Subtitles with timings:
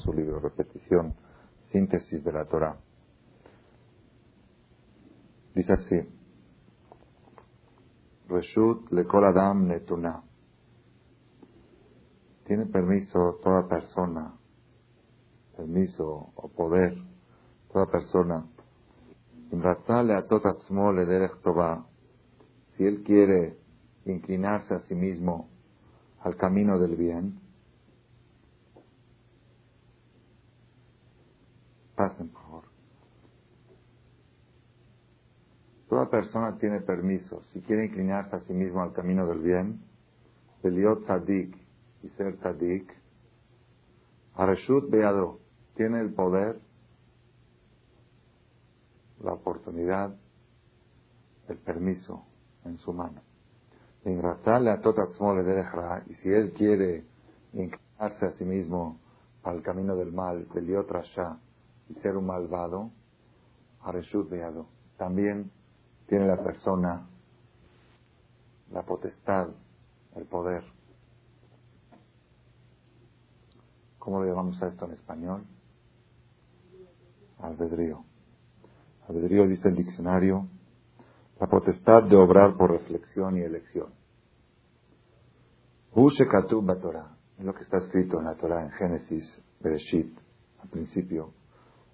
[0.00, 1.14] su libro Repetición,
[1.70, 2.76] Síntesis de la Torah.
[5.54, 5.96] Dice así,
[8.28, 10.22] Reshut lekol adam netuna.
[12.44, 14.34] Tiene permiso toda persona,
[15.56, 16.96] permiso o poder,
[17.72, 18.46] toda persona.
[22.76, 23.58] Si él quiere
[24.04, 25.48] inclinarse a sí mismo
[26.20, 27.40] al camino del bien,
[32.00, 32.64] pasen por favor.
[35.90, 39.82] Toda persona tiene permiso, si quiere inclinarse a sí mismo al camino del bien,
[40.62, 41.54] Beliot Tzadik
[42.02, 42.90] y ser Tzadik,
[44.34, 45.40] Areshut Beado
[45.74, 46.58] tiene el poder,
[49.22, 50.16] la oportunidad,
[51.48, 52.24] el permiso
[52.64, 53.20] en su mano.
[54.06, 54.14] Y
[56.14, 57.04] si él quiere
[57.52, 58.98] inclinarse a sí mismo
[59.42, 61.49] al camino del mal, Beliot Rasha, y
[62.02, 62.90] ser un malvado,
[63.82, 65.50] Areshut Beado, también
[66.06, 67.06] tiene la persona
[68.70, 69.48] la potestad,
[70.14, 70.62] el poder.
[73.98, 75.44] ¿Cómo le llamamos a esto en español?
[77.38, 78.04] Albedrío.
[79.08, 80.46] Albedrío dice el diccionario,
[81.40, 83.92] la potestad de obrar por reflexión y elección.
[86.80, 90.16] Torah, es lo que está escrito en la Torah en Génesis, Bereshit,
[90.62, 91.32] al principio.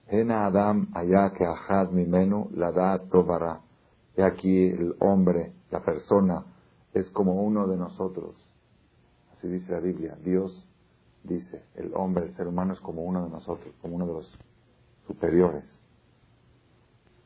[0.09, 0.89] Ena Adam
[1.37, 3.61] que ahad mimenu la tovara.
[4.17, 6.45] He aquí el hombre, la persona,
[6.93, 8.35] es como uno de nosotros.
[9.37, 10.17] Así dice la Biblia.
[10.23, 10.67] Dios
[11.23, 14.39] dice, el hombre, el ser humano es como uno de nosotros, como uno de los
[15.07, 15.65] superiores.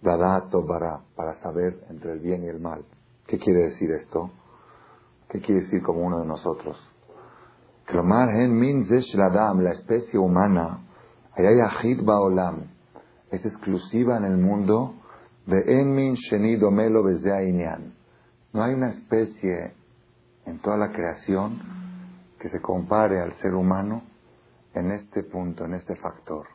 [0.02, 2.84] Dadato bara, para saber entre el bien y el mal.
[3.26, 4.30] ¿Qué quiere decir esto?
[5.28, 6.76] ¿Qué quiere decir como uno de nosotros?
[9.62, 10.86] la especie humana,
[13.30, 14.94] es exclusiva en el mundo
[18.53, 19.75] no hay una especie
[20.47, 21.59] en toda la creación
[22.38, 24.03] que se compare al ser humano
[24.75, 26.47] en este punto, en este factor.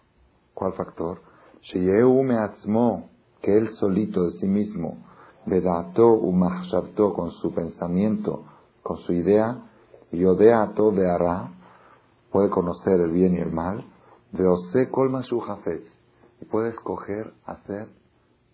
[0.53, 1.21] ¿Cuál factor?
[3.41, 4.97] que él solito de sí mismo,
[5.45, 6.13] vedato
[7.13, 8.45] con su pensamiento,
[8.81, 9.61] con su idea,
[10.11, 11.51] yodeato beara,
[12.31, 13.85] puede conocer el bien y el mal,
[14.37, 15.39] veose colma su
[16.41, 17.87] y puede escoger hacer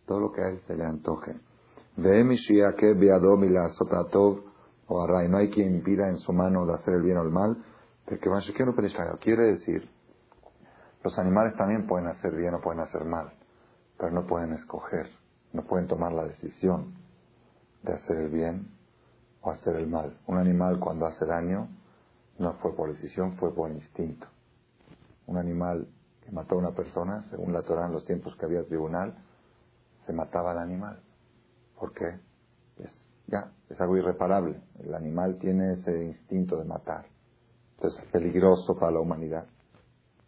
[0.06, 1.36] todo lo que a él se le antoje.
[4.88, 7.30] o array, no hay quien impida en su mano de hacer el bien o el
[7.30, 7.58] mal,
[8.06, 8.30] porque
[9.20, 9.90] quiere decir,
[11.04, 13.32] los animales también pueden hacer bien o pueden hacer mal,
[13.98, 15.08] pero no pueden escoger,
[15.54, 16.94] no pueden tomar la decisión
[17.84, 18.68] de hacer el bien
[19.42, 20.18] o hacer el mal.
[20.28, 21.70] Un animal cuando hace daño
[22.38, 24.28] no fue por decisión, fue por instinto.
[25.32, 25.88] Un animal
[26.26, 29.16] que mató a una persona, según la Torah en los tiempos que había tribunal,
[30.06, 31.00] se mataba al animal.
[31.80, 32.20] ¿Por qué?
[32.78, 32.92] Es,
[33.28, 34.60] ya, es algo irreparable.
[34.80, 37.06] El animal tiene ese instinto de matar.
[37.78, 39.48] Entonces es peligroso para la humanidad.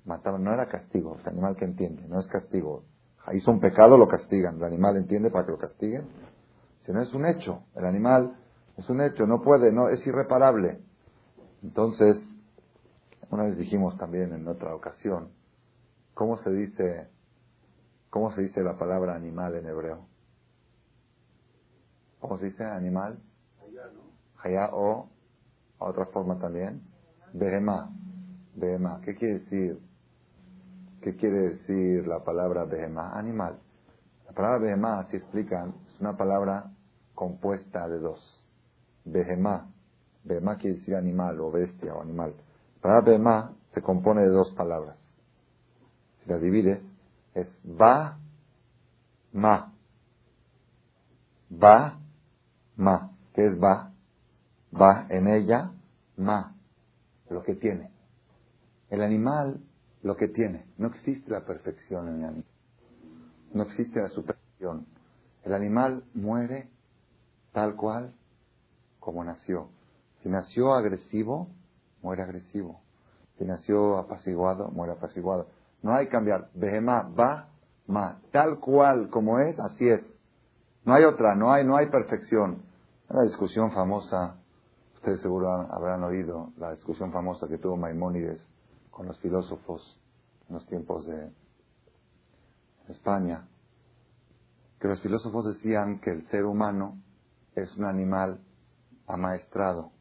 [0.05, 2.85] Mataba, no era castigo, el animal que entiende, no es castigo.
[3.33, 4.55] Hizo un pecado, lo castigan.
[4.55, 6.07] El animal entiende para que lo castiguen.
[6.85, 8.37] Si no es un hecho, el animal
[8.77, 10.79] es un hecho, no puede, no, es irreparable.
[11.61, 12.15] Entonces,
[13.29, 15.29] una vez dijimos también en otra ocasión,
[16.13, 17.07] ¿cómo se dice
[18.13, 20.06] ¿Cómo se dice la palabra animal en hebreo?
[22.19, 23.17] ¿Cómo se dice animal?
[24.38, 25.09] Hayá o,
[25.79, 26.83] a otra forma también,
[27.33, 27.89] behemá.
[28.53, 29.01] Behemá.
[29.01, 29.79] ¿Qué quiere decir?
[31.01, 33.17] ¿Qué quiere decir la palabra behemá?
[33.17, 33.57] Animal.
[34.28, 36.72] La palabra behemá, así explican, es una palabra
[37.16, 38.45] compuesta de dos.
[39.06, 39.72] Behemá.
[40.23, 42.35] Behemá quiere decir animal o bestia o animal.
[42.83, 44.97] Behemá se compone de dos palabras.
[46.23, 46.83] Si la divides,
[47.33, 48.17] es va,
[49.31, 49.73] ma.
[51.51, 51.99] Va,
[52.75, 53.11] ma.
[53.33, 53.91] ¿Qué es va?
[54.79, 55.71] Va en ella,
[56.17, 56.55] ma.
[57.29, 57.89] Lo que tiene.
[58.89, 59.61] El animal,
[60.01, 60.65] lo que tiene.
[60.77, 62.45] No existe la perfección en el animal.
[63.53, 64.85] No existe la superstición.
[65.44, 66.69] El animal muere
[67.53, 68.13] tal cual
[69.00, 69.69] como nació.
[70.21, 71.50] Si nació agresivo,
[72.03, 72.81] muere agresivo.
[73.38, 75.47] Si nació apaciguado, muere apaciguado.
[75.81, 76.50] No hay que cambiar.
[76.53, 77.50] Behemá, va,
[77.88, 78.21] ma.
[78.31, 80.05] Tal cual como es, así es.
[80.85, 82.61] No hay otra, no hay, no hay perfección.
[83.09, 84.35] La discusión famosa,
[84.95, 88.39] ustedes seguro habrán oído la discusión famosa que tuvo Maimónides
[88.91, 89.99] con los filósofos
[90.49, 91.31] en los tiempos de
[92.89, 93.47] España,
[94.79, 97.01] que los filósofos decían que el ser humano
[97.56, 98.39] es un animal
[99.07, 99.91] amaestrado.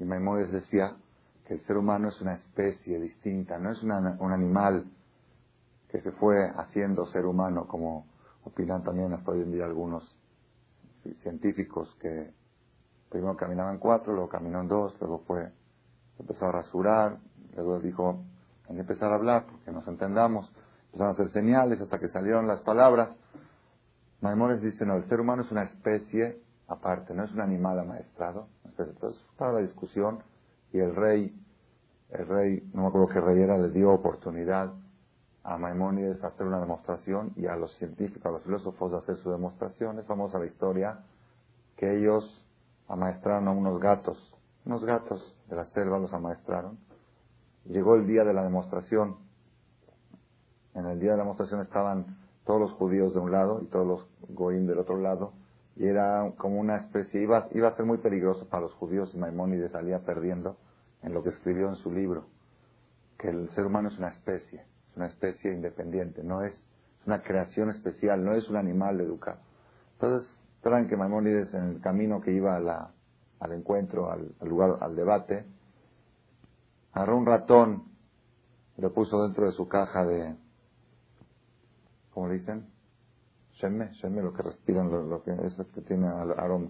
[0.00, 0.96] Y Maimónides decía
[1.46, 4.90] que el ser humano es una especie distinta, no es un animal
[5.90, 8.06] que se fue haciendo ser humano, como
[8.44, 10.16] opinan también hasta hoy en día algunos
[11.22, 12.32] científicos que
[13.10, 15.52] primero caminaban cuatro, luego caminaron dos, luego fue,
[16.18, 17.18] empezó a rasurar,
[17.54, 18.24] luego dijo,
[18.68, 20.50] hay que empezar a hablar porque nos entendamos,
[20.86, 23.10] empezaron a hacer señales hasta que salieron las palabras.
[24.22, 28.48] Maimonides dice, no, el ser humano es una especie aparte, no es un animal amaestrado.
[28.88, 30.22] Entonces estaba la discusión
[30.72, 31.34] y el rey,
[32.10, 34.72] el rey, no me acuerdo qué rey era, le dio oportunidad
[35.42, 39.30] a Maimónides hacer una demostración y a los científicos, a los filósofos de hacer su
[39.30, 39.98] demostración.
[39.98, 41.00] Es famosa la historia
[41.76, 42.44] que ellos
[42.88, 44.18] amaestraron a unos gatos,
[44.66, 46.78] unos gatos de la selva los amaestraron.
[47.64, 49.16] Llegó el día de la demostración.
[50.74, 53.86] En el día de la demostración estaban todos los judíos de un lado y todos
[53.86, 55.32] los goín del otro lado.
[55.80, 59.16] Y era como una especie, iba, iba a ser muy peligroso para los judíos y
[59.16, 60.58] Maimónides salía perdiendo
[61.02, 62.26] en lo que escribió en su libro,
[63.18, 64.60] que el ser humano es una especie
[64.90, 66.62] es una especie independiente, no es,
[67.06, 69.38] una creación especial, no es un animal educado.
[69.94, 70.28] Entonces,
[70.60, 75.46] traen que Maimónides en el camino que iba al encuentro, al, lugar, al debate,
[76.92, 77.84] agarró un ratón
[78.76, 80.36] y lo puso dentro de su caja de,
[82.12, 82.66] ¿cómo le dicen?
[83.60, 86.68] Shemme, shemme, lo que respiran, lo, que es que tiene aroma.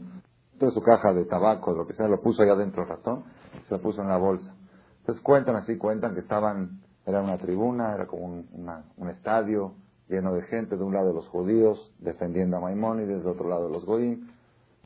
[0.58, 3.24] De su caja de tabaco, lo que sea, lo puso allá dentro el ratón,
[3.68, 4.54] se lo puso en la bolsa.
[5.00, 9.74] Entonces cuentan así, cuentan que estaban era una tribuna, era como un, estadio
[10.08, 13.84] lleno de gente, de un lado los judíos defendiendo a Maimónides, de otro lado los
[13.84, 14.30] goín.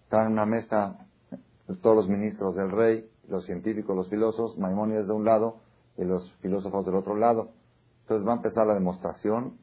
[0.04, 0.98] Estaban en una mesa
[1.82, 5.56] todos los ministros del rey, los científicos, los filósofos, Maimónides de un lado
[5.96, 7.50] y los filósofos del otro lado.
[8.02, 9.58] Entonces va a empezar la demostración.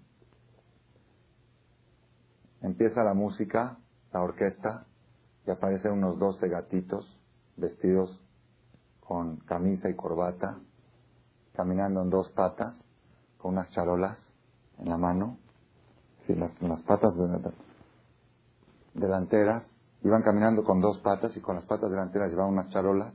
[2.61, 3.77] Empieza la música,
[4.13, 4.85] la orquesta,
[5.45, 7.05] y aparecen unos doce gatitos
[7.57, 8.19] vestidos
[8.99, 10.59] con camisa y corbata,
[11.53, 12.75] caminando en dos patas,
[13.37, 14.23] con unas charolas
[14.77, 15.37] en la mano,
[16.25, 16.51] sí, las,
[16.83, 17.13] patas
[18.93, 19.63] delanteras,
[20.03, 23.13] iban caminando con dos patas y con las patas delanteras llevaban unas charolas,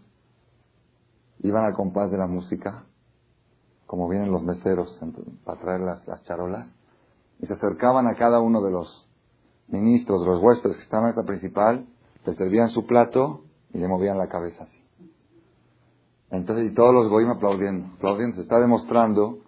[1.41, 2.85] iban al compás de la música,
[3.87, 5.01] como vienen los meseros
[5.45, 6.69] para traer las, las charolas,
[7.39, 9.06] y se acercaban a cada uno de los
[9.69, 11.87] ministros, los huéspedes que estaban en esta principal,
[12.25, 14.77] le servían su plato y le movían la cabeza así.
[16.31, 19.39] Entonces, y todos los goyim aplaudiendo, aplaudiendo, se está demostrando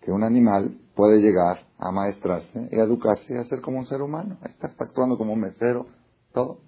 [0.00, 4.02] que un animal puede llegar a maestrarse y educarse y a ser como un ser
[4.02, 4.38] humano.
[4.44, 5.86] Está, está actuando como un mesero,
[6.32, 6.58] todo.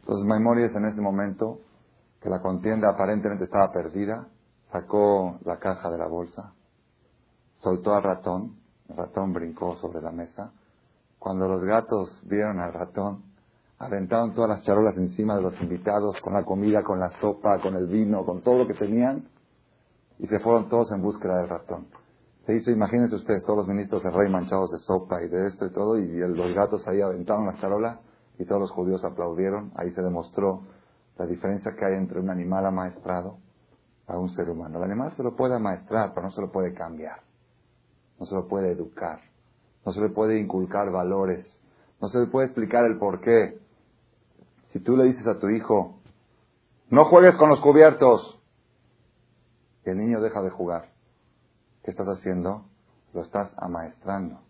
[0.00, 1.60] Entonces, Maimonides en ese momento,
[2.20, 4.28] que la contienda aparentemente estaba perdida,
[4.72, 6.52] sacó la caja de la bolsa,
[7.62, 8.56] soltó al ratón,
[8.88, 10.52] el ratón brincó sobre la mesa.
[11.26, 13.24] Cuando los gatos vieron al ratón,
[13.80, 17.74] aventaron todas las charolas encima de los invitados, con la comida, con la sopa, con
[17.74, 19.26] el vino, con todo lo que tenían,
[20.20, 21.88] y se fueron todos en búsqueda del ratón.
[22.46, 25.66] Se hizo, imagínense ustedes, todos los ministros del rey manchados de sopa y de esto
[25.66, 28.00] y todo, y los gatos ahí aventaron las charolas,
[28.38, 29.72] y todos los judíos aplaudieron.
[29.74, 30.62] Ahí se demostró
[31.18, 33.38] la diferencia que hay entre un animal amaestrado
[34.06, 34.78] a un ser humano.
[34.78, 37.18] El animal se lo puede amaestrar, pero no se lo puede cambiar.
[38.20, 39.25] No se lo puede educar.
[39.86, 41.46] No se le puede inculcar valores.
[42.00, 43.60] No se le puede explicar el por qué.
[44.70, 46.00] Si tú le dices a tu hijo,
[46.90, 48.38] no juegues con los cubiertos,
[49.84, 50.90] y el niño deja de jugar,
[51.84, 52.66] ¿qué estás haciendo?
[53.14, 54.40] Lo estás amaestrando,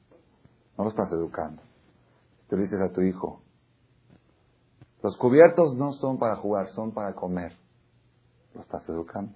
[0.76, 1.62] no lo estás educando.
[2.40, 3.42] Si tú le dices a tu hijo,
[5.02, 7.52] los cubiertos no son para jugar, son para comer,
[8.54, 9.34] lo estás educando.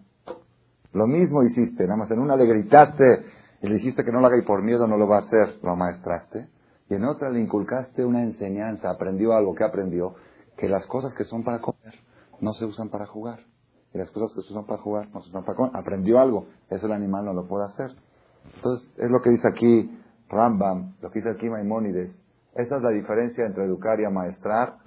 [0.92, 4.26] Lo mismo hiciste, nada más en una le gritaste y le dijiste que no lo
[4.26, 6.48] haga y por miedo no lo va a hacer, lo amaestraste.
[6.88, 10.14] Y en otra le inculcaste una enseñanza, aprendió algo que aprendió
[10.56, 11.94] que las cosas que son para comer
[12.40, 13.40] no se usan para jugar.
[13.92, 15.72] Y las cosas que se usan para jugar no se usan para comer.
[15.74, 17.90] Aprendió algo, eso el animal no lo puede hacer.
[18.54, 19.98] Entonces, es lo que dice aquí
[20.28, 22.10] Rambam, lo que dice aquí Maimónides.
[22.54, 24.78] Esa es la diferencia entre educar y amaestrar.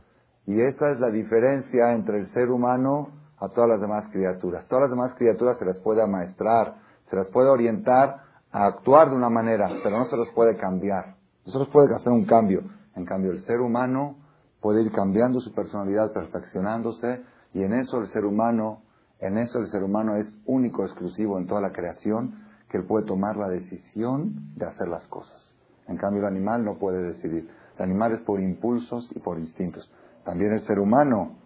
[0.45, 4.67] Y esa es la diferencia entre el ser humano a todas las demás criaturas.
[4.67, 6.75] Todas las demás criaturas se las puede amaestrar,
[7.09, 11.15] se las puede orientar a actuar de una manera, pero no se las puede cambiar.
[11.45, 12.61] No se les puede hacer un cambio.
[12.95, 14.17] En cambio, el ser humano
[14.61, 18.83] puede ir cambiando su personalidad, perfeccionándose, y en eso el ser humano,
[19.19, 23.05] en eso el ser humano es único, exclusivo en toda la creación, que él puede
[23.07, 25.41] tomar la decisión de hacer las cosas.
[25.87, 27.49] En cambio, el animal no puede decidir.
[27.77, 29.91] El animal es por impulsos y por instintos.
[30.25, 31.37] También el ser humano,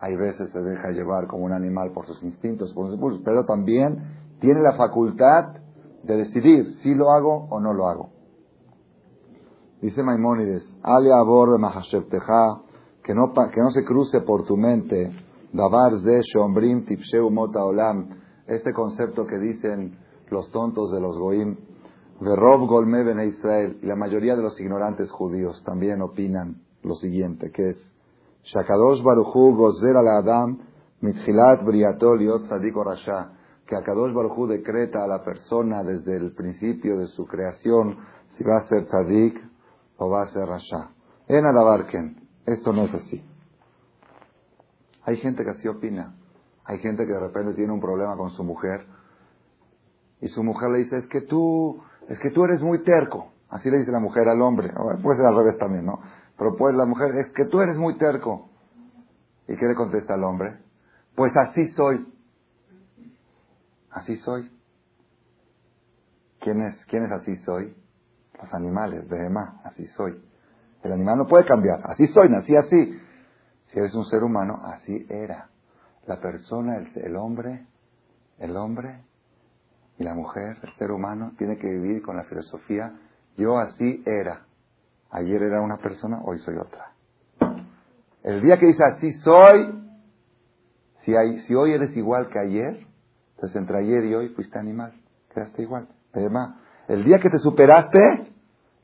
[0.00, 3.44] hay veces se deja llevar como un animal por sus instintos, por sus impulsos, pero
[3.46, 5.65] también tiene la facultad
[6.06, 8.10] de decidir si lo hago o no lo hago.
[9.80, 11.58] Dice Maimónides, Ale abor
[13.02, 15.12] que no, se cruce por tu mente,
[15.52, 18.08] Davar ze shombrim tipsheu mota olam,
[18.46, 19.96] este concepto que dicen
[20.30, 21.56] los tontos de los goim,
[22.20, 26.94] de Rob Golme Ben Israel, y la mayoría de los ignorantes judíos también opinan lo
[26.94, 27.92] siguiente, que es
[28.42, 30.58] Shakadosh Baruchu Gozer al Adam
[31.00, 33.35] Mitchilat Briatol Yot Rasha,
[33.66, 37.98] que Akadosh Baruchu decreta a la persona desde el principio de su creación
[38.36, 39.40] si va a ser Tzadik
[39.96, 40.90] o va a ser Rasha.
[41.28, 43.24] En Adabarken, esto no es así.
[45.04, 46.14] Hay gente que así opina.
[46.64, 48.86] Hay gente que de repente tiene un problema con su mujer
[50.20, 53.32] y su mujer le dice, es que tú, es que tú eres muy terco.
[53.48, 54.72] Así le dice la mujer al hombre.
[55.02, 56.00] Puede ser al revés también, ¿no?
[56.36, 58.48] Pero pues la mujer, es que tú eres muy terco.
[59.48, 60.58] ¿Y qué le contesta al hombre?
[61.14, 62.06] Pues así soy.
[63.96, 64.50] Así soy.
[66.40, 67.74] ¿Quién es, quién es así soy?
[68.38, 70.22] Los animales, Behemá, así soy.
[70.82, 71.80] El animal no puede cambiar.
[71.82, 73.00] Así soy, nací así.
[73.68, 75.48] Si eres un ser humano, así era.
[76.06, 77.66] La persona, el, el hombre,
[78.38, 79.02] el hombre
[79.98, 82.92] y la mujer, el ser humano, tiene que vivir con la filosofía,
[83.38, 84.44] yo así era.
[85.10, 86.92] Ayer era una persona, hoy soy otra.
[88.22, 89.88] El día que dice así soy,
[91.02, 92.85] si, hay, si hoy eres igual que ayer,
[93.36, 94.94] entonces entre ayer y hoy fuiste animal,
[95.32, 95.88] quedaste igual.
[96.14, 96.56] Además,
[96.88, 98.32] el día que te superaste,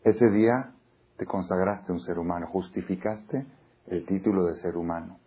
[0.05, 0.73] ese día
[1.17, 3.47] te consagraste un ser humano, justificaste
[3.87, 5.19] el título de ser humano.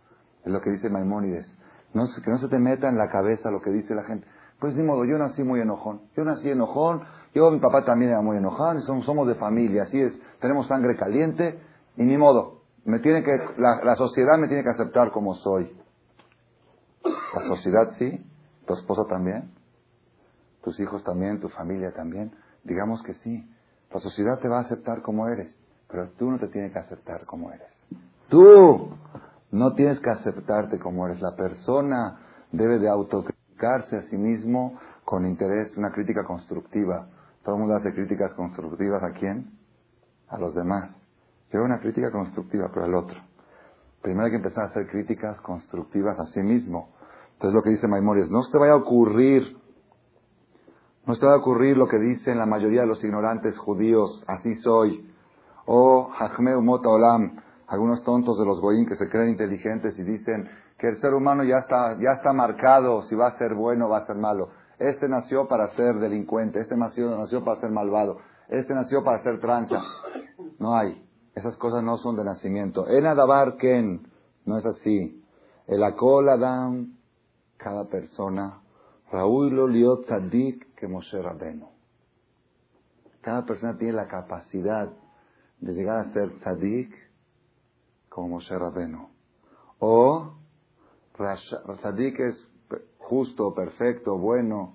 [0.44, 1.46] Es lo que dice Maimónides.
[1.92, 4.26] No, que no se te meta en la cabeza lo que dice la gente.
[4.60, 6.02] Pues ni modo, yo nací muy enojón.
[6.16, 7.02] Yo nací enojón,
[7.34, 10.96] yo, mi papá también era muy enojón, somos, somos de familia, así es, tenemos sangre
[10.96, 11.60] caliente,
[11.96, 12.62] y ni modo.
[12.84, 15.76] Me tiene que, la, la sociedad me tiene que aceptar como soy.
[17.04, 18.24] La sociedad sí,
[18.66, 19.50] tu esposa también,
[20.62, 22.32] tus hijos también, tu familia también.
[22.64, 23.48] Digamos que sí.
[23.92, 25.56] La sociedad te va a aceptar como eres,
[25.88, 27.70] pero tú no te tienes que aceptar como eres.
[28.28, 28.90] Tú
[29.52, 31.20] no tienes que aceptarte como eres.
[31.20, 32.18] La persona
[32.50, 37.08] debe de autocriticarse a sí mismo con interés, una crítica constructiva.
[37.44, 39.52] Todo el mundo hace críticas constructivas a quién?
[40.28, 40.90] A los demás.
[41.48, 43.20] Quiero una crítica constructiva, pero al otro.
[44.02, 46.95] Primero hay que empezar a hacer críticas constructivas a sí mismo.
[47.36, 49.58] Entonces lo que dice Maimonides, no se te vaya a ocurrir,
[51.04, 54.24] no se te vaya a ocurrir lo que dicen la mayoría de los ignorantes judíos,
[54.26, 55.12] así soy.
[55.66, 60.48] O Hachmeu Mota Olam, algunos tontos de los goyim que se creen inteligentes y dicen
[60.78, 63.90] que el ser humano ya está, ya está marcado si va a ser bueno o
[63.90, 64.48] va a ser malo.
[64.78, 69.40] Este nació para ser delincuente, este nació, nació para ser malvado, este nació para ser
[69.40, 69.82] tranza.
[70.58, 71.02] No hay.
[71.34, 72.88] Esas cosas no son de nacimiento.
[72.88, 74.08] En Adabar Ken,
[74.46, 75.22] no es así.
[75.66, 76.95] El Akol Adam,
[77.56, 78.60] cada persona,
[79.10, 81.68] Raúl Liot Tzadik que Moshe Rabenu.
[83.20, 84.92] Cada persona tiene la capacidad
[85.60, 86.94] de llegar a ser Tzadik
[88.08, 89.08] como Moshe Rabenu.
[89.78, 90.34] O
[91.16, 92.48] Tzadik es
[92.98, 94.74] justo, perfecto, bueno.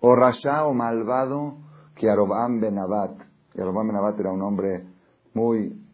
[0.00, 1.58] O Rasha o malvado
[1.94, 3.20] que Arobam Benabat.
[3.54, 4.86] Y Arobam Benabat era un hombre
[5.34, 5.84] muy,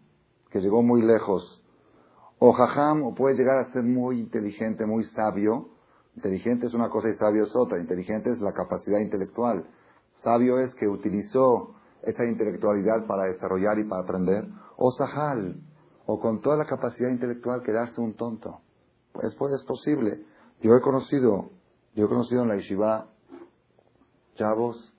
[0.50, 1.62] que llegó muy lejos.
[2.38, 5.68] O Jajam, o puede llegar a ser muy inteligente, muy sabio.
[6.16, 7.78] Inteligente es una cosa y sabio es otra.
[7.78, 9.66] Inteligente es la capacidad intelectual.
[10.22, 14.44] Sabio es que utilizó esa intelectualidad para desarrollar y para aprender.
[14.76, 15.60] O Sahal,
[16.06, 18.60] o con toda la capacidad intelectual quedarse un tonto.
[19.12, 20.24] Pues, pues es posible.
[20.60, 21.50] Yo he conocido,
[21.94, 23.08] yo he conocido en la yeshiva
[24.34, 24.92] chavos,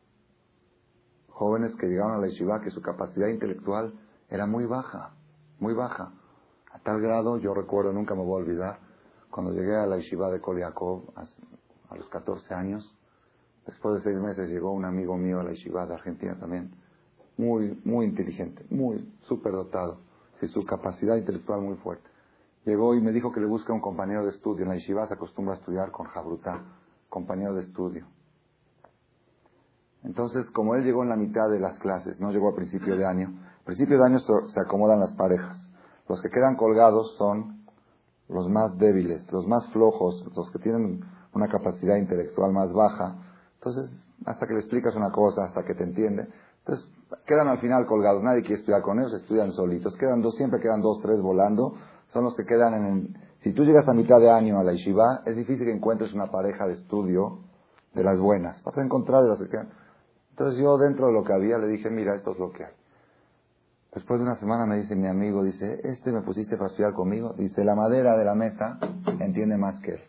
[1.29, 3.93] jóvenes que llegaron a la yeshiva que su capacidad intelectual
[4.29, 5.15] era muy baja,
[5.59, 6.13] muy baja.
[6.71, 8.79] A tal grado, yo recuerdo, nunca me voy a olvidar,
[9.35, 12.97] cuando llegué a la yeshiva de Koliakov a, los 14 años,
[13.67, 16.71] después de seis meses llegó un amigo mío a la yeshiva de Argentina también,
[17.35, 19.99] muy, muy inteligente, muy superdotado,
[20.41, 22.09] y su capacidad intelectual muy fuerte.
[22.63, 24.63] Llegó y me dijo que le busca un compañero de estudio.
[24.63, 26.63] En la yeshiva se acostumbra a estudiar con Jabrutá,
[27.09, 28.07] compañero de estudio.
[30.05, 33.05] Entonces, como él llegó en la mitad de las clases, no llegó a principio de
[33.05, 35.57] año, a principio de año se acomodan las parejas.
[36.07, 37.54] Los que quedan colgados son
[38.29, 41.01] los más débiles, los más flojos, los que tienen
[41.33, 43.15] una capacidad intelectual más baja.
[43.55, 43.91] Entonces,
[44.25, 46.27] hasta que le explicas una cosa, hasta que te entiende,
[46.59, 46.89] entonces
[47.25, 48.23] quedan al final colgados.
[48.23, 49.95] Nadie quiere estudiar con ellos, estudian solitos.
[49.97, 51.73] Quedan dos, siempre quedan dos, tres volando
[52.15, 53.17] son los que quedan en el...
[53.41, 56.31] Si tú llegas a mitad de año a la yeshiva, es difícil que encuentres una
[56.31, 57.39] pareja de estudio
[57.93, 58.63] de las buenas.
[58.63, 59.69] Vas a encontrar de las que quedan.
[60.31, 62.73] Entonces yo dentro de lo que había le dije, mira, esto es lo que hay.
[63.95, 67.33] Después de una semana me dice mi amigo, dice, este me pusiste para estudiar conmigo.
[67.37, 68.77] Dice, la madera de la mesa
[69.19, 70.01] entiende más que él.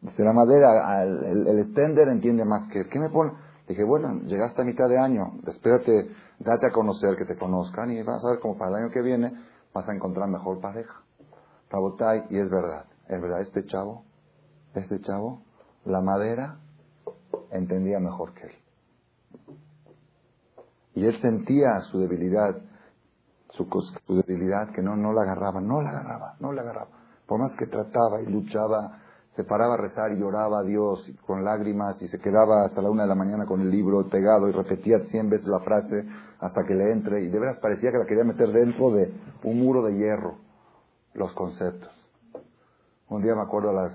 [0.00, 2.88] Dice, la madera, el, el extender entiende más que él.
[2.88, 3.32] ¿Qué me pone?
[3.68, 8.02] Dije, bueno, llegaste a mitad de año, espérate, date a conocer, que te conozcan y
[8.02, 9.30] vas a ver cómo para el año que viene
[9.74, 11.02] vas a encontrar mejor pareja.
[11.68, 14.04] Rabotay, y es verdad, es verdad, este chavo,
[14.74, 15.42] este chavo,
[15.84, 16.56] la madera
[17.50, 18.52] entendía mejor que él.
[20.98, 22.56] Y él sentía su debilidad,
[23.50, 23.68] su,
[24.04, 26.90] su, debilidad, que no, no la agarraba, no la agarraba, no la agarraba.
[27.24, 28.98] Por más que trataba y luchaba,
[29.36, 32.90] se paraba a rezar y lloraba a Dios con lágrimas y se quedaba hasta la
[32.90, 36.04] una de la mañana con el libro pegado y repetía cien veces la frase
[36.40, 39.14] hasta que le entre y de veras parecía que la quería meter dentro de
[39.44, 40.38] un muro de hierro,
[41.14, 41.92] los conceptos.
[43.08, 43.92] Un día me acuerdo a las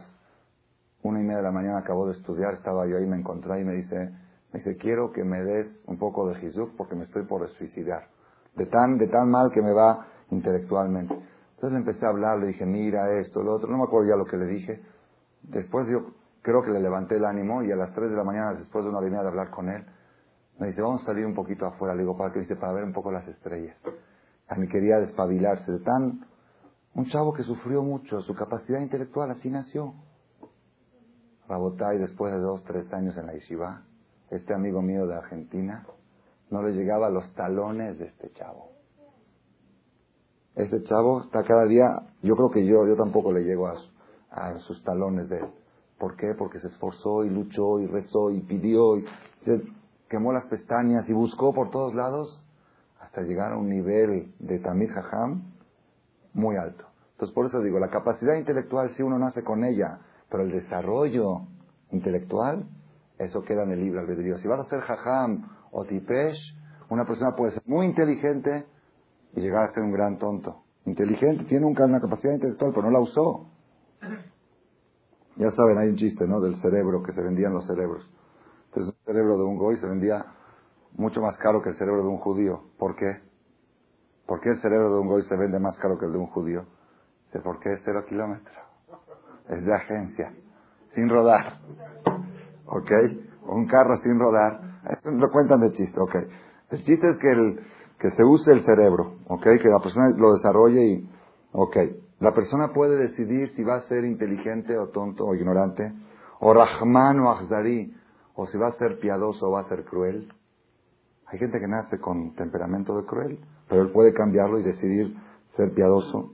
[1.01, 3.65] una y media de la mañana acabó de estudiar, estaba yo ahí, me encontré y
[3.65, 4.22] me dice,
[4.59, 8.07] dice, quiero que me des un poco de Jesús porque me estoy por suicidar.
[8.55, 11.13] De tan, de tan mal que me va intelectualmente.
[11.13, 14.15] Entonces le empecé a hablar, le dije, mira esto, lo otro, no me acuerdo ya
[14.15, 14.81] lo que le dije.
[15.43, 18.53] Después yo creo que le levanté el ánimo y a las tres de la mañana,
[18.53, 19.83] después de una hora de hablar con él,
[20.59, 21.95] me dice, vamos a salir un poquito afuera.
[21.95, 22.39] Le digo, ¿para qué?
[22.39, 23.75] Dice, para ver un poco las estrellas.
[24.47, 26.25] A mí quería despabilarse de tan...
[26.95, 29.95] Un chavo que sufrió mucho, su capacidad intelectual así nació.
[31.47, 33.81] Rabotay, después de dos, tres años en la yeshiva,
[34.35, 35.85] este amigo mío de Argentina,
[36.49, 38.69] no le llegaba a los talones de este chavo.
[40.55, 41.87] Este chavo está cada día,
[42.21, 43.73] yo creo que yo, yo tampoco le llego a,
[44.29, 45.47] a sus talones de él.
[45.97, 46.33] ¿Por qué?
[46.37, 49.05] Porque se esforzó y luchó y rezó y pidió y
[50.09, 52.45] quemó las pestañas y buscó por todos lados
[52.99, 55.53] hasta llegar a un nivel de Tamir Jajam
[56.33, 56.85] muy alto.
[57.13, 59.99] Entonces por eso digo, la capacidad intelectual si uno nace con ella,
[60.29, 61.47] pero el desarrollo
[61.91, 62.67] intelectual,
[63.23, 64.37] eso queda en el libre albedrío.
[64.37, 66.37] Si vas a ser jajam o tipesh,
[66.89, 68.65] una persona puede ser muy inteligente
[69.33, 70.63] y llegar a ser un gran tonto.
[70.85, 73.47] Inteligente, tiene una capacidad intelectual, pero no la usó.
[75.37, 76.39] Ya saben, hay un chiste, ¿no?
[76.39, 78.07] Del cerebro, que se vendían los cerebros.
[78.67, 80.25] Entonces, el cerebro de un goy se vendía
[80.95, 82.63] mucho más caro que el cerebro de un judío.
[82.77, 83.21] ¿Por qué?
[84.27, 86.27] ¿Por qué el cerebro de un goy se vende más caro que el de un
[86.27, 86.65] judío?
[87.43, 88.63] ¿Por qué es cero kilómetros?
[89.49, 90.33] es de agencia,
[90.93, 91.59] sin rodar.
[92.65, 92.91] ¿Ok?
[93.47, 94.59] Un carro sin rodar.
[95.03, 96.15] Lo cuentan de chiste, ¿ok?
[96.71, 97.59] El chiste es que, el,
[97.99, 99.43] que se use el cerebro, ¿ok?
[99.43, 101.09] Que la persona lo desarrolle y,
[101.51, 101.77] ¿ok?
[102.19, 105.93] La persona puede decidir si va a ser inteligente o tonto o ignorante,
[106.39, 107.93] o rahman o ahzari,
[108.35, 110.31] o si va a ser piadoso o va a ser cruel.
[111.27, 115.15] Hay gente que nace con temperamento de cruel, pero él puede cambiarlo y decidir
[115.55, 116.33] ser piadoso.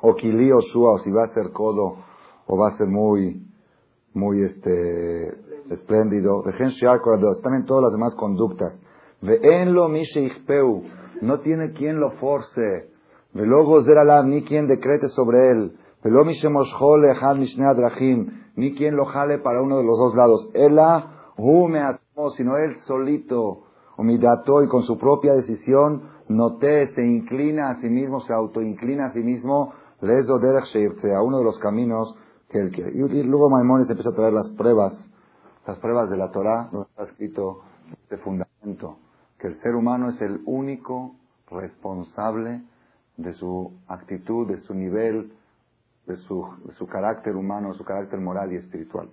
[0.00, 1.98] O kili o shua, o si va a ser codo
[2.46, 3.46] o va a ser muy,
[4.14, 5.32] muy este,
[5.70, 6.42] espléndido.
[7.42, 8.78] También todas las demás conductas.
[9.22, 9.88] en lo
[11.20, 12.90] no tiene quien lo force.
[13.32, 13.80] luego
[14.24, 15.76] ni quien decrete sobre él.
[18.54, 20.50] ni quien lo jale para uno de los dos lados.
[20.54, 21.80] Ela, hu me
[22.36, 23.64] sino él solito,
[23.96, 29.12] humidato y con su propia decisión, noté, se inclina a sí mismo, se autoinclina a
[29.12, 30.74] sí mismo, leso derech
[31.14, 32.16] a uno de los caminos
[32.54, 34.92] y luego Maimónides empieza a traer las pruebas,
[35.66, 37.60] las pruebas de la Torah, donde está escrito
[38.02, 38.98] este fundamento,
[39.38, 41.14] que el ser humano es el único
[41.50, 42.62] responsable
[43.16, 45.32] de su actitud, de su nivel,
[46.06, 49.08] de su, de su carácter humano, su carácter moral y espiritual.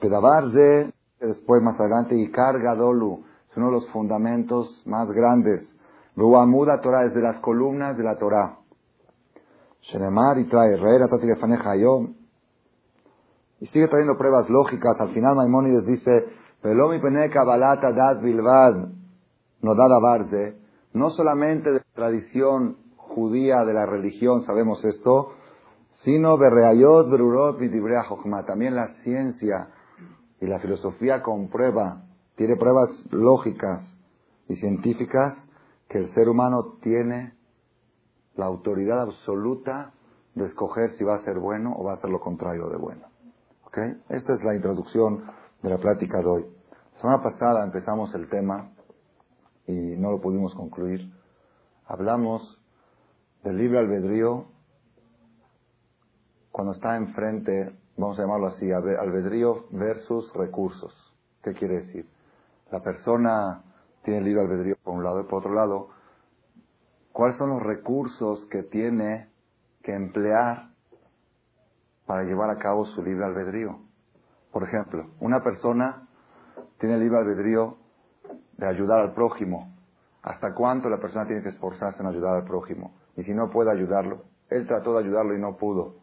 [0.00, 5.68] Pedabarze, después más adelante, y carga dolu, es uno de los fundamentos más grandes.
[6.16, 8.58] Ruamuda Torah, es de las columnas de la Torah.
[9.82, 12.14] Shenemar y trae, Reera Tatilefaneja Yom,
[13.60, 15.00] y sigue trayendo pruebas lógicas.
[15.00, 16.26] Al final Maimónides dice,
[16.62, 18.88] Pelomi balata dad bilvad,
[19.62, 20.56] no dada barze,
[20.92, 25.32] no solamente de la tradición judía de la religión sabemos esto,
[26.04, 28.04] sino berreayot berurot vidibrea
[28.46, 29.68] También la ciencia
[30.40, 32.02] y la filosofía comprueba,
[32.36, 33.98] tiene pruebas lógicas
[34.48, 35.34] y científicas
[35.88, 37.34] que el ser humano tiene
[38.36, 39.92] la autoridad absoluta
[40.34, 43.07] de escoger si va a ser bueno o va a ser lo contrario de bueno.
[43.78, 45.24] Esta es la introducción
[45.62, 46.46] de la plática de hoy.
[46.94, 48.72] La semana pasada empezamos el tema
[49.68, 51.12] y no lo pudimos concluir.
[51.86, 52.60] Hablamos
[53.44, 54.46] del libre albedrío
[56.50, 60.92] cuando está enfrente, vamos a llamarlo así, albedrío versus recursos.
[61.44, 62.08] ¿Qué quiere decir?
[62.72, 63.62] La persona
[64.02, 65.90] tiene libre albedrío por un lado y por otro lado,
[67.12, 69.28] ¿cuáles son los recursos que tiene
[69.84, 70.68] que emplear
[72.08, 73.80] para llevar a cabo su libre albedrío.
[74.50, 76.08] Por ejemplo, una persona
[76.80, 77.76] tiene libre albedrío
[78.56, 79.76] de ayudar al prójimo.
[80.22, 82.94] ¿Hasta cuánto la persona tiene que esforzarse en ayudar al prójimo?
[83.14, 85.96] Y si no puede ayudarlo, él trató de ayudarlo y no pudo.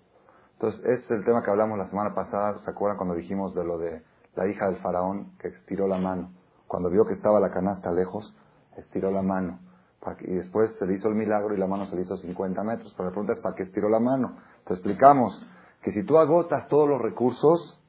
[0.54, 2.60] Entonces, ese es el tema que hablamos la semana pasada.
[2.64, 4.04] ¿Se acuerdan cuando dijimos de lo de
[4.36, 6.30] la hija del faraón que estiró la mano?
[6.68, 8.32] Cuando vio que estaba la canasta lejos,
[8.78, 9.58] estiró la mano.
[10.22, 12.94] Y después se le hizo el milagro y la mano se le hizo 50 metros.
[12.96, 14.38] Pero la pregunta es, ¿para qué estiró la mano?
[14.68, 15.44] Te explicamos
[15.86, 17.80] que si tú agotas todos los recursos,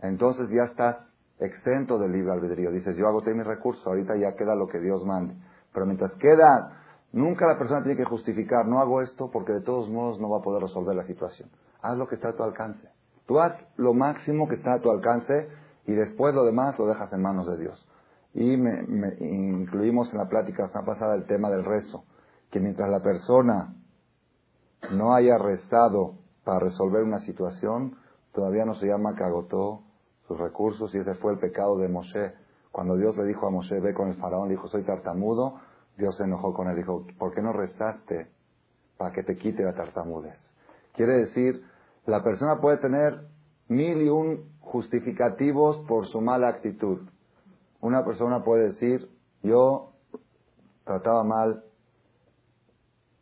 [0.00, 0.96] entonces ya estás
[1.38, 2.72] exento del libre albedrío.
[2.72, 5.36] Dices, yo agoté mi recurso, ahorita ya queda lo que Dios mande.
[5.74, 6.80] Pero mientras queda,
[7.12, 10.38] nunca la persona tiene que justificar, no hago esto porque de todos modos no va
[10.38, 11.50] a poder resolver la situación.
[11.82, 12.88] Haz lo que está a tu alcance.
[13.26, 15.50] Tú haz lo máximo que está a tu alcance
[15.86, 17.86] y después lo demás lo dejas en manos de Dios.
[18.32, 18.82] Y me,
[19.20, 22.06] incluimos en la plática pasada el tema del rezo,
[22.50, 23.74] que mientras la persona
[24.90, 27.96] no haya rezado para resolver una situación,
[28.32, 29.82] todavía no se llama que agotó
[30.28, 32.34] sus recursos y ese fue el pecado de Moshe.
[32.70, 35.60] Cuando Dios le dijo a Moshe, ve con el faraón, le dijo, soy tartamudo,
[35.96, 38.28] Dios se enojó con él, dijo, ¿por qué no rezaste
[38.96, 40.38] para que te quite la tartamudez?
[40.92, 41.64] Quiere decir,
[42.06, 43.26] la persona puede tener
[43.68, 47.00] mil y un justificativos por su mala actitud.
[47.80, 49.08] Una persona puede decir,
[49.42, 49.92] yo
[50.84, 51.64] trataba mal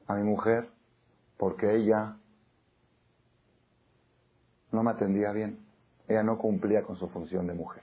[0.07, 0.69] a mi mujer
[1.37, 2.17] porque ella
[4.73, 5.65] no me atendía bien.
[6.09, 7.83] Ella no cumplía con su función de mujer.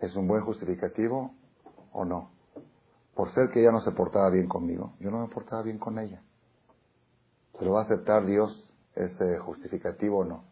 [0.00, 1.32] ¿Es un buen justificativo
[1.92, 2.30] o no?
[3.14, 5.98] Por ser que ella no se portaba bien conmigo, yo no me portaba bien con
[5.98, 6.22] ella.
[7.58, 10.44] ¿Se lo va a aceptar Dios ese justificativo o no?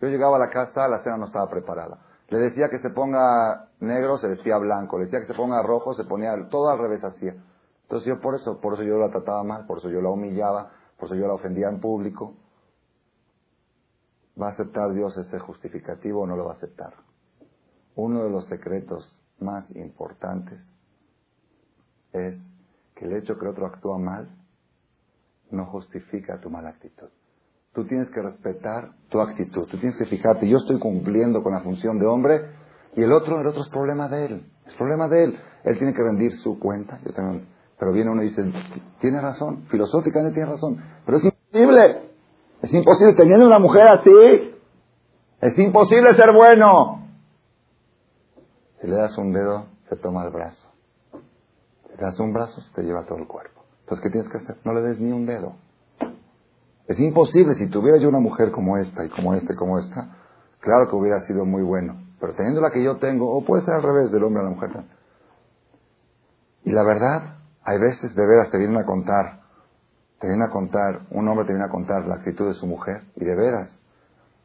[0.00, 2.00] Yo llegaba a la casa, la cena no estaba preparada.
[2.28, 4.98] Le decía que se ponga negro, se vestía blanco.
[4.98, 7.34] Le decía que se ponga rojo, se ponía todo al revés hacía.
[7.82, 10.72] Entonces yo por eso, por eso yo la trataba mal, por eso yo la humillaba,
[10.98, 12.34] por eso yo la ofendía en público.
[14.40, 16.94] ¿Va a aceptar Dios ese justificativo o no lo va a aceptar?
[17.94, 20.60] Uno de los secretos más importantes
[22.12, 22.40] es
[22.96, 24.28] que el hecho que el otro actúa mal
[25.50, 27.08] no justifica tu mala actitud.
[27.72, 29.66] Tú tienes que respetar tu actitud.
[29.68, 32.40] Tú tienes que fijarte, yo estoy cumpliendo con la función de hombre
[32.96, 34.52] y el otro, el otro es problema de él.
[34.66, 35.38] Es problema de él.
[35.64, 37.00] Él tiene que rendir su cuenta.
[37.78, 38.42] Pero viene uno y dice,
[39.00, 40.82] tiene razón, filosóficamente tiene razón.
[41.04, 42.13] Pero es imposible.
[42.62, 43.14] Es imposible.
[43.14, 44.54] Teniendo una mujer así,
[45.40, 47.06] es imposible ser bueno.
[48.80, 50.68] Si le das un dedo, se toma el brazo.
[51.12, 53.62] Si le das un brazo, se te lleva todo el cuerpo.
[53.80, 54.56] Entonces, ¿qué tienes que hacer?
[54.64, 55.56] No le des ni un dedo.
[56.86, 60.16] Es imposible, si tuviera yo una mujer como esta y como esta y como esta,
[60.60, 62.02] claro que hubiera sido muy bueno.
[62.20, 64.50] Pero teniendo la que yo tengo, o puede ser al revés, del hombre a la
[64.50, 64.70] mujer.
[66.64, 69.43] Y la verdad, hay veces de veras te vienen a contar,
[70.24, 73.02] te vienen a contar, un hombre te viene a contar la actitud de su mujer,
[73.14, 73.78] y de veras,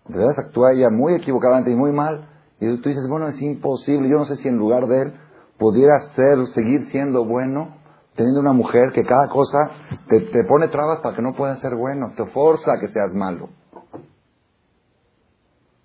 [0.10, 2.28] de veras actúa ella muy equivocadamente y muy mal,
[2.60, 5.14] y tú dices, bueno, es imposible, yo no sé si en lugar de él
[5.58, 7.78] pudiera ser, seguir siendo bueno,
[8.18, 9.72] teniendo una mujer que cada cosa
[10.10, 13.14] te, te pone trabas para que no puedas ser bueno, te forza a que seas
[13.14, 13.48] malo.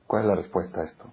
[0.08, 1.04] ¿Cuál es la respuesta a esto?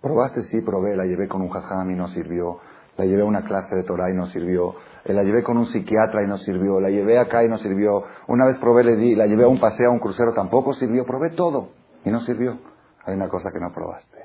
[0.00, 2.60] Probaste, sí, probé, la llevé con un jajam y no sirvió,
[2.96, 4.74] la llevé a una clase de Torah y no sirvió,
[5.12, 8.46] la llevé con un psiquiatra y no sirvió, la llevé acá y no sirvió, una
[8.46, 11.30] vez probé, le di, la llevé a un paseo, a un crucero, tampoco sirvió, probé
[11.30, 11.70] todo
[12.04, 12.58] y no sirvió.
[13.04, 14.18] Hay una cosa que no probaste.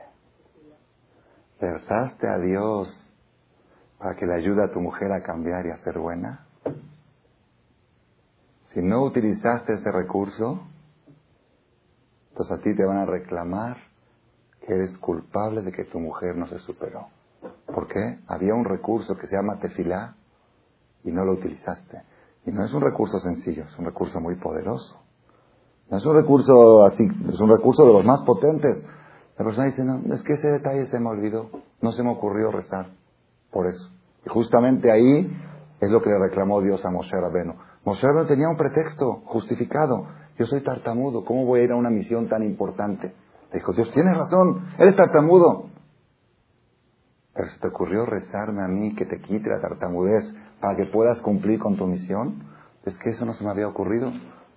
[1.59, 3.07] Versaste a Dios
[3.99, 6.47] para que le ayude a tu mujer a cambiar y a ser buena?
[8.73, 10.59] Si no utilizaste ese recurso,
[12.29, 13.77] entonces a ti te van a reclamar
[14.65, 17.09] que eres culpable de que tu mujer no se superó.
[17.67, 18.19] ¿Por qué?
[18.27, 20.15] Había un recurso que se llama tefilá
[21.03, 22.03] y no lo utilizaste.
[22.45, 24.99] Y no es un recurso sencillo, es un recurso muy poderoso.
[25.89, 28.83] No es un recurso así, es un recurso de los más potentes.
[29.37, 31.49] La persona dice, no, es que ese detalle se me olvidó,
[31.81, 32.91] no se me ocurrió rezar.
[33.51, 33.89] Por eso.
[34.25, 35.29] Y justamente ahí
[35.79, 37.55] es lo que le reclamó Dios a Moshe Rabeno.
[37.83, 40.07] Moshe Rabeno tenía un pretexto justificado.
[40.37, 43.13] Yo soy tartamudo, ¿cómo voy a ir a una misión tan importante?
[43.51, 45.65] Le dijo, Dios, tienes razón, eres tartamudo.
[47.33, 50.23] Pero se te ocurrió rezarme a mí que te quite la tartamudez
[50.61, 52.43] para que puedas cumplir con tu misión.
[52.85, 54.11] Es que eso no se me había ocurrido.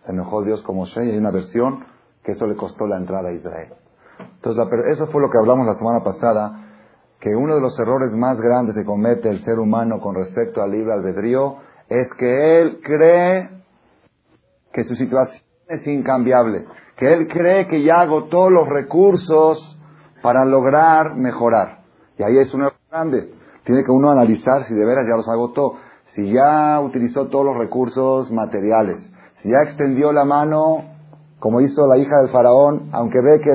[0.05, 1.85] Se enojó Dios con Moshe y hay una versión
[2.23, 3.73] que eso le costó la entrada a Israel.
[4.37, 6.65] Entonces, eso fue lo que hablamos la semana pasada
[7.25, 10.71] que uno de los errores más grandes que comete el ser humano con respecto al
[10.71, 11.57] libre albedrío
[11.89, 13.49] es que él cree
[14.75, 16.67] que su situación es incambiable,
[16.99, 19.79] que él cree que ya agotó los recursos
[20.23, 21.85] para lograr mejorar.
[22.19, 23.33] Y ahí es un error grande.
[23.65, 25.77] Tiene que uno analizar si de veras ya los agotó,
[26.15, 28.99] si ya utilizó todos los recursos materiales,
[29.43, 30.85] si ya extendió la mano,
[31.41, 33.51] como hizo la hija del faraón, aunque ve que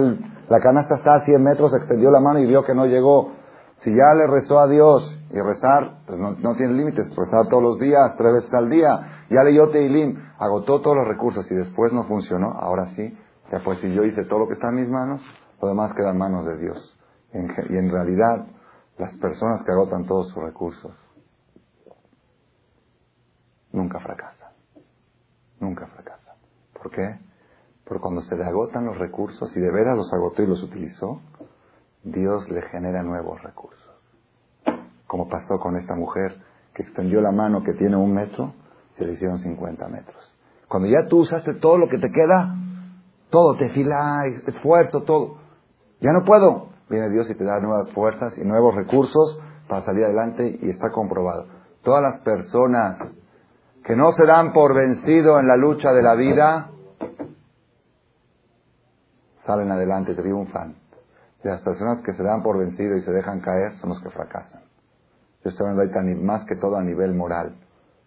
[0.49, 3.31] la canasta está a 100 metros, extendió la mano y vio que no llegó.
[3.79, 7.79] Si ya le rezó a Dios y rezar, pues no, tiene límites, rezar todos los
[7.79, 12.03] días, tres veces al día, ya leyó Teilim, agotó todos los recursos y después no
[12.03, 13.17] funcionó, ahora sí,
[13.51, 15.21] ya pues si yo hice todo lo que está en mis manos,
[15.61, 16.99] lo demás queda en manos de Dios.
[17.33, 18.47] y en realidad,
[18.97, 20.91] las personas que agotan todos sus recursos
[23.71, 24.51] nunca fracasan.
[25.59, 26.35] Nunca fracasan.
[26.73, 27.19] ¿Por qué?
[27.85, 31.21] Pero cuando se le agotan los recursos, y de veras los agotó y los utilizó,
[32.03, 33.89] Dios le genera nuevos recursos.
[35.07, 36.37] Como pasó con esta mujer
[36.73, 38.53] que extendió la mano que tiene un metro,
[38.95, 40.35] se le hicieron 50 metros.
[40.67, 42.55] Cuando ya tú usaste todo lo que te queda,
[43.29, 45.37] todo, te fila, esfuerzo, todo.
[45.99, 46.69] Ya no puedo.
[46.89, 50.91] Viene Dios y te da nuevas fuerzas y nuevos recursos para salir adelante y está
[50.91, 51.47] comprobado.
[51.83, 52.99] Todas las personas
[53.83, 56.69] que no se dan por vencido en la lucha de la vida,
[59.45, 60.75] salen adelante, triunfan.
[61.43, 64.09] Y las personas que se dan por vencido y se dejan caer son los que
[64.09, 64.61] fracasan.
[65.43, 67.55] Yo estoy hablando ahí más que todo a nivel moral.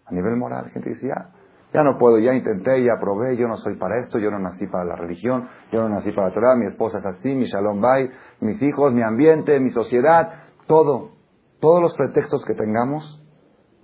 [0.05, 1.31] A nivel moral, gente dice, ya,
[1.73, 4.67] ya no puedo, ya intenté, ya probé, yo no soy para esto, yo no nací
[4.67, 7.81] para la religión, yo no nací para la Torah, mi esposa es así, mi shalom
[7.81, 11.11] bay, mis hijos, mi ambiente, mi sociedad, todo.
[11.59, 13.23] Todos los pretextos que tengamos,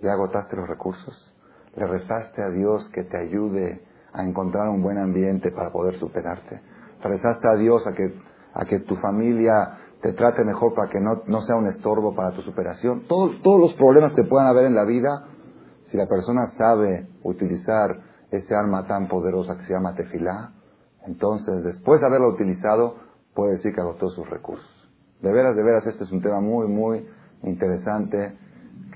[0.02, 1.34] ya agotaste los recursos.
[1.76, 3.82] Le rezaste a Dios que te ayude
[4.14, 6.62] a encontrar un buen ambiente para poder superarte.
[7.02, 8.14] Rezaste a Dios a que,
[8.54, 12.32] a que tu familia te trate mejor para que no, no sea un estorbo para
[12.32, 13.04] tu superación.
[13.08, 15.28] todos los problemas que puedan haber en la vida,
[15.88, 18.00] si la persona sabe utilizar
[18.32, 20.54] ese arma tan poderosa que se llama tefilá,
[21.06, 22.96] entonces después de haberlo utilizado,
[23.34, 24.70] puede decir que agotó sus recursos.
[25.22, 27.06] De veras, de veras, este es un tema muy, muy
[27.44, 28.38] interesante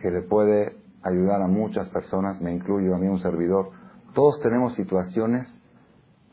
[0.02, 3.70] que le puede ayudar a muchas personas, me incluyo a mí un servidor.
[4.14, 5.48] Todos tenemos situaciones,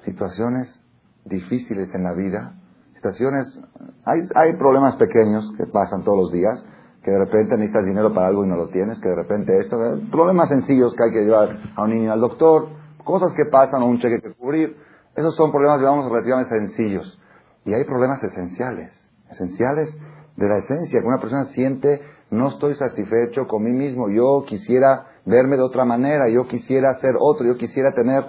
[0.04, 0.80] situaciones
[1.24, 2.54] difíciles en la vida,
[2.94, 3.58] situaciones,
[4.04, 6.64] hay, hay problemas pequeños que pasan todos los días,
[7.02, 9.76] que de repente necesitas dinero para algo y no lo tienes, que de repente esto,
[9.82, 12.68] eh, problemas sencillos que hay que llevar a un niño al doctor,
[13.04, 14.76] cosas que pasan o un cheque que cubrir,
[15.16, 17.18] esos son problemas, digamos, relativamente sencillos.
[17.64, 18.92] Y hay problemas esenciales,
[19.30, 19.96] esenciales
[20.36, 25.06] de la esencia, que una persona siente, no estoy satisfecho con mí mismo, yo quisiera
[25.24, 28.24] verme de otra manera, yo quisiera ser otro, yo quisiera tener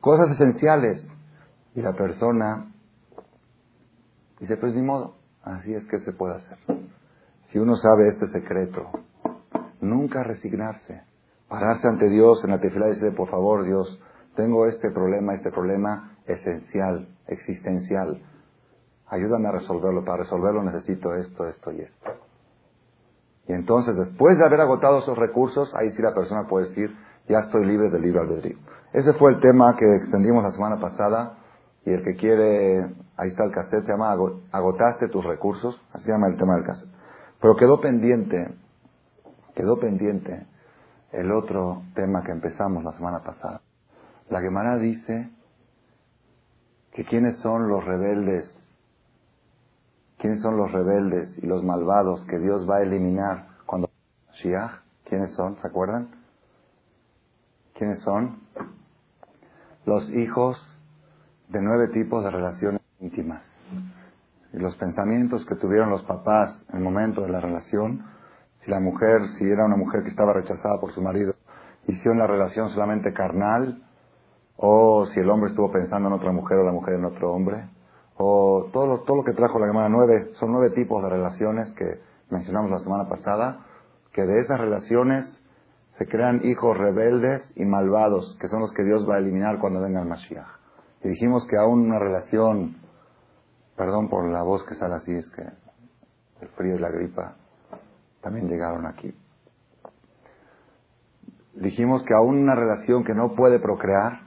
[0.00, 1.06] cosas esenciales.
[1.74, 2.72] Y la persona
[4.40, 6.58] dice, pues ni modo, así es que se puede hacer.
[7.50, 8.90] Si uno sabe este secreto,
[9.80, 11.02] nunca resignarse,
[11.48, 14.00] pararse ante Dios en la tefila y decirle, por favor Dios,
[14.34, 18.22] tengo este problema, este problema esencial, existencial.
[19.06, 20.04] Ayúdame a resolverlo.
[20.04, 22.25] Para resolverlo necesito esto, esto y esto.
[23.48, 26.94] Y entonces, después de haber agotado esos recursos, ahí sí la persona puede decir,
[27.28, 28.58] ya estoy libre del libre albedrío.
[28.92, 31.38] Ese fue el tema que extendimos la semana pasada.
[31.84, 32.80] Y el que quiere,
[33.16, 34.16] ahí está el cassette, se llama
[34.50, 35.80] Agotaste tus recursos.
[35.92, 36.90] Así se llama el tema del cassette.
[37.40, 38.48] Pero quedó pendiente,
[39.54, 40.46] quedó pendiente
[41.12, 43.60] el otro tema que empezamos la semana pasada.
[44.28, 45.30] La Gemara dice
[46.92, 48.55] que quiénes son los rebeldes,
[50.26, 53.88] quiénes son los rebeldes y los malvados que Dios va a eliminar cuando
[54.32, 54.72] Shiach,
[55.04, 55.56] ¿quiénes son?
[55.58, 56.08] ¿Se acuerdan?
[57.74, 58.40] ¿Quiénes son?
[59.84, 60.60] Los hijos
[61.48, 63.44] de nueve tipos de relaciones íntimas
[64.52, 68.04] y los pensamientos que tuvieron los papás en el momento de la relación,
[68.62, 71.36] si la mujer, si era una mujer que estaba rechazada por su marido,
[71.86, 73.80] hicieron la relación solamente carnal,
[74.56, 77.68] o si el hombre estuvo pensando en otra mujer o la mujer en otro hombre,
[78.16, 81.72] o todo lo, todo lo que trajo la semana nueve, son nueve tipos de relaciones
[81.74, 82.00] que
[82.30, 83.66] mencionamos la semana pasada,
[84.12, 85.24] que de esas relaciones
[85.98, 89.80] se crean hijos rebeldes y malvados, que son los que Dios va a eliminar cuando
[89.80, 90.46] venga el Mashiach.
[91.02, 92.76] Y dijimos que aún una relación
[93.76, 95.42] Perdón por la voz que sale así, es que
[96.40, 97.36] el frío y la gripa
[98.22, 99.14] también llegaron aquí.
[101.54, 104.22] Dijimos que aún una relación que no puede procrear,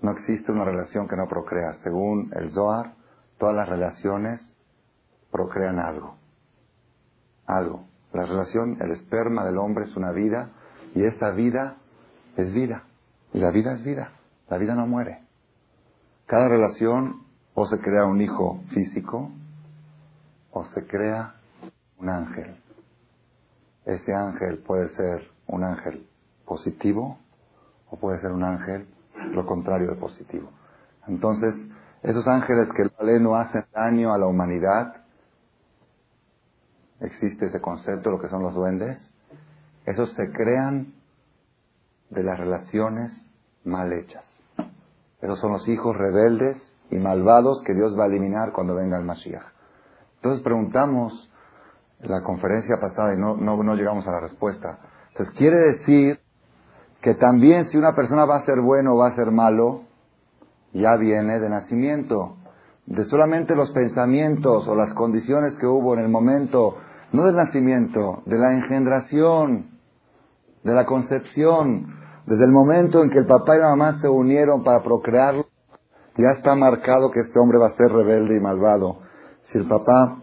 [0.00, 1.74] no existe una relación que no procrea.
[1.82, 2.94] Según el Zohar,
[3.42, 4.40] todas las relaciones
[5.32, 6.14] procrean algo.
[7.44, 7.88] Algo.
[8.12, 10.50] La relación, el esperma del hombre es una vida
[10.94, 11.76] y esta vida
[12.36, 12.84] es vida.
[13.32, 14.12] Y la vida es vida.
[14.48, 15.22] La vida no muere.
[16.26, 17.24] Cada relación
[17.54, 19.32] o se crea un hijo físico
[20.52, 21.34] o se crea
[21.98, 22.62] un ángel.
[23.84, 26.06] Ese ángel puede ser un ángel
[26.44, 27.18] positivo
[27.90, 28.86] o puede ser un ángel
[29.32, 30.48] lo contrario de positivo.
[31.08, 31.71] Entonces,
[32.02, 35.02] esos ángeles que la no hacen daño a la humanidad,
[37.00, 38.98] existe ese concepto, lo que son los duendes,
[39.86, 40.94] esos se crean
[42.10, 43.12] de las relaciones
[43.64, 44.24] mal hechas.
[45.20, 46.56] Esos son los hijos rebeldes
[46.90, 49.46] y malvados que Dios va a eliminar cuando venga el Mashiach.
[50.16, 51.30] Entonces preguntamos
[52.00, 54.78] en la conferencia pasada y no, no, llegamos a la respuesta.
[55.10, 56.20] Entonces quiere decir
[57.00, 59.84] que también si una persona va a ser bueno o va a ser malo,
[60.72, 62.36] ya viene de nacimiento.
[62.86, 66.76] De solamente los pensamientos o las condiciones que hubo en el momento,
[67.12, 69.70] no del nacimiento, de la engendración,
[70.64, 71.94] de la concepción,
[72.26, 75.46] desde el momento en que el papá y la mamá se unieron para procrearlo,
[76.16, 78.98] Ya está marcado que este hombre va a ser rebelde y malvado.
[79.44, 80.22] Si el papá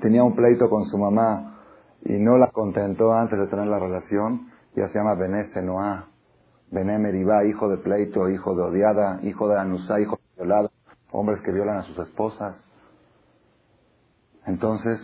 [0.00, 1.60] tenía un pleito con su mamá
[2.02, 6.08] y no la contentó antes de tener la relación, ya se llama Bené Senoá,
[6.70, 10.70] Bené Meribá, hijo de pleito, hijo de odiada, hijo de Anusá, hijo de violada,
[11.12, 12.56] hombres que violan a sus esposas.
[14.46, 14.98] Entonces,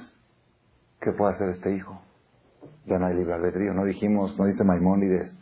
[1.00, 2.00] ¿qué puede hacer este hijo?
[2.86, 3.72] Ya no hay libre albedrío.
[3.72, 5.32] No dijimos, no dice Maimónides,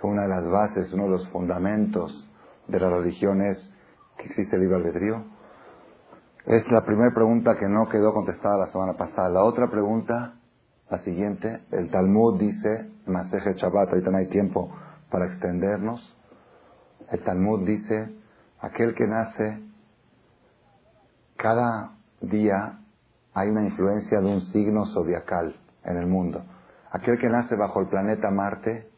[0.00, 2.30] que una de las bases, uno de los fundamentos
[2.68, 3.70] de la religión es
[4.18, 5.24] que existe libre albedrío.
[6.46, 9.30] Es la primera pregunta que no quedó contestada la semana pasada.
[9.30, 10.34] La otra pregunta,
[10.90, 14.70] la siguiente, el Talmud dice, Maseje Shabbat, ahorita no hay tiempo
[15.14, 16.02] para extendernos.
[17.12, 18.18] El Talmud dice,
[18.58, 19.62] aquel que nace,
[21.36, 22.80] cada día
[23.32, 26.44] hay una influencia de un signo zodiacal en el mundo.
[26.90, 28.90] Aquel que nace bajo el planeta Marte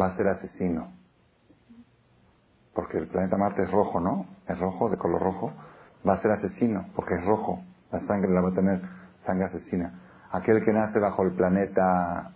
[0.00, 0.90] va a ser asesino.
[2.74, 4.24] Porque el planeta Marte es rojo, ¿no?
[4.48, 5.52] Es rojo, de color rojo
[6.08, 8.80] va a ser asesino, porque es rojo, la sangre la va a tener
[9.26, 10.00] sangre asesina.
[10.30, 12.32] Aquel que nace bajo el planeta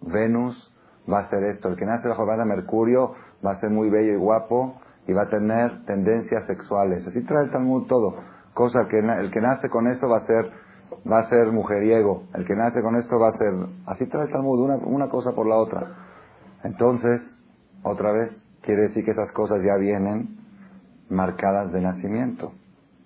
[0.00, 0.74] Venus
[1.10, 4.12] va a ser esto, el que nace bajo el Mercurio va a ser muy bello
[4.12, 7.06] y guapo y va a tener tendencias sexuales.
[7.06, 8.16] Así trae el Talmud todo.
[8.52, 10.50] Cosa que el que nace con esto va a ser
[11.10, 13.54] va a ser mujeriego, el que nace con esto va a ser
[13.86, 15.86] así trae el Talmud una, una cosa por la otra.
[16.64, 17.20] Entonces,
[17.82, 20.38] otra vez quiere decir que esas cosas ya vienen
[21.08, 22.52] marcadas de nacimiento.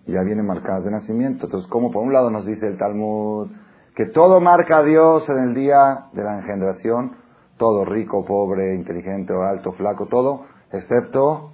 [0.07, 1.47] Ya vienen marcadas de nacimiento.
[1.47, 3.51] Entonces, como por un lado nos dice el Talmud
[3.95, 7.22] que todo marca a Dios en el día de la engendración,
[7.62, 11.53] todo rico, pobre, inteligente o alto, flaco, todo, excepto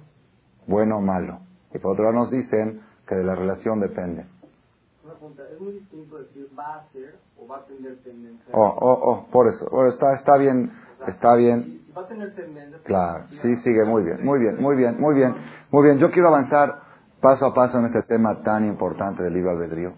[0.65, 1.37] bueno o malo.
[1.71, 4.25] Y por otro lado nos dicen que de la relación depende.
[5.53, 8.51] Es muy distinto decir va a ser o va a tener tendencia.
[8.53, 9.69] Oh, oh, oh, por eso.
[9.85, 10.71] está, está bien,
[11.05, 12.79] está bien va a tener tendencia.
[12.85, 15.35] Claro, sí, sigue muy bien, muy bien, muy bien, muy bien,
[15.69, 15.99] muy bien.
[15.99, 16.73] Yo quiero avanzar
[17.21, 19.93] paso a paso en este tema tan importante del libre albedrío.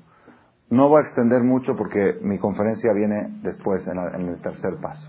[0.71, 5.07] No voy a extender mucho porque mi conferencia viene después, en, el tercer paso.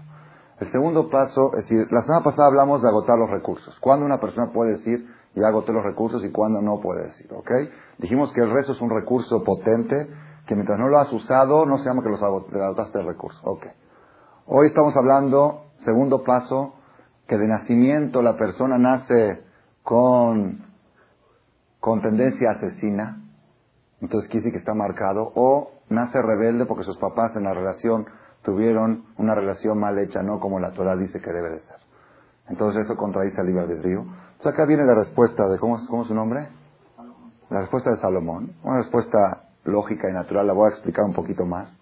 [0.63, 3.77] El segundo paso, es decir, la semana pasada hablamos de agotar los recursos.
[3.81, 7.27] ¿Cuándo una persona puede decir, ya agoté los recursos y cuándo no puede decir?
[7.33, 7.51] ¿Ok?
[7.99, 10.09] Dijimos que el rezo es un recurso potente
[10.47, 13.41] que mientras no lo has usado, no se llama que los agotaste el recurso.
[13.45, 13.67] Ok.
[14.47, 16.75] Hoy estamos hablando Segundo paso,
[17.27, 19.43] que de nacimiento la persona nace
[19.83, 20.65] con,
[21.81, 23.21] con tendencia asesina,
[24.01, 28.07] entonces quiere decir que está marcado, o nace rebelde porque sus papás en la relación
[28.43, 31.77] tuvieron una relación mal hecha, no como la Torah dice que debe de ser.
[32.49, 34.01] Entonces eso contradice al libre albedrío.
[34.01, 36.49] Entonces acá viene la respuesta de, ¿cómo, cómo es su nombre?
[37.51, 38.53] La respuesta de Salomón.
[38.63, 41.73] Una respuesta lógica y natural, la voy a explicar un poquito más.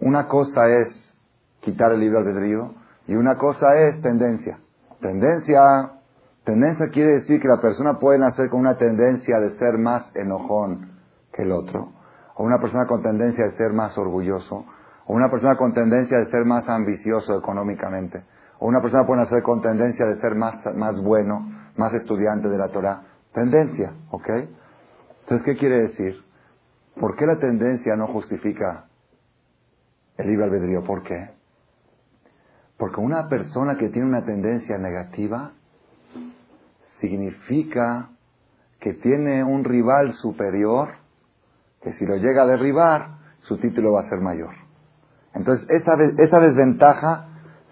[0.00, 1.14] Una cosa es
[1.60, 2.74] quitar el libre albedrío,
[3.08, 4.58] y una cosa es tendencia.
[5.00, 5.92] Tendencia,
[6.44, 10.92] tendencia quiere decir que la persona puede nacer con una tendencia de ser más enojón
[11.32, 11.92] que el otro,
[12.34, 14.64] o una persona con tendencia de ser más orgulloso,
[15.06, 18.22] o una persona con tendencia de ser más ambicioso económicamente,
[18.58, 22.58] o una persona puede nacer con tendencia de ser más, más bueno, más estudiante de
[22.58, 23.02] la Torah.
[23.32, 24.28] Tendencia, ¿ok?
[25.20, 26.14] Entonces, ¿qué quiere decir?
[26.98, 28.86] ¿Por qué la tendencia no justifica
[30.16, 30.82] el libre albedrío?
[30.84, 31.30] ¿Por qué?
[32.78, 35.52] Porque una persona que tiene una tendencia negativa
[37.00, 38.10] significa
[38.80, 40.88] que tiene un rival superior
[41.82, 44.65] que si lo llega a derribar, su título va a ser mayor.
[45.36, 47.26] Entonces, esa, esa desventaja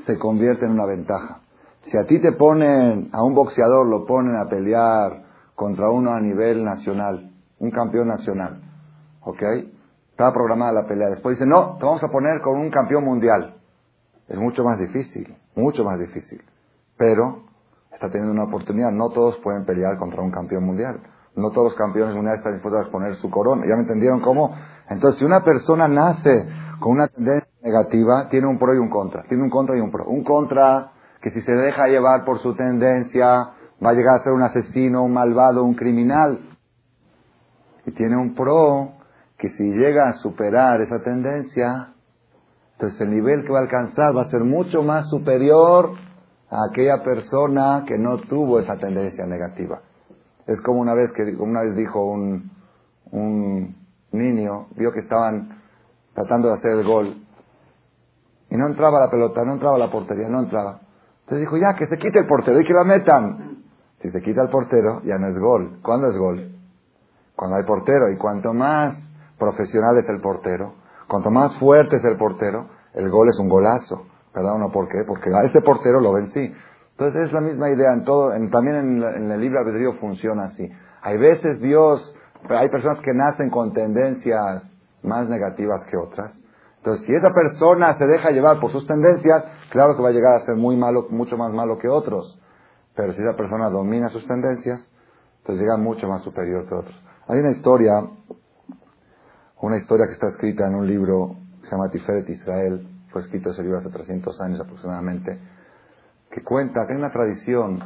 [0.06, 1.40] se convierte en una ventaja.
[1.84, 5.24] Si a ti te ponen, a un boxeador lo ponen a pelear
[5.54, 8.60] contra uno a nivel nacional, un campeón nacional,
[9.22, 9.42] ¿ok?
[10.10, 11.08] Estaba programada la pelea.
[11.08, 13.54] Después dice, no, te vamos a poner con un campeón mundial.
[14.28, 16.42] Es mucho más difícil, mucho más difícil.
[16.96, 17.44] Pero
[17.92, 18.90] está teniendo una oportunidad.
[18.92, 21.00] No todos pueden pelear contra un campeón mundial.
[21.34, 23.66] No todos los campeones mundiales están dispuestos a poner su corona.
[23.66, 24.54] ¿Ya me entendieron cómo?
[24.88, 26.46] Entonces, si una persona nace
[26.84, 29.22] con una tendencia negativa, tiene un pro y un contra.
[29.22, 30.04] Tiene un contra y un pro.
[30.04, 30.92] Un contra
[31.22, 33.26] que si se deja llevar por su tendencia,
[33.82, 36.40] va a llegar a ser un asesino, un malvado, un criminal.
[37.86, 38.96] Y tiene un pro
[39.38, 41.94] que si llega a superar esa tendencia,
[42.72, 45.92] entonces el nivel que va a alcanzar va a ser mucho más superior
[46.50, 49.80] a aquella persona que no tuvo esa tendencia negativa.
[50.46, 52.50] Es como una vez que una vez dijo un,
[53.10, 53.74] un
[54.12, 55.63] niño, vio que estaban
[56.14, 57.24] tratando de hacer el gol
[58.50, 60.80] y no entraba la pelota, no entraba la portería, no entraba.
[61.20, 63.64] Entonces dijo, ya, que se quite el portero y que la metan.
[64.00, 65.80] Si se quita el portero, ya no es gol.
[65.82, 66.54] ¿Cuándo es gol?
[67.34, 68.10] Cuando hay portero.
[68.10, 68.94] Y cuanto más
[69.38, 70.74] profesional es el portero,
[71.08, 74.06] Cuanto más fuerte es el portero, el gol es un golazo.
[74.34, 74.70] ¿Verdad no?
[74.72, 75.04] ¿Por qué?
[75.06, 76.52] Porque a ese portero lo vencí.
[76.92, 80.68] Entonces es la misma idea en todo, también en, en el libre albedrío funciona así.
[81.02, 82.14] Hay veces Dios,
[82.48, 84.73] hay personas que nacen con tendencias
[85.04, 86.36] más negativas que otras.
[86.78, 90.36] Entonces, si esa persona se deja llevar por sus tendencias, claro que va a llegar
[90.36, 92.40] a ser muy malo, mucho más malo que otros.
[92.94, 94.90] Pero si esa persona domina sus tendencias,
[95.38, 97.02] entonces llega mucho más superior que otros.
[97.28, 97.92] Hay una historia,
[99.60, 103.50] una historia que está escrita en un libro que se llama Tiferet Israel, fue escrito
[103.50, 105.38] ese libro hace 300 años aproximadamente,
[106.30, 107.78] que cuenta que hay una tradición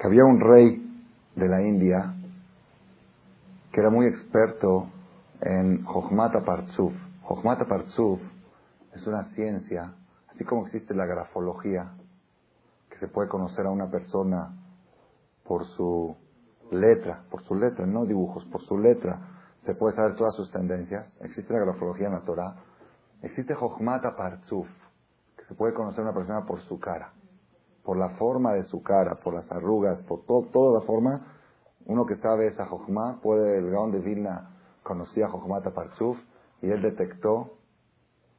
[0.00, 0.82] que había un rey
[1.34, 2.14] de la India
[3.72, 4.88] que era muy experto
[5.40, 6.92] en Jochmata Partsuf.
[7.22, 8.20] Jochmata Partsuf
[8.94, 9.94] es una ciencia,
[10.28, 11.92] así como existe la grafología,
[12.88, 14.56] que se puede conocer a una persona
[15.44, 16.16] por su
[16.70, 19.20] letra, por su letra, no dibujos, por su letra,
[19.64, 21.12] se puede saber todas sus tendencias.
[21.20, 22.56] Existe la grafología en la Torah.
[23.22, 24.68] Existe Jochmata Partsuf,
[25.36, 27.12] que se puede conocer a una persona por su cara,
[27.84, 31.32] por la forma de su cara, por las arrugas, por toda la forma
[31.86, 34.55] uno que sabe esa Jochma, puede, el Gaón de Vilna
[34.86, 36.16] conocía a Jochmata Partsuf
[36.62, 37.58] y él detectó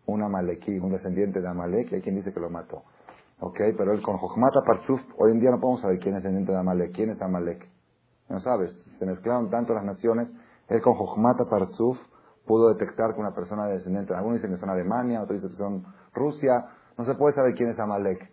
[0.05, 2.83] un Amalekí, un descendiente de Amalek, y hay quien dice que lo mató.
[3.39, 3.59] ¿Ok?
[3.77, 6.57] Pero él con Jochmata Partsuf, hoy en día no podemos saber quién es descendiente de
[6.57, 6.95] Amalek.
[6.95, 7.69] ¿Quién es Amalek?
[8.29, 8.71] No sabes.
[8.97, 10.29] Se mezclaron tanto las naciones.
[10.69, 11.99] Él con Jochmata Partsuf
[12.47, 15.57] pudo detectar que una persona de descendiente, algunos dicen que son Alemania, otros dicen que
[15.57, 16.65] son Rusia.
[16.97, 18.31] No se puede saber quién es Amalek.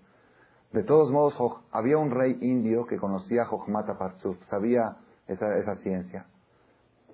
[0.72, 1.36] De todos modos,
[1.70, 4.96] había un rey indio que conocía a Jochmata Partsuf, sabía
[5.26, 6.26] esa, esa ciencia.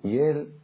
[0.03, 0.60] Y él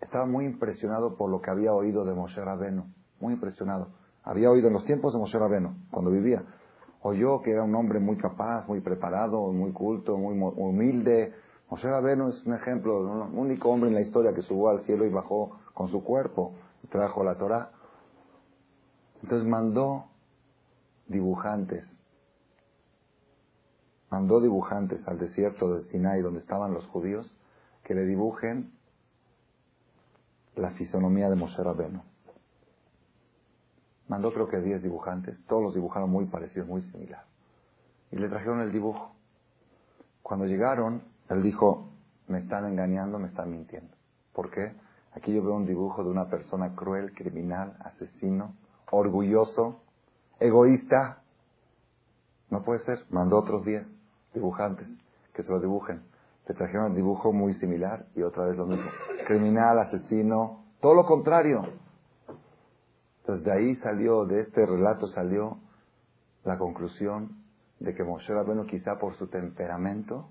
[0.00, 2.86] estaba muy impresionado por lo que había oído de Moshe Rabeno,
[3.20, 3.88] muy impresionado.
[4.22, 6.42] Había oído en los tiempos de Moshe Rabeno, cuando vivía.
[7.02, 11.32] Oyó que era un hombre muy capaz, muy preparado, muy culto, muy humilde.
[11.70, 15.06] Moshe Rabeno es un ejemplo, un único hombre en la historia que subió al cielo
[15.06, 17.70] y bajó con su cuerpo y trajo la Torah.
[19.22, 20.06] Entonces mandó
[21.08, 21.84] dibujantes
[24.10, 27.32] mandó dibujantes al desierto de Sinai donde estaban los judíos
[27.84, 28.72] que le dibujen
[30.60, 32.04] la fisonomía de Moshe Rabeno.
[34.08, 37.24] Mandó creo que 10 dibujantes, todos los dibujaron muy parecidos, muy similar.
[38.10, 39.14] Y le trajeron el dibujo.
[40.22, 41.90] Cuando llegaron, él dijo,
[42.28, 43.94] me están engañando, me están mintiendo.
[44.32, 44.74] ¿Por qué?
[45.12, 48.54] Aquí yo veo un dibujo de una persona cruel, criminal, asesino,
[48.90, 49.80] orgulloso,
[50.38, 51.22] egoísta.
[52.50, 52.98] No puede ser.
[53.10, 53.86] Mandó otros 10
[54.34, 54.88] dibujantes
[55.34, 56.02] que se lo dibujen.
[56.48, 58.90] Le trajeron un dibujo muy similar y otra vez lo mismo.
[59.26, 61.62] Criminal, asesino, todo lo contrario.
[63.20, 65.58] Entonces de ahí salió, de este relato salió
[66.44, 67.40] la conclusión
[67.78, 70.28] de que Moshe Rabbeinu quizá por su temperamento,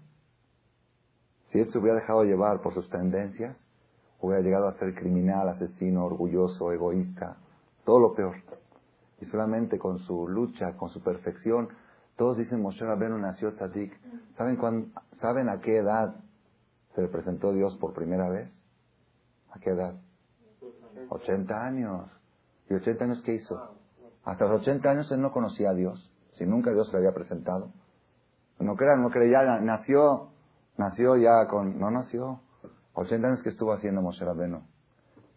[1.51, 3.57] si él se hubiera dejado llevar por sus tendencias,
[4.21, 7.37] hubiera llegado a ser criminal, asesino, orgulloso, egoísta,
[7.85, 8.35] todo lo peor.
[9.21, 11.69] Y solamente con su lucha, con su perfección,
[12.15, 13.93] todos dicen Moshe Rabbeinu nació tzadik.
[14.37, 14.57] ¿Saben,
[15.21, 16.15] ¿Saben a qué edad
[16.95, 18.49] se le presentó Dios por primera vez?
[19.51, 19.95] ¿A qué edad?
[21.09, 22.09] 80 años.
[22.69, 23.75] ¿Y 80 años qué hizo?
[24.23, 26.11] Hasta los 80 años él no conocía a Dios.
[26.37, 27.71] Si nunca Dios le había presentado.
[28.59, 30.29] No crean, no crean, ya nació,
[30.77, 32.41] nació ya con, no nació.
[32.93, 34.61] 80 años que estuvo haciendo Moshe Rabbeinu.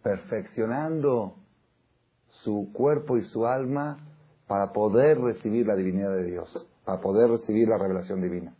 [0.03, 1.37] Perfeccionando
[2.43, 3.99] su cuerpo y su alma
[4.47, 8.55] para poder recibir la divinidad de Dios para poder recibir la revelación divina.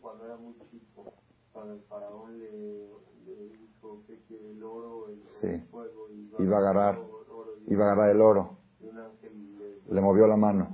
[0.00, 1.12] Cuando era muy chico,
[1.66, 6.06] cuando el faraón le, dijo que el oro, el, fuego,
[6.38, 6.98] iba, a agarrar,
[7.66, 8.58] iba a agarrar el oro.
[9.88, 10.68] le, movió la mano.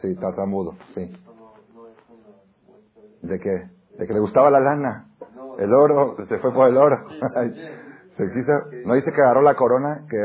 [0.00, 1.12] Sí, tartamudo, sí.
[3.22, 3.70] ¿De qué?
[3.98, 5.08] ¿De que le gustaba la lana?
[5.58, 6.96] El oro, se fue por el oro.
[8.16, 8.52] se quiso,
[8.86, 10.16] no dice que agarró la corona, que,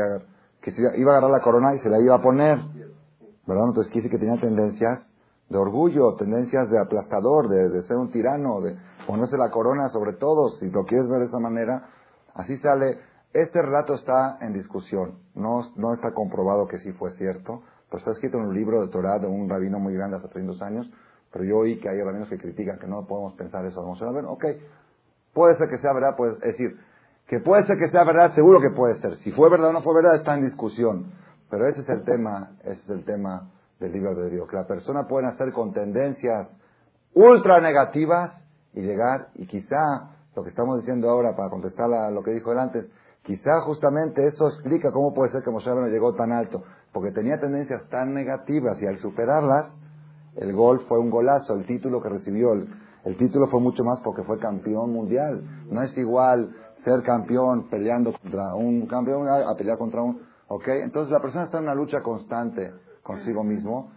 [0.62, 2.58] que iba a agarrar la corona y se la iba a poner.
[3.46, 3.66] ¿Verdad?
[3.68, 5.10] Entonces quise que tenía tendencias
[5.50, 8.76] de orgullo, tendencias de aplastador, de, ser un tirano, de
[9.10, 11.88] ponerse la corona sobre todos, si lo quieres ver de esa manera,
[12.34, 13.00] así sale.
[13.32, 18.12] Este relato está en discusión, no, no está comprobado que sí fue cierto, pero está
[18.12, 20.90] escrito en un libro de Torah de un rabino muy grande hace 300 años,
[21.32, 23.82] pero yo oí que hay rabinos que critican que no podemos pensar eso.
[23.82, 24.44] Vamos a ver, ok,
[25.32, 26.76] puede ser que sea verdad, puede, es decir,
[27.26, 29.16] que puede ser que sea verdad, seguro que puede ser.
[29.18, 31.12] Si fue verdad o no fue verdad, está en discusión.
[31.48, 34.48] Pero ese es el tema, ese es el tema del libro de Dios.
[34.48, 36.50] Que la persona puede nacer con tendencias
[37.14, 38.39] ultra negativas
[38.74, 42.52] y llegar, y quizá lo que estamos diciendo ahora para contestar a lo que dijo
[42.52, 42.88] él antes,
[43.22, 46.62] quizá justamente eso explica cómo puede ser que Moshe no llegó tan alto,
[46.92, 49.74] porque tenía tendencias tan negativas y al superarlas,
[50.36, 52.68] el gol fue un golazo, el título que recibió, el,
[53.04, 55.42] el título fue mucho más porque fue campeón mundial.
[55.70, 56.54] No es igual
[56.84, 60.22] ser campeón peleando contra un campeón a, pelear contra un...
[60.48, 60.68] ¿Ok?
[60.68, 63.92] Entonces la persona está en una lucha constante consigo mismo.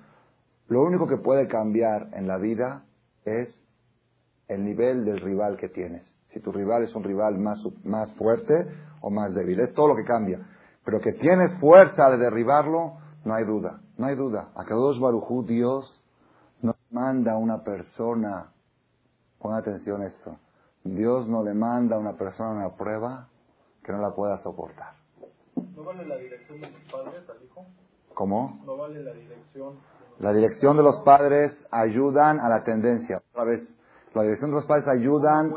[0.67, 2.83] Lo único que puede cambiar en la vida
[3.25, 3.49] es
[4.47, 6.03] el nivel del rival que tienes.
[6.31, 8.53] Si tu rival es un rival más, más fuerte
[9.01, 9.59] o más débil.
[9.59, 10.39] Es todo lo que cambia.
[10.83, 13.79] Pero que tienes fuerza de derribarlo, no hay duda.
[13.97, 14.49] No hay duda.
[14.55, 16.01] A dos Barujú, Dios
[16.61, 18.51] no manda a una persona,
[19.39, 20.37] pon atención a esto,
[20.83, 23.27] Dios no le manda a una persona una prueba
[23.83, 24.93] que no la pueda soportar.
[25.75, 27.65] ¿No vale la dirección de los padres al hijo?
[28.13, 28.61] ¿Cómo?
[28.65, 29.75] ¿No vale la dirección?
[30.19, 33.21] La dirección de los padres ayudan a la tendencia.
[33.31, 33.61] Otra vez,
[34.13, 35.53] la dirección de los padres ayudan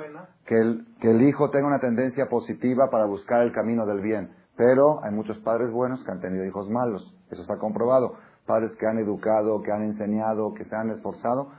[0.47, 4.31] que el, que el hijo tenga una tendencia positiva para buscar el camino del bien.
[4.57, 7.15] Pero hay muchos padres buenos que han tenido hijos malos.
[7.31, 8.15] Eso está comprobado.
[8.47, 11.51] Padres que han educado, que han enseñado, que se han esforzado.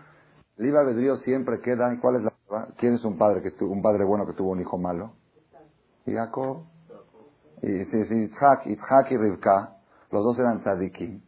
[0.57, 1.93] El libre albedrío siempre queda.
[1.93, 2.33] ¿Y cuál es la
[2.77, 5.11] ¿Quién es un padre que tuvo, un padre bueno que tuvo un hijo malo?
[6.05, 6.63] Jacob.
[7.61, 9.77] Y sí, sí, Itzhak, y Rivka,
[10.11, 11.21] los dos eran tzadikim.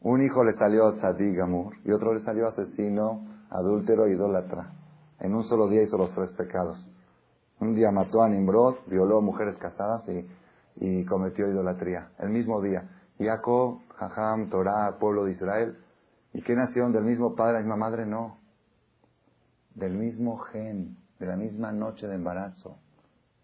[0.00, 4.72] Un hijo le salió tzadik amur y otro le salió asesino, adúltero, idólatra.
[5.20, 6.78] En un solo día hizo los tres pecados.
[7.60, 10.26] Un día mató a Nimrod, violó a mujeres casadas y,
[10.76, 12.10] y cometió idolatría.
[12.18, 12.90] El mismo día.
[13.18, 15.78] Jacob, Jajam, Torah, pueblo de Israel.
[16.32, 18.04] ¿Y qué nacieron del mismo padre, la misma madre?
[18.04, 18.44] No
[19.74, 22.78] del mismo gen, de la misma noche de embarazo.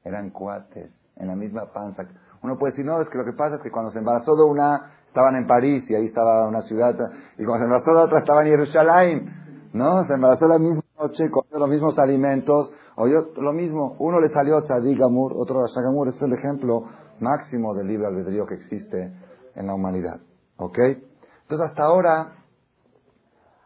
[0.05, 2.05] Eran cuates, en la misma panza.
[2.43, 4.45] Uno puede decir, no, es que lo que pasa es que cuando se embarazó de
[4.45, 6.95] una, estaban en París y ahí estaba una ciudad,
[7.37, 9.40] y cuando se embarazó de otra estaba en Jerusalén.
[9.73, 10.05] ¿No?
[10.05, 13.97] Se embarazó la misma noche, comió los mismos alimentos, oyó lo mismo.
[13.99, 16.09] Uno le salió Tzadik Amur, otro Rashagamur.
[16.09, 16.85] Este es el ejemplo
[17.21, 19.13] máximo del libre albedrío que existe
[19.55, 20.21] en la humanidad.
[20.57, 20.79] ¿Ok?
[20.79, 22.33] Entonces hasta ahora,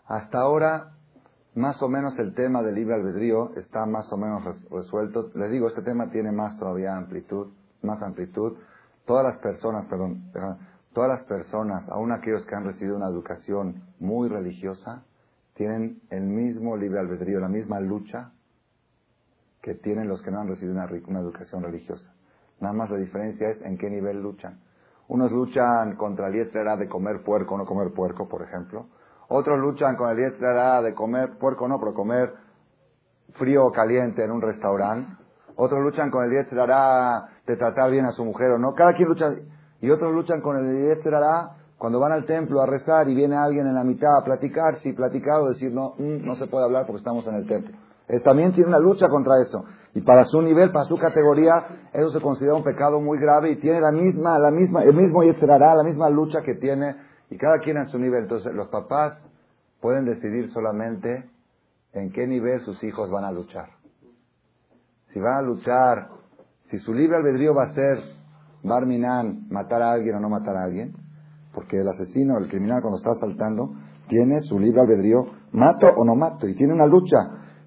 [0.07, 0.95] hasta ahora
[1.55, 5.31] más o menos el tema del libre albedrío está más o menos resuelto.
[5.35, 7.53] Les digo, este tema tiene más todavía amplitud,
[7.83, 8.57] más amplitud.
[9.07, 10.33] Todas las personas, perdón,
[10.93, 15.05] todas las personas, aun aquellos que han recibido una educación muy religiosa,
[15.55, 18.33] tienen el mismo libre albedrío, la misma lucha
[19.63, 22.13] que tienen los que no han recibido una, una educación religiosa.
[22.61, 24.61] Nada más la diferencia es en qué nivel luchan.
[25.09, 28.87] Unos luchan contra el era de comer puerco o no comer puerco, por ejemplo
[29.29, 32.35] otros luchan con el diestra de comer puerco no, pero comer
[33.35, 35.11] frío o caliente en un restaurante.
[35.57, 38.75] Otros luchan con el diestra de tratar bien a su mujer o no.
[38.75, 39.27] Cada quien lucha.
[39.81, 43.67] Y otros luchan con el diestra cuando van al templo a rezar y viene alguien
[43.67, 46.87] en la mitad a platicar, si platicar o decir no, mm, no se puede hablar
[46.87, 47.77] porque estamos en el templo.
[48.23, 49.65] también tiene una lucha contra eso.
[49.95, 53.57] Y para su nivel, para su categoría, eso se considera un pecado muy grave y
[53.57, 56.97] tiene la misma, la misma, el mismo la misma lucha que tiene
[57.31, 58.25] y cada quien a su nivel.
[58.25, 59.19] Entonces, los papás
[59.81, 61.31] pueden decidir solamente
[61.93, 63.69] en qué nivel sus hijos van a luchar.
[65.13, 66.09] Si van a luchar,
[66.71, 67.99] si su libre albedrío va a ser
[68.65, 71.04] Barminan, matar a alguien o no matar a alguien,
[71.55, 73.71] porque el asesino, el criminal cuando está asaltando,
[74.09, 77.17] tiene su libre albedrío, mato o no mato, y tiene una lucha.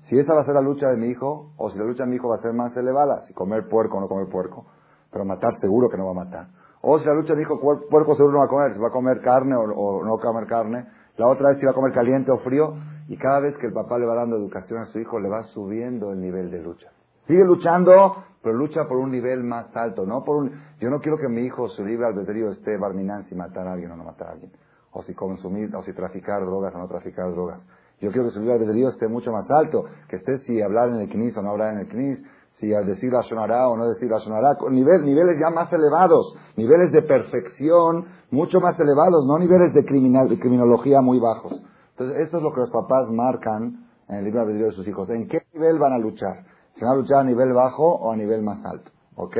[0.09, 2.09] Si esa va a ser la lucha de mi hijo, o si la lucha de
[2.09, 4.65] mi hijo va a ser más elevada, si comer puerco o no comer puerco,
[5.11, 6.47] pero matar seguro que no va a matar.
[6.81, 9.19] O si la lucha dijo puerco seguro no va a comer, si va a comer
[9.21, 10.85] carne o, o no comer carne.
[11.17, 12.75] La otra vez si va a comer caliente o frío.
[13.09, 15.43] Y cada vez que el papá le va dando educación a su hijo, le va
[15.43, 16.89] subiendo el nivel de lucha.
[17.27, 20.51] Sigue luchando, pero lucha por un nivel más alto, no por un...
[20.79, 23.91] Yo no quiero que mi hijo, su libre albedrío, esté barminán si matar a alguien
[23.91, 24.51] o no matar a alguien.
[24.91, 27.61] O si consumir, o si traficar drogas o no traficar drogas.
[27.99, 31.01] Yo quiero que su libre albedrío esté mucho más alto, que esté si hablar en
[31.01, 32.23] el knis o no hablar en el knis,
[32.53, 36.35] si al decir la sonará o no decir la sonará, nivel, niveles ya más elevados,
[36.55, 41.61] niveles de perfección mucho más elevados, no niveles de, criminal, de criminología muy bajos.
[41.91, 45.09] Entonces, esto es lo que los papás marcan en el libro albedrío de sus hijos.
[45.09, 46.45] ¿En qué nivel van a luchar?
[46.77, 48.91] ¿Se van a luchar a nivel bajo o a nivel más alto?
[49.15, 49.37] ¿Ok?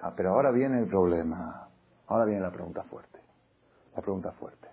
[0.00, 1.68] Ah, pero ahora viene el problema.
[2.06, 3.18] Ahora viene la pregunta fuerte.
[3.94, 4.68] La pregunta fuerte.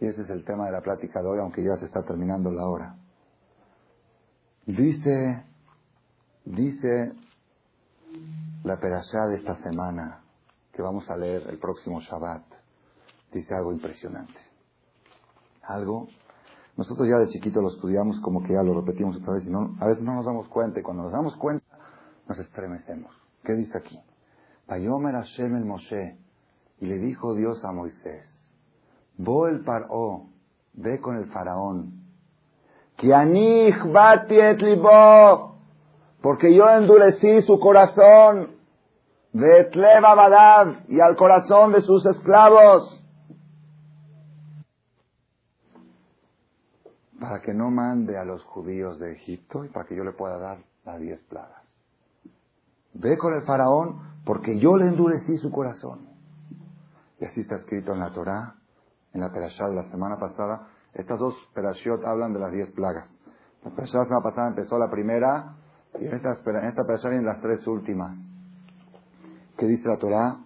[0.00, 2.50] Y ese es el tema de la plática de hoy, aunque ya se está terminando
[2.50, 2.94] la hora.
[4.66, 5.50] Dice
[6.44, 7.12] Dice
[8.64, 10.24] la perashá de esta semana,
[10.72, 12.42] que vamos a leer el próximo Shabbat,
[13.32, 14.40] dice algo impresionante.
[15.62, 16.08] Algo,
[16.80, 19.76] nosotros ya de chiquito lo estudiamos como que ya lo repetimos otra vez y no,
[19.80, 21.66] a veces no nos damos cuenta y cuando nos damos cuenta
[22.26, 23.14] nos estremecemos.
[23.44, 24.00] ¿Qué dice aquí?
[24.66, 25.66] Payomer Hashem el
[26.78, 28.26] y le dijo Dios a Moisés,
[29.18, 30.28] Bo el Paró,
[30.72, 32.00] ve con el faraón,
[36.22, 38.56] porque yo endurecí su corazón,
[39.34, 42.99] y al corazón de sus esclavos,
[47.20, 50.38] para que no mande a los judíos de Egipto y para que yo le pueda
[50.38, 51.62] dar las diez plagas.
[52.94, 56.08] Ve con el faraón porque yo le endurecí su corazón.
[57.20, 58.54] Y así está escrito en la Torá,
[59.12, 60.68] en la perashá de la semana pasada.
[60.94, 63.08] Estas dos perashot hablan de las diez plagas.
[63.64, 65.56] La perashá la semana pasada empezó la primera
[66.00, 68.16] y en esta, en esta perashá vienen las tres últimas.
[69.58, 70.38] ¿Qué dice la Torah?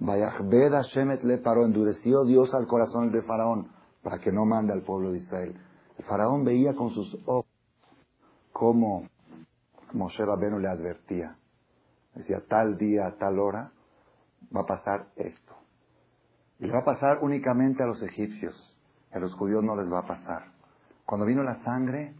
[0.00, 3.68] Vayachbed Hashemet le paró, endureció Dios al corazón de Faraón
[4.02, 5.67] para que no mande al pueblo de Israel.
[6.02, 7.46] Faraón veía con sus ojos
[8.52, 9.08] cómo
[9.92, 11.36] Moshe Rabenu le advertía.
[12.14, 13.72] Decía, tal día, tal hora,
[14.54, 15.54] va a pasar esto.
[16.58, 18.76] Y le va a pasar únicamente a los egipcios.
[19.12, 20.52] A los judíos no les va a pasar.
[21.06, 22.14] Cuando vino la sangre,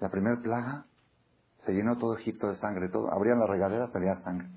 [0.00, 0.86] la primera plaga,
[1.64, 2.88] se llenó todo Egipto de sangre.
[2.88, 4.48] Todo, abrían la regadera, salía sangre.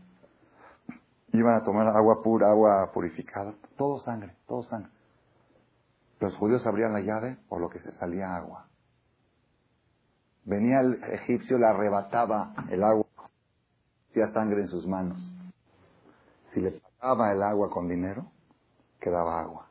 [1.33, 3.53] Iban a tomar agua pura, agua purificada.
[3.77, 4.91] Todo sangre, todo sangre.
[6.19, 8.64] Los judíos abrían la llave, por lo que se salía agua.
[10.45, 13.05] Venía el egipcio, le arrebataba el agua,
[14.09, 15.17] hacía sangre en sus manos.
[16.53, 18.27] Si le pagaba el agua con dinero,
[18.99, 19.67] quedaba agua.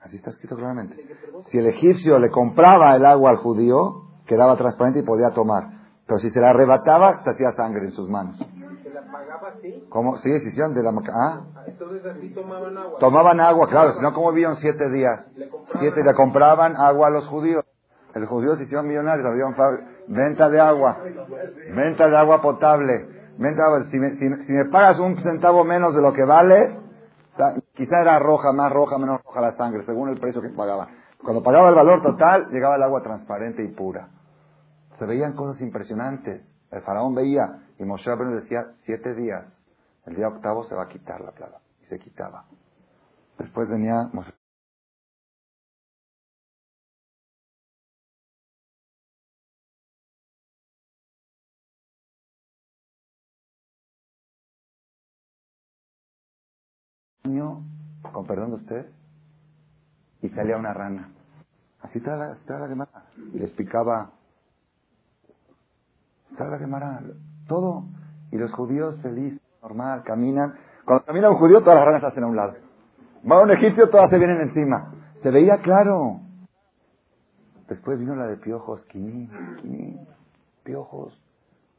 [0.00, 0.96] Así está escrito claramente.
[1.50, 5.64] Si el egipcio le compraba el agua al judío, quedaba transparente y podía tomar.
[6.06, 8.36] Pero si se la arrebataba, se hacía sangre en sus manos.
[8.82, 9.84] ¿Se la pagaba así?
[9.88, 10.18] ¿Cómo?
[10.18, 10.90] Sí, decisión de la...
[10.90, 11.40] ¿Ah?
[11.66, 12.98] Entonces así tomaban agua.
[12.98, 15.30] Tomaban agua, claro, si no, ¿cómo vivían siete días?
[15.36, 17.61] Le Siete, le compraban agua a los judíos.
[18.14, 20.98] El judío se hicieron millonarios, fab- venta de agua,
[21.74, 23.06] venta de agua potable,
[23.38, 23.84] venta de agua.
[23.90, 26.78] Si me, si, me pagas un centavo menos de lo que vale,
[27.74, 30.88] quizá era roja, más roja, menos roja la sangre, según el precio que pagaba.
[31.22, 34.08] Cuando pagaba el valor total, llegaba el agua transparente y pura.
[34.98, 36.46] Se veían cosas impresionantes.
[36.70, 37.42] El faraón veía,
[37.78, 39.44] y Moshe Rabbeinu decía, siete días,
[40.06, 41.58] el día octavo se va a quitar la plaga.
[41.82, 42.44] Y se quitaba.
[43.38, 44.32] Después venía Moshe
[57.22, 58.86] con perdón de ustedes,
[60.22, 61.10] y salía una rana.
[61.80, 63.04] Así está la, la Gemara.
[63.32, 64.10] Y les picaba.
[66.30, 67.00] Está la Gemara.
[67.46, 67.84] Todo.
[68.30, 70.54] Y los judíos felices, normal, caminan.
[70.84, 72.54] Cuando camina un judío, todas las ranas se hacen a un lado.
[73.30, 74.94] Va un egipcio, todas se vienen encima.
[75.22, 76.20] Se veía claro.
[77.68, 79.28] Después vino la de piojos, quini,
[80.64, 81.21] piojos.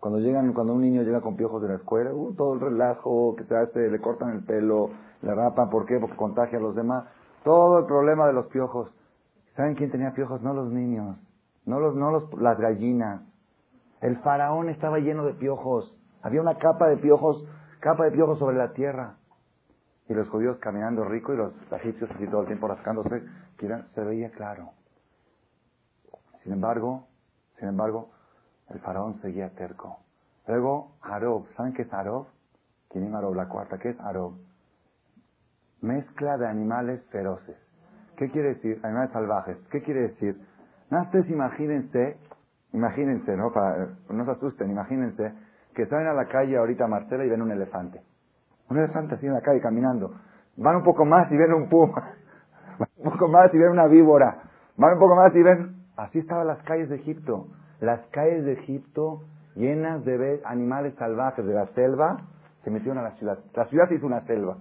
[0.04, 3.38] Cuando llegan, cuando un niño llega con piojos de la escuela, uh, todo el relajo
[3.38, 4.90] que se hace, le cortan el pelo,
[5.22, 5.98] le rapan, ¿por qué?
[5.98, 7.06] Porque contagia a los demás.
[7.46, 8.94] Todo el problema de los piojos.
[9.56, 10.42] ¿Saben quién tenía piojos?
[10.42, 11.16] No los niños,
[11.66, 13.22] no los, no los, las gallinas.
[14.02, 15.98] El faraón estaba lleno de piojos.
[16.22, 17.42] Había una capa de piojos,
[17.80, 19.16] capa de piojos sobre la tierra.
[20.10, 23.24] Y los judíos caminando rico y los egipcios así todo el tiempo rascándose,
[23.58, 24.72] se veía claro.
[26.44, 27.08] Sin embargo,
[27.58, 28.10] sin embargo,
[28.70, 30.00] el faraón seguía terco.
[30.48, 32.28] Luego, Arob, ¿saben qué es Arob?
[32.90, 33.36] ¿Quién es Arob?
[33.36, 34.34] La cuarta, ¿qué es Arob?
[35.82, 37.58] Mezcla de animales feroces.
[38.18, 38.80] ¿Qué quiere decir?
[38.84, 39.58] Animales salvajes.
[39.72, 40.40] ¿Qué quiere decir?
[40.90, 42.18] Nada, ustedes imagínense,
[42.74, 43.52] imagínense, ¿no?
[43.52, 45.34] Para, no se asusten, imagínense
[45.74, 48.02] que salen a la calle ahorita Marcela y ven un elefante.
[48.70, 50.14] Un elefante así en la calle caminando.
[50.58, 52.14] Van un poco más y ven un puma.
[52.80, 54.44] Van un poco más y ven una víbora.
[54.78, 55.84] Van un poco más y ven...
[55.96, 57.48] Así estaban las calles de Egipto.
[57.84, 59.24] Las calles de Egipto
[59.56, 62.16] llenas de animales salvajes de la selva
[62.64, 63.40] se metieron a la ciudad.
[63.54, 64.56] La ciudad se hizo una selva.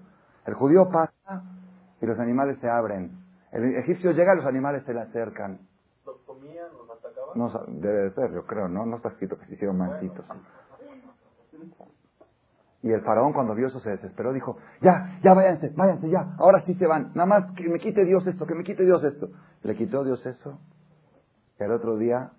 [0.44, 1.44] El judío pasa
[2.00, 3.12] y los animales se abren.
[3.52, 5.60] El egipcio llega y los animales se le acercan.
[6.04, 7.38] ¿Los comían, los atacaban?
[7.38, 8.86] No, debe de ser, yo creo, ¿no?
[8.86, 10.24] No está escrito que se hicieron mansitos.
[12.82, 16.58] Y el faraón cuando vio eso se desesperó, dijo, ya, ya váyanse, váyanse, ya, ahora
[16.62, 19.28] sí se van, nada más que me quite Dios esto, que me quite Dios esto.
[19.62, 20.58] Le quitó Dios eso.
[21.60, 22.32] Y el otro día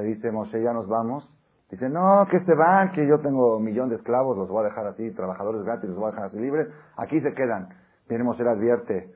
[0.00, 1.28] le dice Moshe, ya nos vamos.
[1.70, 4.68] Dice, no, que se van, que yo tengo un millón de esclavos, los voy a
[4.68, 6.68] dejar así, trabajadores gratis, los voy a dejar así libres.
[6.96, 7.68] Aquí se quedan.
[8.08, 9.14] Viene Moshe, le advierte,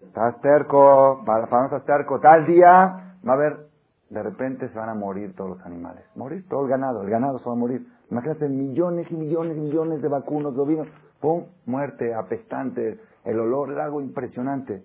[0.00, 3.66] estás terco, para, para no estás terco, tal día va a haber,
[4.08, 6.04] de repente se van a morir todos los animales.
[6.14, 7.86] Morir todo el ganado, el ganado se va a morir.
[8.10, 10.88] Imagínate millones y millones y millones de vacunos, de ovinos,
[11.20, 14.82] pum, muerte, apestante, el olor era algo impresionante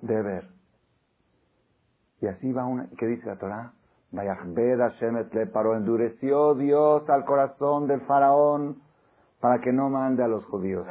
[0.00, 0.48] de ver.
[2.20, 3.72] Y así va una, ¿qué dice la Torah?
[4.12, 8.82] Le paró, endureció Dios al corazón del faraón
[9.40, 10.86] para que no mande a los judíos.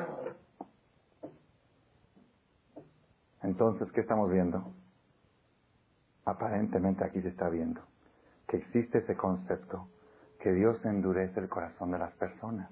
[3.44, 4.74] Entonces, ¿qué estamos viendo?
[6.26, 7.82] Aparentemente aquí se está viendo
[8.52, 9.88] que existe ese concepto,
[10.42, 12.70] que Dios endurece el corazón de las personas.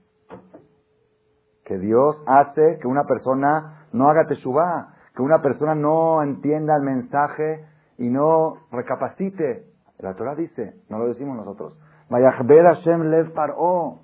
[1.63, 6.83] Que Dios hace que una persona no haga teshuvah, que una persona no entienda el
[6.83, 7.65] mensaje
[7.97, 9.67] y no recapacite.
[9.99, 11.77] La Torah dice, no lo decimos nosotros.
[12.09, 13.99] Vayahbed Hashem lev paró.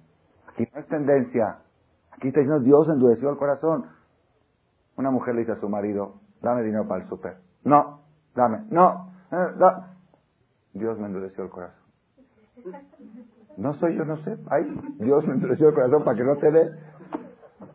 [0.49, 1.59] Aquí no es tendencia.
[2.11, 3.85] Aquí está diciendo Dios endureció el corazón.
[4.97, 7.37] Una mujer le dice a su marido, dame dinero para el súper.
[7.63, 8.01] No,
[8.35, 9.47] dame, no, eh.
[10.73, 11.85] Dios me endureció el corazón.
[13.57, 14.37] No soy yo, no sé.
[14.49, 14.63] Ay,
[14.99, 16.71] Dios me endureció el corazón para que no te dé.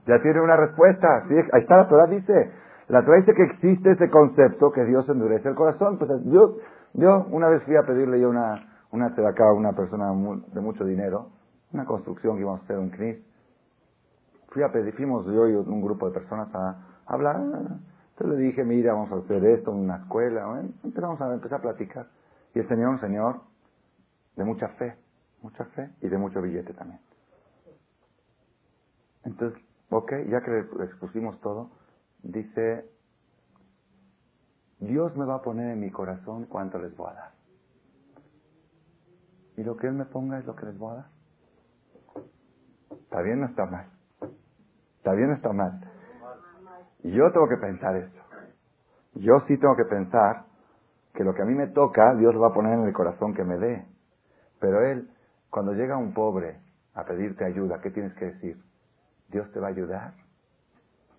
[0.07, 1.25] Ya tiene una respuesta.
[1.53, 2.53] Ahí está, la Torah dice.
[2.89, 5.99] La Torah dice que existe ese concepto que Dios endurece el corazón.
[5.99, 6.57] Pues yo,
[6.95, 10.85] yo una vez fui a pedirle yo una, una acá a una persona de mucho
[10.85, 11.31] dinero,
[11.73, 13.19] una construcción que íbamos a hacer un CNIS.
[14.49, 17.37] Fui a pedir, fuimos yo y un grupo de personas a hablar.
[17.37, 20.63] Entonces le dije, mira, vamos a hacer esto en una escuela.
[20.83, 22.09] Empezamos a empezar a platicar.
[22.55, 23.41] Y el Señor, un Señor
[24.37, 24.97] de mucha fe,
[25.43, 27.01] mucha fe y de mucho billete también.
[29.25, 31.71] Entonces, ok, ya que le expusimos todo,
[32.23, 32.91] dice,
[34.81, 37.33] Dios me va a poner en mi corazón cuánto les voy a dar.
[39.57, 41.07] Y lo que Él me ponga es lo que les voy a dar.
[42.91, 43.91] ¿Está bien o está mal?
[44.97, 45.81] ¿Está bien o está mal?
[47.03, 48.21] Yo tengo que pensar esto.
[49.15, 50.47] Yo sí tengo que pensar
[51.15, 53.35] que lo que a mí me toca, Dios lo va a poner en el corazón
[53.35, 53.87] que me dé.
[54.61, 55.11] Pero Él,
[55.51, 56.61] cuando llega un pobre
[56.95, 58.63] a pedirte ayuda, ¿qué tienes que decir?
[59.29, 60.15] ¿Dios te va a ayudar?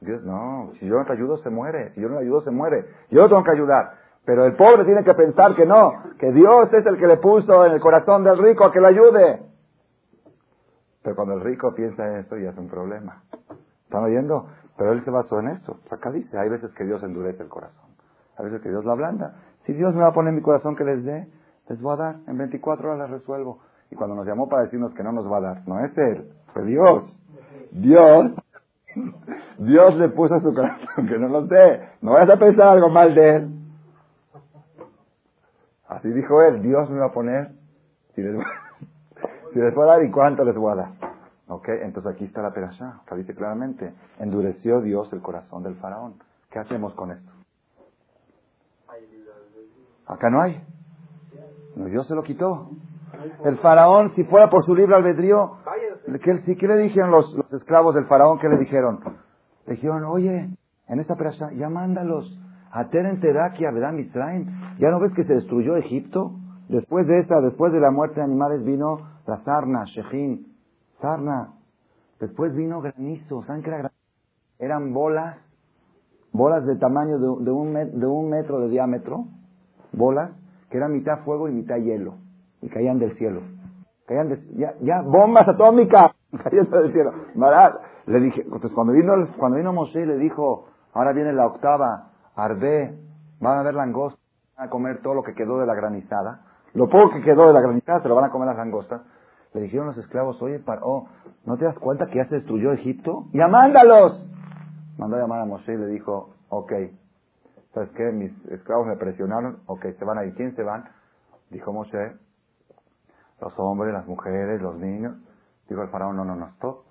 [0.01, 2.49] Dios, no, si yo no te ayudo se muere, si yo no le ayudo se
[2.49, 3.93] muere, yo tengo que ayudar.
[4.25, 7.65] Pero el pobre tiene que pensar que no, que Dios es el que le puso
[7.65, 9.43] en el corazón del rico a que lo ayude.
[11.03, 13.23] Pero cuando el rico piensa en esto ya es un problema.
[13.83, 14.47] ¿Están oyendo?
[14.77, 15.77] Pero él se basó en esto.
[15.89, 17.91] Acá dice, hay veces que Dios endurece el corazón.
[18.37, 19.35] Hay veces que Dios lo ablanda.
[19.65, 21.27] Si Dios me va a poner en mi corazón que les dé,
[21.69, 22.15] les voy a dar.
[22.27, 23.59] En 24 horas les resuelvo.
[23.91, 26.31] Y cuando nos llamó para decirnos que no nos va a dar, no es Él,
[26.53, 27.17] fue Dios.
[27.71, 28.31] Dios,
[29.61, 31.87] Dios le puso a su corazón que no lo sé.
[32.01, 33.49] No vayas a pensar algo mal de Él.
[35.87, 37.51] Así dijo Él, Dios me va a poner,
[38.15, 38.33] si les,
[39.53, 40.89] si voy a dar y cuánto les voy a dar.
[41.47, 43.01] Ok, entonces aquí está la perashá.
[43.01, 46.15] Acá dice claramente, endureció Dios el corazón del faraón.
[46.49, 47.31] ¿Qué hacemos con esto?
[50.07, 50.63] Acá no hay.
[51.75, 52.69] Dios se lo quitó.
[53.43, 55.57] El faraón, si fuera por su libre albedrío,
[56.23, 58.39] ¿qué, ¿qué le dijeron los, los, esclavos del faraón?
[58.39, 59.20] ¿Qué le dijeron?
[59.67, 60.49] Le dijeron, oye,
[60.87, 62.37] en esta presa, ya mándalos
[62.71, 64.45] a Teren Tedaki, a Mitzrayim.
[64.79, 66.33] ¿Ya no ves que se destruyó Egipto?
[66.69, 70.47] Después de esta, después de la muerte de animales, vino la sarna, Shechin,
[71.01, 71.53] sarna.
[72.19, 73.43] Después vino granizo.
[73.43, 74.01] ¿Saben qué era granizo?
[74.59, 75.37] Eran bolas,
[76.31, 79.25] bolas de tamaño de, un, de un metro de diámetro,
[79.91, 80.31] bolas,
[80.69, 82.15] que eran mitad fuego y mitad hielo,
[82.61, 83.41] y caían del cielo.
[84.05, 86.11] Caían de, ya, ya, bombas atómicas,
[86.43, 87.11] cayendo del cielo.
[88.11, 92.97] Le dije, entonces cuando vino, cuando vino Moshe le dijo, ahora viene la octava, Arbe,
[93.39, 94.21] van a ver langostas,
[94.57, 96.45] van a comer todo lo que quedó de la granizada.
[96.73, 99.01] Lo poco que quedó de la granizada se lo van a comer las langostas.
[99.53, 101.07] Le dijeron los esclavos, oye, oh,
[101.45, 103.25] ¿no te das cuenta que ya se destruyó Egipto?
[103.33, 104.25] ¡Ya mándalos!
[104.97, 106.71] Mandó a llamar a Moshe y le dijo, ok,
[107.73, 108.11] ¿sabes qué?
[108.11, 110.35] Mis esclavos me presionaron, ok, se van a ir.
[110.35, 110.85] ¿Quién se van?
[111.49, 112.13] Dijo Moshe,
[113.41, 115.17] los hombres, las mujeres, los niños.
[115.67, 116.90] Dijo el faraón, no, no, no, stop.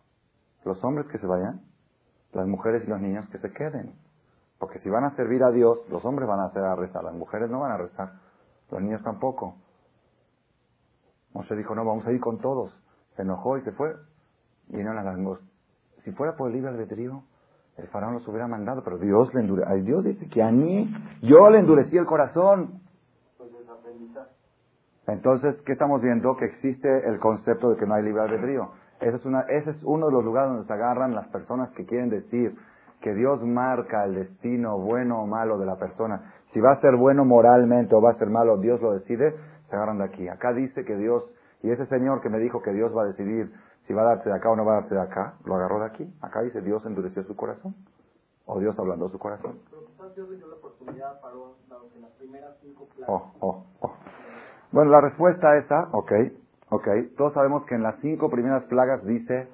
[0.65, 1.63] Los hombres que se vayan,
[2.33, 3.95] las mujeres y los niños que se queden.
[4.59, 7.15] Porque si van a servir a Dios, los hombres van a hacer a rezar, las
[7.15, 8.13] mujeres no van a rezar,
[8.71, 9.57] los niños tampoco.
[11.33, 12.73] Moshe dijo, no, vamos a ir con todos.
[13.17, 13.95] Se enojó y se fue.
[14.69, 15.49] Y no las langostas.
[16.05, 17.23] Si fuera por el libre albedrío,
[17.77, 19.85] el faraón los hubiera mandado, pero Dios le endureció.
[19.85, 20.93] Dios dice que a mí,
[21.23, 22.81] yo le endurecí el corazón.
[25.07, 26.37] Entonces, ¿qué estamos viendo?
[26.37, 28.71] Que existe el concepto de que no hay libre albedrío.
[29.01, 31.87] Ese es, una, ese es uno de los lugares donde se agarran las personas que
[31.87, 32.55] quieren decir
[33.01, 36.35] que Dios marca el destino bueno o malo de la persona.
[36.53, 39.35] Si va a ser bueno moralmente o va a ser malo, Dios lo decide,
[39.69, 40.29] se agarran de aquí.
[40.29, 41.25] Acá dice que Dios,
[41.63, 43.51] y ese señor que me dijo que Dios va a decidir
[43.87, 45.81] si va a darse de acá o no va a darse de acá, lo agarró
[45.81, 46.15] de aquí.
[46.21, 47.75] Acá dice Dios endureció su corazón.
[48.45, 49.61] O Dios hablando su corazón.
[53.07, 53.93] Oh, oh, oh.
[54.73, 56.13] Bueno, la respuesta esa, ok,
[56.71, 56.89] ok.
[57.17, 59.49] Todos sabemos que en las cinco primeras plagas dice,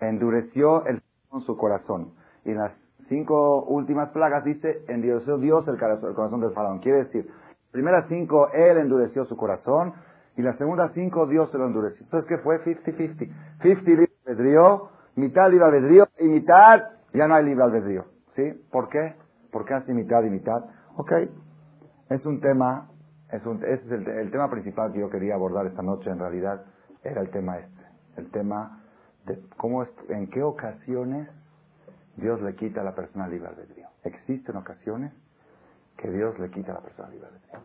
[0.00, 1.02] endureció el
[1.40, 2.12] su corazón.
[2.44, 2.72] Y en las
[3.08, 6.80] cinco últimas plagas dice, endureció Dios el corazón del faraón.
[6.80, 7.30] Quiere decir,
[7.70, 9.94] primeras cinco, él endureció su corazón,
[10.36, 12.04] y las segundas cinco, Dios se lo endureció.
[12.04, 12.62] Entonces, ¿qué fue?
[12.64, 13.28] 50-50.
[13.62, 18.04] 50 libre albedrío, mitad libre albedrío, y mitad ya no hay libre albedrío.
[18.34, 18.42] ¿Sí?
[18.70, 19.14] ¿Por qué?
[19.50, 20.64] ¿Por qué así mitad y mitad?
[20.96, 21.12] Ok.
[22.08, 22.88] Es un tema,
[23.32, 26.64] es un, ese es el, tema principal que yo quería abordar esta noche, en realidad,
[27.02, 27.82] era el tema este.
[28.18, 28.82] El tema
[29.24, 31.28] de cómo, en qué ocasiones
[32.16, 33.88] Dios le quita a la persona libre albedrío.
[34.04, 35.12] Existen ocasiones
[35.96, 37.60] que Dios le quita a la persona libre albedrío.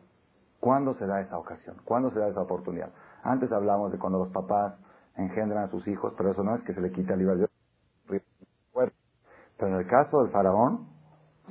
[0.61, 1.75] ¿Cuándo se da esa ocasión?
[1.83, 2.89] ¿Cuándo se da esa oportunidad?
[3.23, 4.73] Antes hablamos de cuando los papás
[5.17, 7.57] engendran a sus hijos, pero eso no es que se le quite el libre albedrío.
[9.57, 10.95] Pero en el caso del faraón,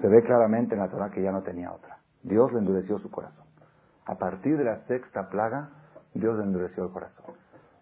[0.01, 1.99] Se ve claramente en la Torah que ya no tenía otra.
[2.23, 3.46] Dios le endureció su corazón.
[4.07, 5.71] A partir de la sexta plaga,
[6.15, 7.35] Dios endureció el corazón.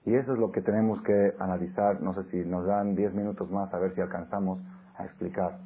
[0.06, 2.00] Y eso es lo que tenemos que analizar.
[2.02, 4.60] No sé si nos dan diez minutos más a ver si alcanzamos
[4.96, 5.58] a explicar.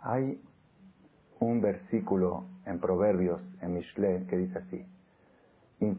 [0.00, 0.40] Hay
[1.40, 4.86] un versículo en Proverbios, en Mishle, que dice así.
[5.80, 5.96] Y.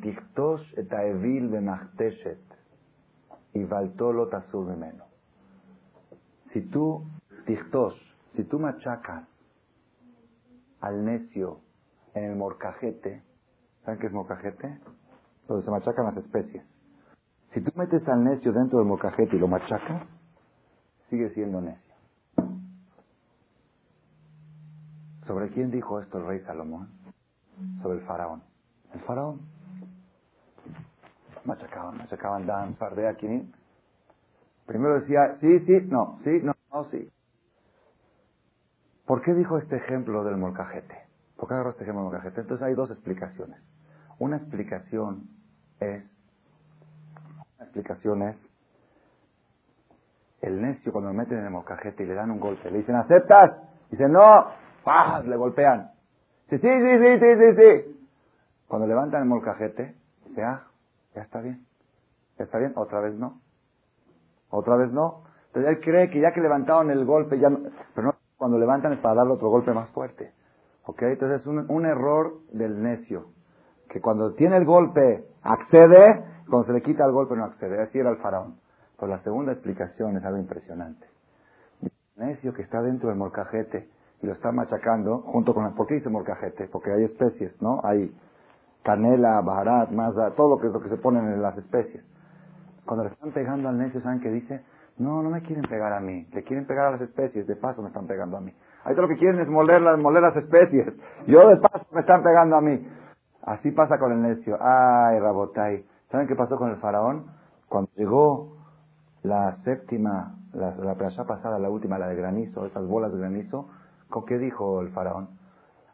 [6.53, 7.03] Si tú,
[8.36, 9.28] si tú machacas
[10.82, 11.59] al necio
[12.14, 13.24] en el morcajete,
[13.84, 14.80] ¿saben qué es morcajete?
[15.47, 16.64] Donde se machacan las especies.
[17.53, 20.03] Si tú metes al necio dentro del morcajete y lo machacas,
[21.10, 21.95] sigue siendo necio.
[25.26, 26.89] ¿Sobre quién dijo esto el rey Salomón?
[27.82, 28.43] Sobre el faraón.
[28.93, 29.41] El faraón.
[31.45, 33.51] Machacaban, machacaban Dan, Fardea, aquí.
[34.66, 37.12] Primero decía, sí, sí, no, sí, no, no, sí.
[39.05, 41.09] ¿Por qué dijo este ejemplo del molcajete?
[41.39, 42.41] ¿Por qué agarró este del molcajete?
[42.41, 43.57] Entonces hay dos explicaciones.
[44.19, 45.29] Una explicación
[45.79, 46.03] es,
[47.55, 48.35] una explicación es,
[50.41, 52.95] el necio cuando lo meten en el molcajete y le dan un golpe, le dicen,
[52.95, 53.57] ¿aceptas?
[53.89, 54.47] Dice, no,
[54.83, 55.25] ¡paz!
[55.25, 55.91] Le golpean.
[56.49, 58.05] Dice, sí, sí, sí, sí, sí, sí.
[58.67, 59.95] Cuando levantan el molcajete,
[60.27, 60.67] dice, ah,
[61.15, 61.65] ya está bien.
[62.37, 63.39] Ya está bien, otra vez no.
[64.49, 65.23] Otra vez no.
[65.47, 67.59] Entonces él cree que ya que levantaron el golpe, ya no,
[67.95, 70.33] pero no, cuando levantan es para darle otro golpe más fuerte.
[70.86, 71.01] ¿Ok?
[71.03, 73.27] Entonces es un, error del necio.
[73.89, 77.82] Que cuando tiene el golpe accede, cuando se le quita el golpe no accede.
[77.82, 78.59] Así era el faraón.
[78.97, 81.07] Pues la segunda explicación es algo impresionante.
[81.82, 83.89] El necio que está dentro del molcajete
[84.21, 85.73] y lo está machacando junto con...
[85.75, 86.67] ¿Por qué dice molcajete?
[86.67, 87.80] Porque hay especies, ¿no?
[87.84, 88.13] Hay
[88.84, 92.03] canela, barat, maza, todo lo que lo que se ponen en las especies.
[92.86, 94.63] Cuando le están pegando al necio, ¿saben qué dice?
[94.97, 97.82] No, no me quieren pegar a mí, le quieren pegar a las especies, de paso
[97.82, 98.53] me están pegando a mí.
[98.84, 100.93] Ahí todo lo que quieren es moler las, moler las especies.
[101.27, 102.88] Yo de paso me están pegando a mí.
[103.43, 104.57] Así pasa con el necio.
[104.61, 105.86] Ay, Rabotai.
[106.11, 107.25] ¿Saben qué pasó con el faraón?
[107.67, 108.57] Cuando llegó
[109.23, 113.69] la séptima, la, la pasada, la última, la de granizo, esas bolas de granizo,
[114.09, 115.30] ¿con qué dijo el faraón?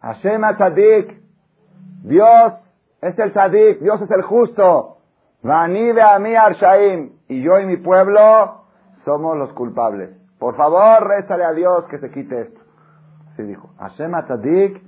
[0.02, 1.22] Hashem Tzadik,
[2.04, 2.54] Dios
[3.02, 4.98] es el Tzadik, Dios es el justo.
[7.28, 8.62] Y yo y mi pueblo
[9.04, 10.10] somos los culpables.
[10.40, 12.62] Por favor, rézale a Dios que se quite esto.
[13.36, 13.70] Así dijo.
[13.78, 14.82] Hashem Atadik,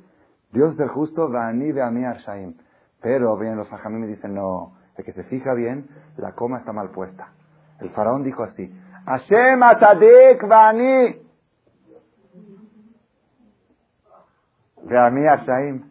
[0.51, 2.55] Dios es el justo, Vani Beami Arshaim.
[3.01, 6.71] Pero bien, los fajamim me dicen, no, el que se fija bien, la coma está
[6.71, 7.33] mal puesta.
[7.79, 8.73] El faraón dijo así,
[9.05, 11.21] Hashem Atadik Vani
[14.83, 15.83] Beami Arshaim.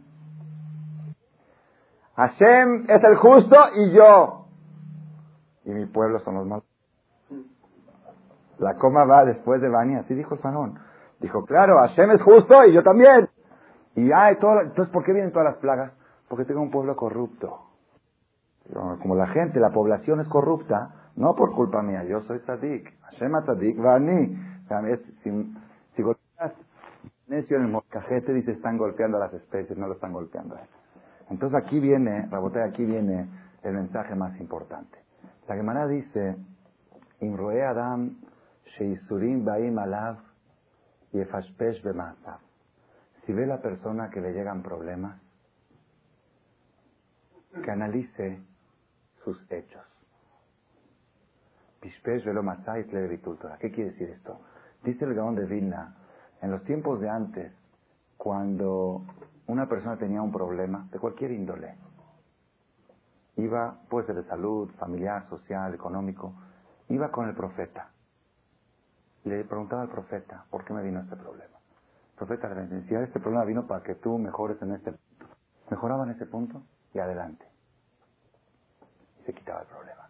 [2.17, 4.47] Hashem es el justo y yo
[5.67, 6.65] y mi pueblo son los malos.
[8.59, 10.79] La coma va después de Bani, así dijo el faraón.
[11.27, 13.29] Dijo, claro, Hashem es justo y yo también.
[13.97, 15.93] Y hay todo, entonces, ¿por qué vienen todas las plagas?
[16.29, 17.63] Porque tengo un pueblo corrupto.
[19.03, 22.97] Como la gente, la población es corrupta, no por culpa mía, yo soy tzadik.
[23.03, 24.39] Hashem tzadik, Bani.
[25.25, 25.57] Si,
[25.97, 26.53] si golpeas
[27.27, 30.57] necio en el moscajete, dice, están golpeando a las especies, no lo están golpeando.
[31.29, 33.29] Entonces aquí viene, Rabote, aquí viene
[33.65, 34.97] el mensaje más importante.
[35.49, 36.37] La Gemara dice,
[37.19, 38.17] Imroe Adam
[38.79, 40.26] Sheisurim Baim Alav
[41.17, 42.41] Yefashpesh Bemasav.
[43.25, 45.21] Si ve la persona que le llegan problemas,
[47.63, 48.41] que analice
[49.25, 49.83] sus hechos.
[51.81, 52.43] Pishpesh Velo
[53.61, 54.41] ¿Qué quiere decir esto?
[54.83, 55.97] Dice el Gaón de Vilna,
[56.43, 57.53] en los tiempos de antes,
[58.17, 59.05] cuando
[59.47, 61.77] una persona tenía un problema de cualquier índole,
[63.37, 66.35] iba, puede ser de salud, familiar, social, económico,
[66.89, 67.91] iba con el profeta.
[69.27, 71.59] Le preguntaba al profeta, ¿por qué me vino este problema?
[72.17, 75.35] Profeta le decía, este problema vino para que tú mejores en este punto.
[75.69, 76.63] Mejoraba en ese punto
[76.95, 77.45] y adelante.
[79.21, 80.09] Y se quitaba el problema.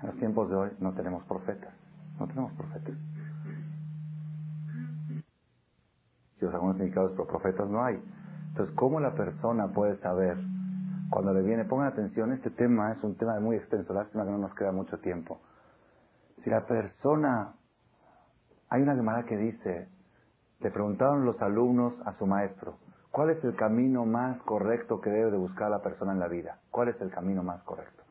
[0.00, 1.74] En los tiempos de hoy no tenemos profetas.
[2.18, 2.94] No tenemos profetas.
[6.38, 8.02] Si os algunos significados, pero profetas no hay.
[8.48, 10.38] Entonces, ¿cómo la persona puede saber
[11.10, 14.38] cuando le viene, pongan atención, este tema es un tema muy extenso, lástima que no
[14.38, 15.40] nos queda mucho tiempo.
[16.42, 17.54] Si la persona,
[18.70, 19.88] hay una llamada que dice,
[20.60, 22.78] le preguntaron los alumnos a su maestro,
[23.10, 26.58] ¿cuál es el camino más correcto que debe de buscar la persona en la vida?
[26.70, 28.02] ¿Cuál es el camino más correcto?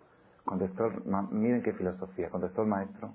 [0.46, 0.90] Contestó,
[1.32, 3.14] miren qué filosofía, contestó el maestro,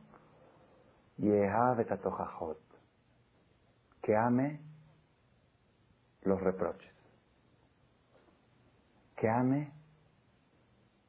[4.02, 4.60] que ame
[6.22, 6.92] los reproches
[9.22, 9.70] que ame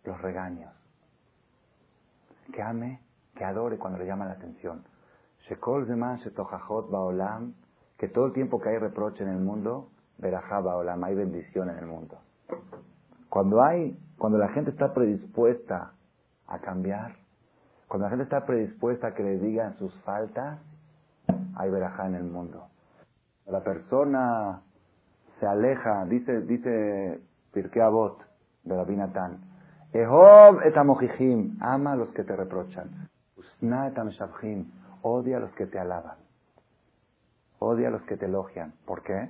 [0.04, 0.72] los regaños,
[2.54, 3.02] que ame,
[3.36, 4.86] que adore cuando le llama la atención.
[5.48, 6.20] Shekol zeman
[6.90, 7.54] baolam
[7.98, 11.70] que todo el tiempo que hay reproche en el mundo, verajaba o la hay bendición
[11.70, 12.18] en el mundo.
[13.30, 15.94] Cuando hay, cuando la gente está predispuesta
[16.48, 17.16] a cambiar,
[17.88, 20.60] cuando la gente está predispuesta a que le digan sus faltas,
[21.56, 22.68] hay verajá en el mundo.
[23.46, 24.62] La persona
[25.40, 27.22] se aleja, dice, dice
[27.52, 28.18] Pirkei Avot
[28.64, 29.40] de Rabbi Natan,
[29.94, 33.10] Ehob etamojijim, ama a los que te reprochan.
[33.38, 34.66] Usna etamshavjim,
[35.04, 36.18] odia a los que te alaban.
[37.60, 38.74] Odia a los que te elogian.
[38.86, 39.30] ¿Por qué?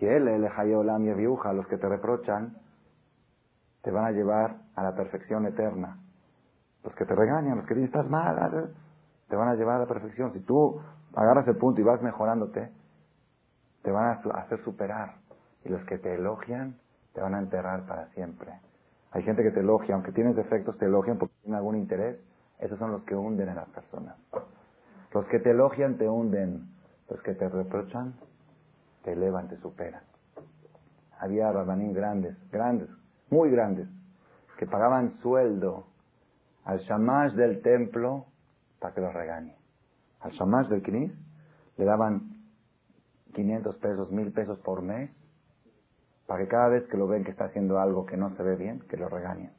[0.00, 2.56] A los que te reprochan,
[3.82, 5.98] te van a llevar a la perfección eterna.
[6.84, 8.72] Los que te regañan, los que dicen estás mal,
[9.28, 10.32] te van a llevar a la perfección.
[10.32, 10.80] Si tú
[11.14, 12.70] agarras el punto y vas mejorándote,
[13.82, 15.16] te van a hacer superar.
[15.64, 16.78] Y los que te elogian,
[17.12, 18.52] te van a enterrar para siempre.
[19.12, 22.18] Hay gente que te elogia, aunque tienes defectos, te elogian porque tienen algún interés.
[22.58, 24.16] Esos son los que hunden a las personas.
[25.12, 26.68] Los que te elogian te hunden.
[27.08, 28.14] Los que te reprochan
[29.02, 30.02] te elevan, te superan.
[31.18, 32.88] Había rabanín grandes, grandes,
[33.30, 33.88] muy grandes,
[34.58, 35.86] que pagaban sueldo
[36.64, 38.26] al shamash del templo
[38.78, 39.56] para que los regañe.
[40.20, 41.12] Al shamash del knis
[41.76, 42.30] le daban
[43.34, 45.10] 500 pesos, 1000 pesos por mes
[46.30, 48.54] para que cada vez que lo ven que está haciendo algo que no se ve
[48.54, 49.50] bien, que lo regañen,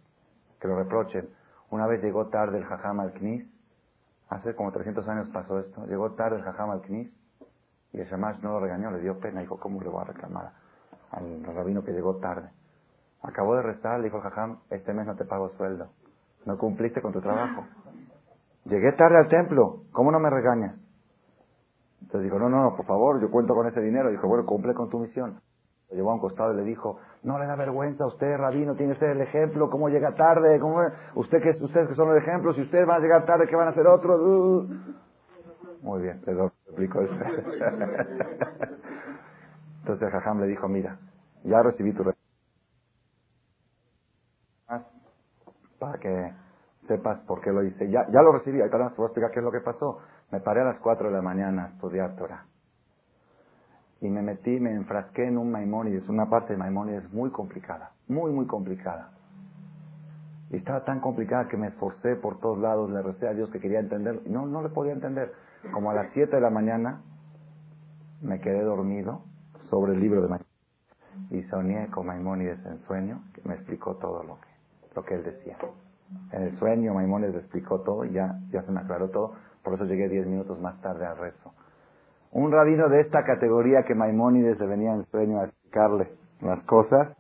[0.62, 1.28] que lo reprochen.
[1.70, 3.46] Una vez llegó tarde el jajam al knis,
[4.32, 7.12] hace como 300 años pasó esto, llegó tarde el jajam al knis
[7.92, 10.54] y el shamash no lo regañó, le dio pena, dijo, ¿cómo le voy a reclamar
[11.12, 12.50] al rabino que llegó tarde?
[13.22, 15.90] Acabó de restar, le dijo el jajam, este mes no te pago sueldo,
[16.46, 17.66] no cumpliste con tu trabajo.
[18.66, 20.82] Llegué tarde al templo, ¿cómo no me regañas?
[22.02, 24.10] Entonces dijo, no, no, por favor, yo cuento con ese dinero.
[24.10, 25.40] Dijo, bueno, cumple con tu misión.
[25.92, 28.76] Lo llevó a un costado y le dijo, no le da vergüenza a usted, rabino,
[28.76, 30.82] tiene usted el ejemplo, cómo llega tarde, cómo,
[31.16, 33.68] usted que, ustedes que son los ejemplos, si ustedes van a llegar tarde, ¿qué van
[33.68, 34.20] a hacer otros?
[34.22, 34.68] Uh.
[35.82, 37.14] Muy bien, le explico eso.
[39.80, 40.98] Entonces jajam le dijo, mira,
[41.44, 42.04] ya recibí tu
[45.78, 46.34] para que
[46.88, 47.90] sepas por qué lo hice.
[47.90, 50.00] Ya, ya lo recibí, ahorita te voy a explicar qué es lo que pasó.
[50.32, 52.46] Me paré a las 4 de la mañana a estudiar Torah
[54.02, 58.32] y me metí, me enfrasqué en un Maimónides, una parte de Maimónides muy complicada, muy,
[58.32, 59.12] muy complicada.
[60.50, 63.60] Y estaba tan complicada que me esforcé por todos lados, le recé a Dios que
[63.60, 65.32] quería entender, y no, no le podía entender.
[65.72, 67.02] Como a las 7 de la mañana
[68.22, 69.22] me quedé dormido
[69.70, 70.52] sobre el libro de Maimónides
[71.30, 74.48] y soñé con Maimónides en sueño, que me explicó todo lo que,
[74.96, 75.58] lo que él decía.
[76.32, 79.86] En el sueño Maimónides explicó todo y ya, ya se me aclaró todo, por eso
[79.86, 81.54] llegué 10 minutos más tarde al rezo.
[82.32, 86.12] Un rabino de esta categoría que Maimónides le venía en sueño a explicarle
[86.42, 87.16] las cosas,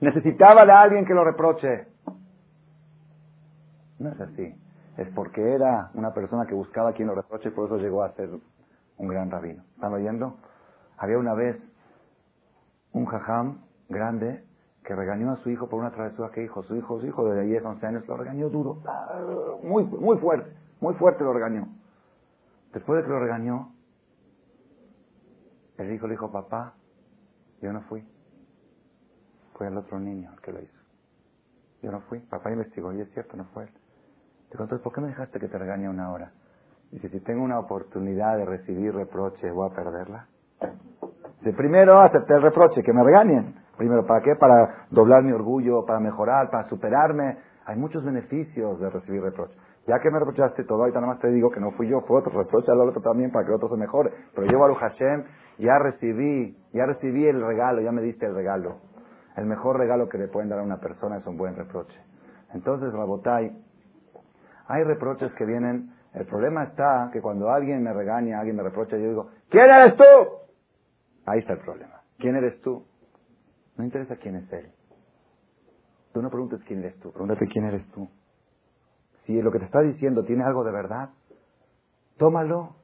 [0.00, 1.86] necesitaba de alguien que lo reproche.
[3.98, 4.54] No es así.
[4.96, 8.02] Es porque era una persona que buscaba a quien lo reproche y por eso llegó
[8.02, 8.30] a ser
[8.96, 9.62] un gran rabino.
[9.74, 10.38] ¿Están oyendo?
[10.96, 11.56] Había una vez
[12.92, 13.58] un jajam
[13.88, 14.44] grande
[14.82, 16.62] que regañó a su hijo por una travesura que hizo.
[16.62, 18.78] Su hijo, su hijo de 10, 11 años, lo regañó duro.
[19.62, 20.50] Muy, muy fuerte,
[20.80, 21.68] muy fuerte lo regañó.
[22.72, 23.72] Después de que lo regañó,
[25.78, 26.74] el hijo le dijo, papá,
[27.62, 28.06] yo no fui.
[29.54, 30.78] Fue el otro niño el que lo hizo.
[31.82, 32.18] Yo no fui.
[32.20, 33.70] Papá investigó y es cierto, no fue él.
[34.50, 36.32] Dijo, entonces, ¿por qué me dejaste que te regañe una hora?
[36.90, 40.26] Dice, si tengo una oportunidad de recibir reproche, ¿voy a perderla?
[41.40, 43.54] Dice, primero acepté el reproche, que me regañen.
[43.76, 44.34] Primero, ¿para qué?
[44.34, 47.38] Para doblar mi orgullo, para mejorar, para superarme.
[47.66, 49.54] Hay muchos beneficios de recibir reproche.
[49.88, 52.18] Ya que me reprochaste todo, ahorita nada más te digo que no fui yo, fue
[52.18, 54.12] otro, reprocha al otro también para que el otro se mejore.
[54.34, 55.24] Pero yo, Baruch Hashem,
[55.56, 58.80] ya recibí, ya recibí el regalo, ya me diste el regalo.
[59.34, 61.98] El mejor regalo que le pueden dar a una persona es un buen reproche.
[62.52, 63.50] Entonces, Rabotai,
[64.66, 68.98] hay reproches que vienen, el problema está que cuando alguien me regaña, alguien me reprocha,
[68.98, 70.04] yo digo, ¿quién eres tú?
[71.24, 72.02] Ahí está el problema.
[72.18, 72.84] ¿Quién eres tú?
[73.78, 74.70] No interesa quién es él.
[76.12, 78.06] Tú no preguntes quién eres tú, pregúntate quién eres tú.
[79.28, 81.10] Si lo que te está diciendo tiene algo de verdad,
[82.16, 82.76] tómalo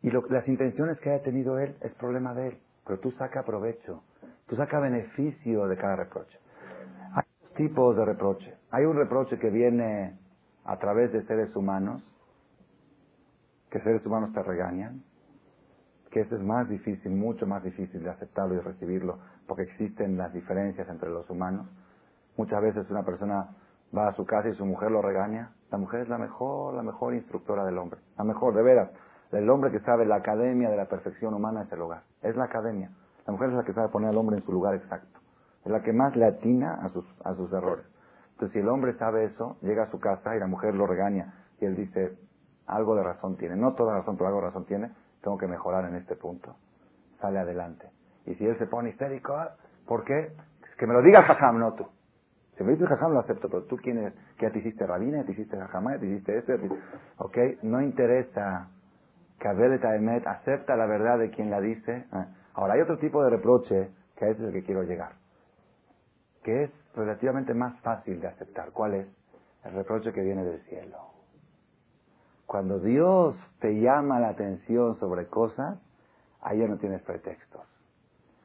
[0.00, 2.58] y las intenciones que haya tenido él es problema de él.
[2.86, 4.02] Pero tú saca provecho,
[4.46, 6.38] tú saca beneficio de cada reproche.
[7.12, 8.54] Hay dos tipos de reproche.
[8.70, 10.18] Hay un reproche que viene
[10.64, 12.02] a través de seres humanos,
[13.70, 15.02] que seres humanos te regañan,
[16.10, 20.32] que eso es más difícil, mucho más difícil de aceptarlo y recibirlo, porque existen las
[20.32, 21.68] diferencias entre los humanos.
[22.38, 23.56] Muchas veces una persona
[23.96, 25.52] va a su casa y su mujer lo regaña.
[25.70, 28.00] La mujer es la mejor, la mejor instructora del hombre.
[28.16, 28.90] La mejor, de veras.
[29.30, 32.02] El hombre que sabe la academia de la perfección humana es el hogar.
[32.22, 32.90] Es la academia.
[33.26, 35.20] La mujer es la que sabe poner al hombre en su lugar exacto.
[35.64, 37.86] Es la que más le atina a sus, a sus errores.
[38.32, 41.34] Entonces, si el hombre sabe eso, llega a su casa y la mujer lo regaña
[41.60, 42.18] y él dice,
[42.66, 43.56] algo de razón tiene.
[43.56, 44.90] No toda razón, pero algo de razón tiene.
[45.22, 46.56] tengo que mejorar en este punto.
[47.20, 47.88] Sale adelante.
[48.26, 49.36] Y si él se pone histérico,
[49.86, 50.32] ¿por qué?
[50.76, 51.86] Que me lo diga el no tú.
[52.56, 55.24] Si me dice el jajam, lo acepto, pero tú quién eres, ya te hiciste rabina,
[55.24, 56.52] te hiciste jajam, ya te hiciste esto,
[57.18, 58.68] ok, no interesa
[59.42, 62.06] que Emet acepta la verdad de quien la dice.
[62.12, 65.12] Ah, ahora, hay otro tipo de reproche, que es el que quiero llegar,
[66.44, 68.70] que es relativamente más fácil de aceptar.
[68.70, 69.06] ¿Cuál es?
[69.64, 70.96] El reproche que viene del cielo.
[72.46, 75.78] Cuando Dios te llama la atención sobre cosas,
[76.40, 77.62] ahí ya no tienes pretextos.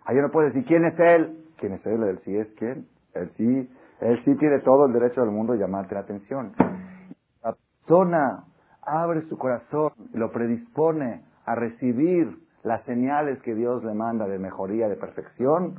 [0.06, 1.46] Ahí ya no puedes decir, ¿quién es Él?
[1.58, 2.04] ¿Quién es Él?
[2.04, 2.88] Él sí es quién.
[3.14, 3.70] Él sí,
[4.02, 6.54] él sí tiene todo el derecho del mundo de llamarte la atención.
[7.44, 8.44] La persona
[8.82, 14.40] abre su corazón y lo predispone a recibir las señales que Dios le manda de
[14.40, 15.76] mejoría, de perfección,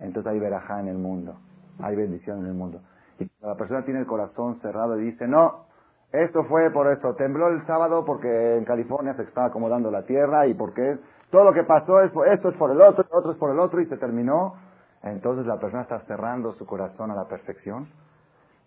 [0.00, 1.36] entonces hay verajá en el mundo,
[1.80, 2.80] hay bendición en el mundo.
[3.18, 5.66] Y la persona tiene el corazón cerrado y dice, no,
[6.12, 10.46] esto fue por esto, tembló el sábado porque en California se estaba acomodando la tierra
[10.46, 10.98] y porque
[11.30, 13.80] todo lo que pasó es esto es por el otro, otro es por el otro
[13.80, 14.54] y se terminó.
[15.10, 17.88] Entonces la persona está cerrando su corazón a la perfección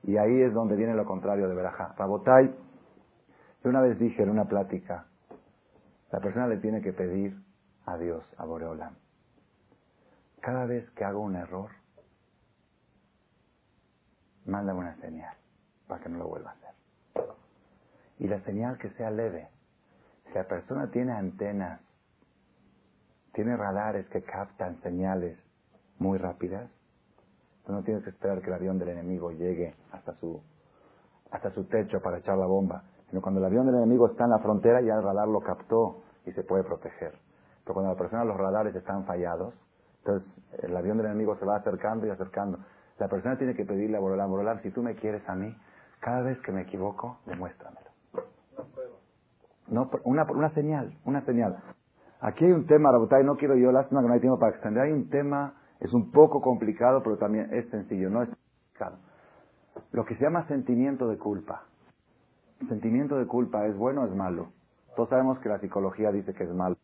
[0.04, 1.94] y ahí es donde viene lo contrario de verajá.
[1.98, 2.48] Rabotai,
[3.64, 5.06] yo una vez dije en una plática,
[6.12, 7.38] la persona le tiene que pedir
[7.86, 8.96] a Dios, a Boreolam.
[10.42, 11.70] Cada vez que hago un error,
[14.46, 15.36] mándame una señal
[15.88, 16.72] para que no lo vuelva a hacer.
[18.20, 19.50] Y la señal que sea leve.
[20.28, 21.82] Si la persona tiene antenas,
[23.34, 25.38] tiene radares que captan señales
[26.02, 26.70] muy rápidas,
[27.66, 30.42] tú no tienes que esperar que el avión del enemigo llegue hasta su,
[31.30, 34.32] hasta su techo para echar la bomba, sino cuando el avión del enemigo está en
[34.32, 37.14] la frontera ya el radar lo captó y se puede proteger.
[37.64, 39.54] Pero cuando la persona, los radares están fallados,
[40.00, 40.28] entonces
[40.64, 42.58] el avión del enemigo se va acercando y acercando.
[42.98, 45.56] La persona tiene que pedirle a Borolam, Borolam, si tú me quieres a mí,
[46.00, 47.92] cada vez que me equivoco, demuéstramelo.
[49.68, 51.62] No, una, una señal, una señal.
[52.22, 54.84] Aquí hay un tema, Rabotay, no quiero yo, lástima que no hay tiempo para extender,
[54.84, 58.98] hay un tema, es un poco complicado, pero también es sencillo, no es complicado.
[59.92, 61.64] Lo que se llama sentimiento de culpa.
[62.70, 64.52] ¿Sentimiento de culpa es bueno o es malo?
[64.96, 66.78] Todos sabemos que la psicología dice que es malo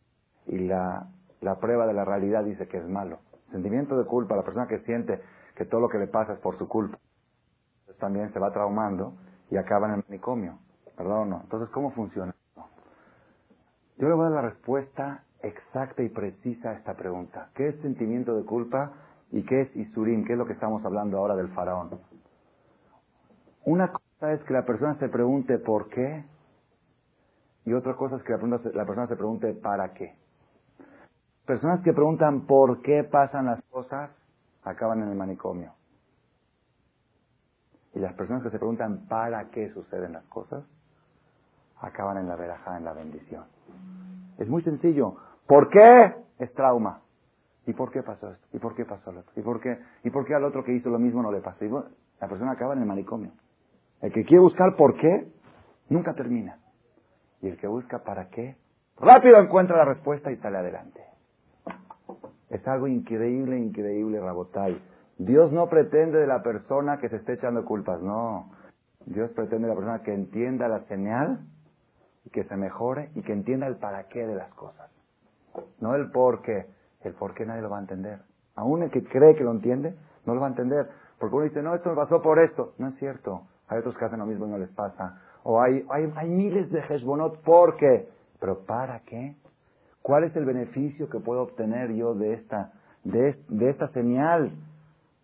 [0.46, 1.06] y la,
[1.40, 3.20] la prueba de la realidad dice que es malo.
[3.52, 5.22] Sentimiento de culpa, la persona que siente
[5.54, 6.98] que todo lo que le pasa es por su culpa,
[7.86, 9.14] pues también se va traumando
[9.50, 10.58] y acaba en el manicomio.
[10.96, 11.40] ¿Verdad o no?
[11.42, 12.34] Entonces, ¿cómo funciona?
[13.96, 17.50] Yo le voy a dar la respuesta exacta y precisa esta pregunta.
[17.54, 18.92] ¿Qué es sentimiento de culpa
[19.30, 20.24] y qué es Isurim?
[20.24, 22.00] ¿Qué es lo que estamos hablando ahora del faraón?
[23.64, 26.24] Una cosa es que la persona se pregunte por qué
[27.64, 30.16] y otra cosa es que la persona se pregunte para qué.
[31.44, 34.10] Personas que preguntan por qué pasan las cosas
[34.64, 35.72] acaban en el manicomio.
[37.94, 40.64] Y las personas que se preguntan para qué suceden las cosas
[41.80, 43.44] acaban en la verajá, en la bendición.
[44.38, 45.16] Es muy sencillo.
[45.48, 46.14] ¿Por qué?
[46.38, 47.00] Es trauma.
[47.66, 48.46] ¿Y por qué pasó esto?
[48.52, 49.32] ¿Y por qué pasó lo otro?
[49.34, 51.64] ¿Y por qué, ¿Y por qué al otro que hizo lo mismo no le pasó?
[52.20, 53.32] La persona acaba en el manicomio.
[54.00, 55.26] El que quiere buscar por qué,
[55.88, 56.58] nunca termina.
[57.40, 58.56] Y el que busca para qué,
[58.98, 61.02] rápido encuentra la respuesta y sale adelante.
[62.50, 64.80] Es algo increíble, increíble, Rabotai.
[65.18, 68.50] Dios no pretende de la persona que se esté echando culpas, no.
[69.06, 71.40] Dios pretende de la persona que entienda la señal
[72.30, 74.90] que se mejore y que entienda el para qué de las cosas.
[75.80, 76.66] No el por qué.
[77.02, 78.20] El por qué nadie lo va a entender.
[78.56, 79.94] Aún el que cree que lo entiende,
[80.26, 80.88] no lo va a entender.
[81.18, 82.74] Porque uno dice, no, esto me pasó por esto.
[82.78, 83.42] No es cierto.
[83.68, 85.20] Hay otros que hacen lo mismo y no les pasa.
[85.42, 88.08] O hay, hay, hay miles de Hezbonot, ¿por qué?
[88.40, 89.36] Pero ¿para qué?
[90.02, 92.72] ¿Cuál es el beneficio que puedo obtener yo de esta,
[93.04, 93.36] de,
[93.68, 94.52] esta señal?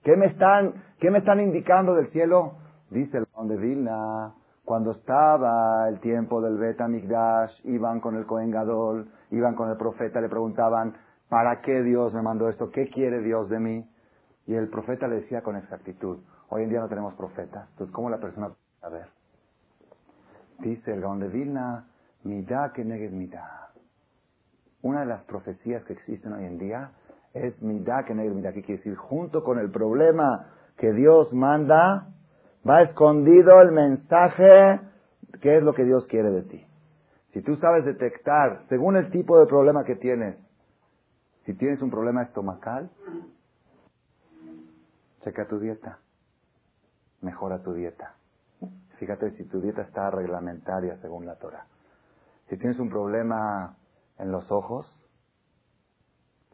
[0.02, 2.54] ¿Qué me, están, ¿Qué me están indicando del cielo?
[2.90, 8.50] Dice el de Vilna, cuando estaba el tiempo del Bet Migdash, iban con el Cohen
[8.50, 10.96] Gadol, iban con el profeta, le preguntaban,
[11.28, 12.70] ¿para qué Dios me mandó esto?
[12.70, 13.90] ¿Qué quiere Dios de mí?
[14.46, 16.18] Y el profeta le decía con exactitud,
[16.48, 19.08] hoy en día no tenemos profetas, entonces ¿cómo la persona puede saber?
[20.60, 21.86] Dice el Gaon de Vilna,
[22.22, 23.70] Midah que negues Midah.
[24.82, 26.92] Una de las profecías que existen hoy en día
[27.34, 28.52] es Midah que Midah.
[28.52, 28.96] ¿Qué quiere decir?
[28.96, 30.46] Junto con el problema
[30.76, 32.08] que Dios manda,
[32.68, 34.80] va escondido el mensaje
[35.40, 36.66] que es lo que Dios quiere de ti.
[37.32, 40.36] Si tú sabes detectar, según el tipo de problema que tienes,
[41.44, 42.90] si tienes un problema estomacal,
[45.22, 45.98] checa tu dieta,
[47.20, 48.14] mejora tu dieta.
[48.98, 51.66] Fíjate si tu dieta está reglamentaria según la Torah.
[52.48, 53.76] Si tienes un problema
[54.18, 54.86] en los ojos,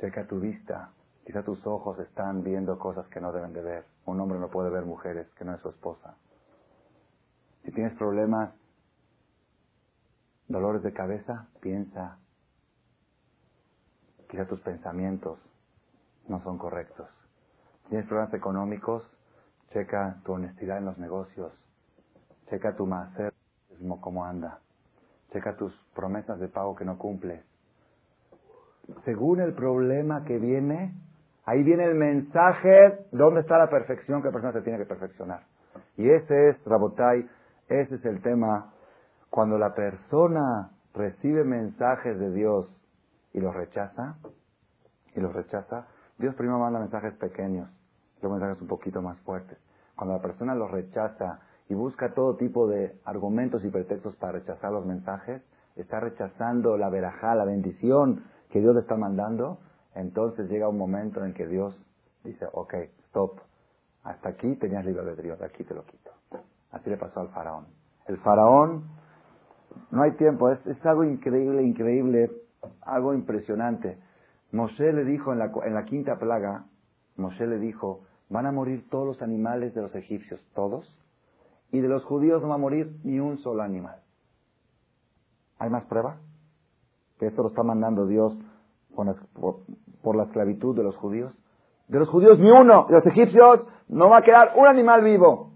[0.00, 0.90] checa tu vista.
[1.26, 3.84] Quizá tus ojos están viendo cosas que no deben de ver.
[4.10, 6.16] Un hombre no puede ver mujeres que no es su esposa.
[7.64, 8.52] Si tienes problemas,
[10.48, 12.18] dolores de cabeza, piensa
[14.28, 15.38] quizá tus pensamientos
[16.28, 17.08] no son correctos.
[17.88, 19.08] Tienes problemas económicos,
[19.72, 21.52] checa tu honestidad en los negocios,
[22.48, 23.32] checa tu macer,
[24.00, 24.58] cómo anda,
[25.32, 27.44] checa tus promesas de pago que no cumples.
[29.04, 30.94] Según el problema que viene,
[31.44, 35.42] ahí viene el mensaje, ¿dónde está la perfección que la persona se tiene que perfeccionar?
[35.96, 37.28] Y ese es, Rabotai,
[37.68, 38.72] ese es el tema.
[39.30, 42.74] Cuando la persona recibe mensajes de Dios
[43.32, 44.16] y los rechaza,
[45.14, 45.86] y los rechaza,
[46.18, 47.68] Dios primero manda mensajes pequeños,
[48.20, 49.58] luego mensajes un poquito más fuertes.
[49.96, 54.72] Cuando la persona los rechaza y busca todo tipo de argumentos y pretextos para rechazar
[54.72, 55.42] los mensajes,
[55.76, 59.60] está rechazando la verajá, la bendición que Dios le está mandando,
[59.94, 61.74] entonces llega un momento en que Dios
[62.24, 62.74] dice, ok,
[63.08, 63.40] stop,
[64.04, 66.10] hasta aquí tenías libre albedrío, de aquí te lo quito.
[66.70, 67.66] Así le pasó al faraón.
[68.06, 68.84] El faraón,
[69.90, 72.30] no hay tiempo, es, algo increíble, increíble,
[72.82, 73.98] algo impresionante.
[74.52, 76.64] Moshe le dijo en la, en la quinta plaga,
[77.16, 80.96] Moshe le dijo, van a morir todos los animales de los egipcios, todos,
[81.72, 84.00] y de los judíos no va a morir ni un solo animal.
[85.58, 86.16] ¿Hay más prueba?
[87.18, 88.36] Que esto lo está mandando Dios
[90.02, 91.36] por, la esclavitud de los judíos.
[91.88, 95.52] De los judíos ni uno, de los egipcios no va a quedar un animal vivo.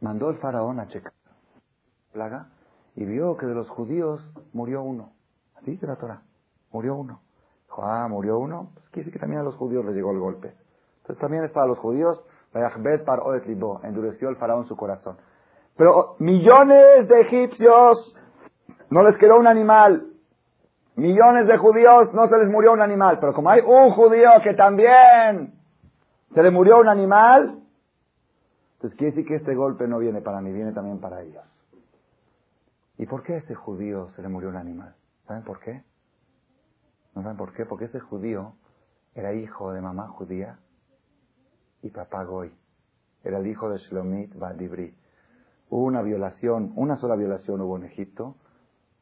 [0.00, 1.12] Mandó el faraón a checar
[2.12, 2.48] plaga
[2.94, 4.20] y vio que de los judíos
[4.52, 5.12] murió uno.
[5.56, 6.22] Así dice la Torah.
[6.70, 7.20] Murió uno.
[7.64, 8.70] Dijo, ah, murió uno.
[8.74, 10.54] Pues quiere decir que también a los judíos les llegó el golpe.
[10.98, 12.22] Entonces también es para los judíos.
[13.82, 15.16] Endureció el faraón su corazón.
[15.76, 18.14] Pero millones de egipcios
[18.90, 20.11] no les quedó un animal.
[20.96, 23.18] Millones de judíos no se les murió un animal.
[23.18, 25.54] Pero como hay un judío que también
[26.34, 27.62] se le murió un animal,
[28.74, 31.44] entonces quiere decir que este golpe no viene para mí, viene también para ellos.
[32.98, 34.94] ¿Y por qué a este judío se le murió un animal?
[35.26, 35.82] ¿Saben por qué?
[37.14, 37.64] ¿No saben por qué?
[37.64, 38.54] Porque ese judío
[39.14, 40.58] era hijo de mamá judía
[41.82, 42.52] y papá Goy.
[43.24, 44.96] Era el hijo de Shlomit Badibri.
[45.70, 48.36] Hubo una violación, una sola violación hubo en Egipto.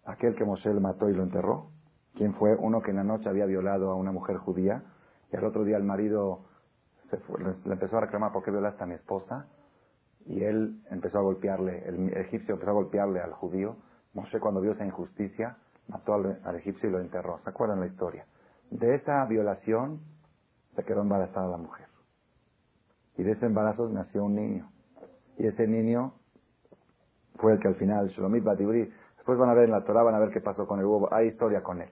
[0.04, 1.70] Aquel que Moshe mató y lo enterró.
[2.14, 2.56] ¿Quién fue?
[2.56, 4.82] Uno que en la noche había violado a una mujer judía.
[5.32, 6.44] Y al otro día el marido
[7.64, 9.46] le empezó a reclamar por qué violaste a mi esposa.
[10.26, 13.76] Y él empezó a golpearle, el egipcio empezó a golpearle al judío.
[14.12, 15.56] Moshe cuando vio esa injusticia,
[15.88, 17.38] mató al, egipcio y lo enterró.
[17.44, 18.26] ¿Se acuerdan la historia?
[18.70, 20.00] De esa violación
[20.76, 21.86] se quedó embarazada la mujer.
[23.16, 24.70] Y de ese embarazo nació un niño.
[25.38, 26.14] Y ese niño
[27.36, 30.14] fue el que al final, Shalomit Batibri, después van a ver en la Torah, van
[30.14, 31.12] a ver qué pasó con el huevo.
[31.12, 31.90] Hay historia con él.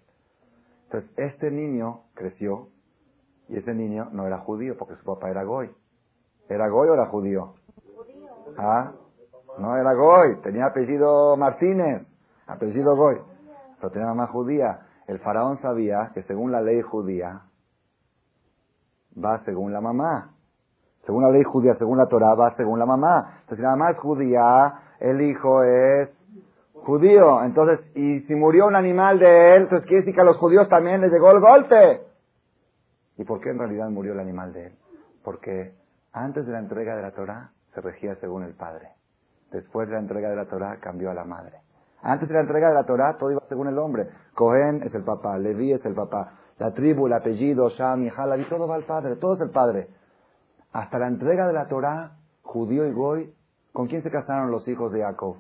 [0.89, 2.69] Entonces, este niño creció
[3.49, 5.71] y ese niño no era judío porque su papá era goy.
[6.49, 7.55] ¿Era goy o era judío?
[8.57, 8.93] Ah,
[9.59, 12.07] no era goy, tenía apellido Martínez,
[12.47, 13.19] apellido goy
[13.81, 14.81] pero tenía mamá judía.
[15.07, 17.43] El faraón sabía que según la ley judía,
[19.23, 20.35] va según la mamá.
[21.07, 23.39] Según la ley judía, según la Torah, va según la mamá.
[23.41, 26.11] Entonces, si la mamá es judía, el hijo es
[26.85, 27.43] judío.
[27.43, 30.69] Entonces, y si murió un animal de él, entonces quiere decir que a los judíos
[30.69, 32.03] también les llegó el golpe.
[33.17, 34.73] ¿Y por qué en realidad murió el animal de él?
[35.25, 35.75] Porque
[36.13, 38.89] antes de la entrega de la Torah se regía según el padre.
[39.51, 41.61] Después de la entrega de la Torah cambió a la madre.
[42.03, 44.09] Antes de la entrega de la Torah, todo iba según el hombre.
[44.35, 48.45] Cohen es el papá, Levi es el papá, la tribu, el apellido, Sham y Halabi,
[48.49, 49.89] todo va al padre, todo es el padre.
[50.73, 53.35] Hasta la entrega de la Torah, judío y goy,
[53.73, 55.37] ¿con quién se casaron los hijos de Jacob?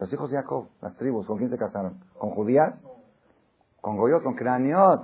[0.00, 2.00] Los hijos de Jacob, las tribus, ¿con quién se casaron?
[2.18, 2.72] ¿Con judías?
[3.82, 4.22] ¿Con goyot?
[4.22, 5.02] ¿Con craniot?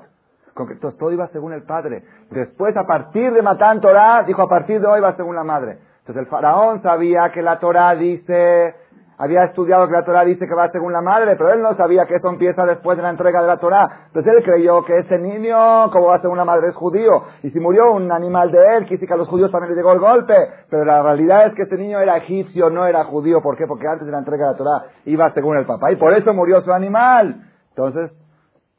[0.55, 2.02] Con, entonces todo iba según el padre.
[2.31, 5.78] Después, a partir de Matán Torah, dijo a partir de hoy va según la madre.
[5.98, 8.74] Entonces el faraón sabía que la Torah dice
[9.18, 12.05] había estudiado que la Torah dice que va según la madre, pero él no sabía
[12.06, 14.09] que eso empieza después de la entrega de la Torah.
[14.09, 17.22] Entonces él creyó que ese niño, como va según la madre, es judío.
[17.43, 19.93] Y si murió un animal de él, quise que a los judíos también les llegó
[19.93, 20.34] el golpe.
[20.68, 23.40] Pero la realidad es que ese niño era egipcio, no era judío.
[23.40, 23.66] ¿Por qué?
[23.66, 25.90] Porque antes de la entrega de la Torah iba según el papá.
[25.93, 27.43] Y por eso murió su animal.
[27.70, 28.12] Entonces,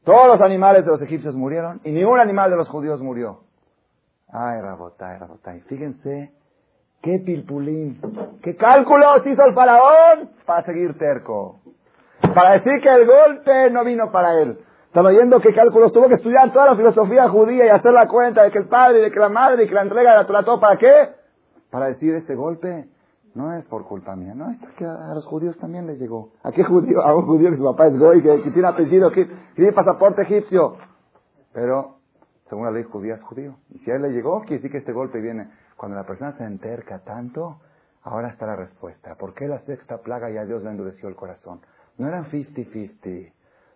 [0.03, 3.41] todos los animales de los egipcios murieron y ningún animal de los judíos murió.
[4.31, 5.61] Ay, rabotay, rabotay.
[5.61, 6.36] Fíjense
[7.01, 7.99] ¡Qué pilpulín!
[8.41, 10.29] ¿Qué cálculos hizo el faraón?
[10.45, 11.59] Para seguir terco.
[12.33, 14.57] Para decir que el golpe no vino para él.
[14.87, 18.43] Están oyendo qué cálculos tuvo que estudiar toda la filosofía judía y hacer la cuenta
[18.43, 20.43] de que el padre, de que la madre, y que la entrega de la Torah,
[20.43, 21.09] ¿todo para qué?
[21.69, 22.87] Para decir este golpe
[23.35, 26.31] no es por culpa mía, no, es que a los judíos también les llegó.
[26.43, 27.03] ¿A qué judío?
[27.03, 30.77] A un judío que su papá es goy, que, tiene apellido, que, tiene pasaporte egipcio.
[31.53, 31.97] Pero,
[32.49, 33.57] según la ley judía, es judío.
[33.69, 36.33] Y si a él le llegó, quiere decir que este golpe viene cuando la persona
[36.33, 37.59] se enterca tanto,
[38.03, 39.15] ahora está la respuesta.
[39.15, 41.61] ¿Por qué la sexta plaga ya Dios le endureció el corazón?
[41.97, 43.31] No eran 50-50,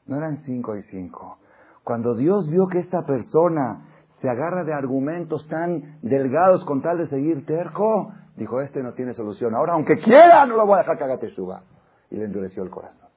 [0.08, 1.38] no eran 5 y 5.
[1.84, 3.88] Cuando Dios vio que esta persona
[4.22, 9.14] se agarra de argumentos tan delgados con tal de seguir terco, dijo, este no tiene
[9.14, 9.56] solución.
[9.56, 11.64] Ahora, aunque quiera, no lo voy a dejar que haga teshuva.
[12.10, 13.08] Y le endureció el corazón.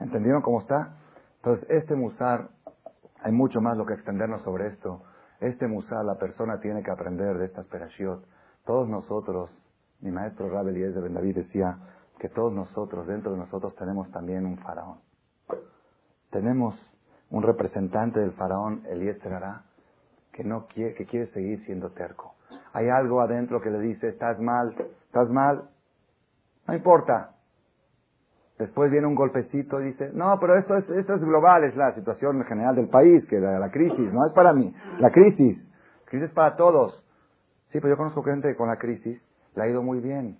[0.00, 0.96] ¿Entendieron cómo está?
[1.36, 2.48] Entonces, este musar,
[3.22, 5.02] hay mucho más lo que extendernos sobre esto.
[5.40, 8.24] Este musar, la persona tiene que aprender de estas perashiot.
[8.64, 9.50] Todos nosotros,
[10.00, 11.78] mi maestro Rabel Elías de Ben David decía
[12.18, 15.00] que todos nosotros, dentro de nosotros, tenemos también un faraón.
[16.30, 16.74] Tenemos
[17.30, 19.32] un representante del faraón, Eliezer
[20.32, 22.34] que no quiere, que quiere seguir siendo terco.
[22.72, 24.74] Hay algo adentro que le dice, estás mal,
[25.06, 25.70] estás mal,
[26.66, 27.33] no importa.
[28.58, 31.92] Después viene un golpecito y dice, no, pero esto es, esto es global, es la
[31.94, 35.58] situación general del país, que la, la crisis, no es para mí, la crisis,
[36.04, 37.04] crisis para todos.
[37.72, 39.20] Sí, pero yo conozco gente que con la crisis
[39.56, 40.38] le ha ido muy bien.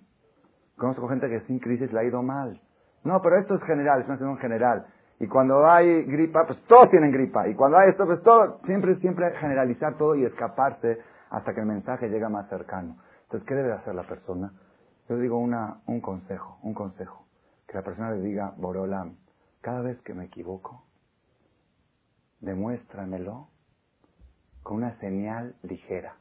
[0.77, 2.61] Conozco gente que sin crisis le ha ido mal.
[3.03, 4.85] No, pero esto es general, es una situación general.
[5.19, 7.47] Y cuando hay gripa, pues todos tienen gripa.
[7.47, 11.65] Y cuando hay esto, pues todo, siempre, siempre generalizar todo y escaparse hasta que el
[11.65, 12.97] mensaje llega más cercano.
[13.23, 14.51] Entonces, ¿qué debe hacer la persona?
[15.07, 17.25] Yo digo una, un consejo, un consejo.
[17.75, 19.17] La persona le diga, Borolam,
[19.59, 20.85] cada vez que me equivoco,
[22.39, 23.49] demuéstramelo
[24.63, 26.15] con una señal ligera.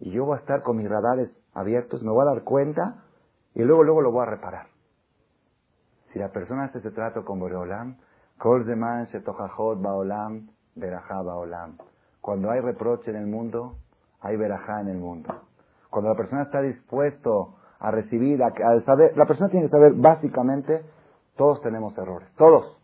[0.00, 3.04] Y yo voy a estar con mis radares abiertos, me voy a dar cuenta
[3.54, 4.68] y luego, luego lo voy a reparar.
[6.14, 7.98] Si la persona hace ese trato con Boreolam,
[8.38, 11.76] Kol Zeman Shetochachot Baolam, Berajá Baolam.
[12.22, 13.76] Cuando hay reproche en el mundo,
[14.20, 15.34] hay Berajá en el mundo.
[15.90, 18.52] Cuando la persona está dispuesto a recibir, a,
[18.84, 20.84] saber, la persona tiene que saber básicamente,
[21.36, 22.76] todos tenemos errores, todos.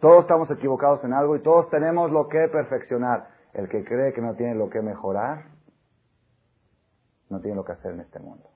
[0.00, 3.28] Todos estamos equivocados en algo y todos tenemos lo que perfeccionar.
[3.54, 5.46] El que cree que no tiene lo que mejorar,
[7.30, 8.50] no tiene lo que hacer en este mundo.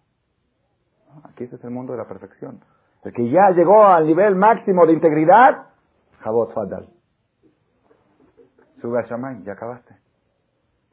[1.24, 2.60] Aquí este es el mundo de la perfección.
[3.02, 5.68] El que ya llegó al nivel máximo de integridad,
[6.20, 6.88] Jabot Fadal.
[8.80, 9.96] Sube al Shaman, ya acabaste.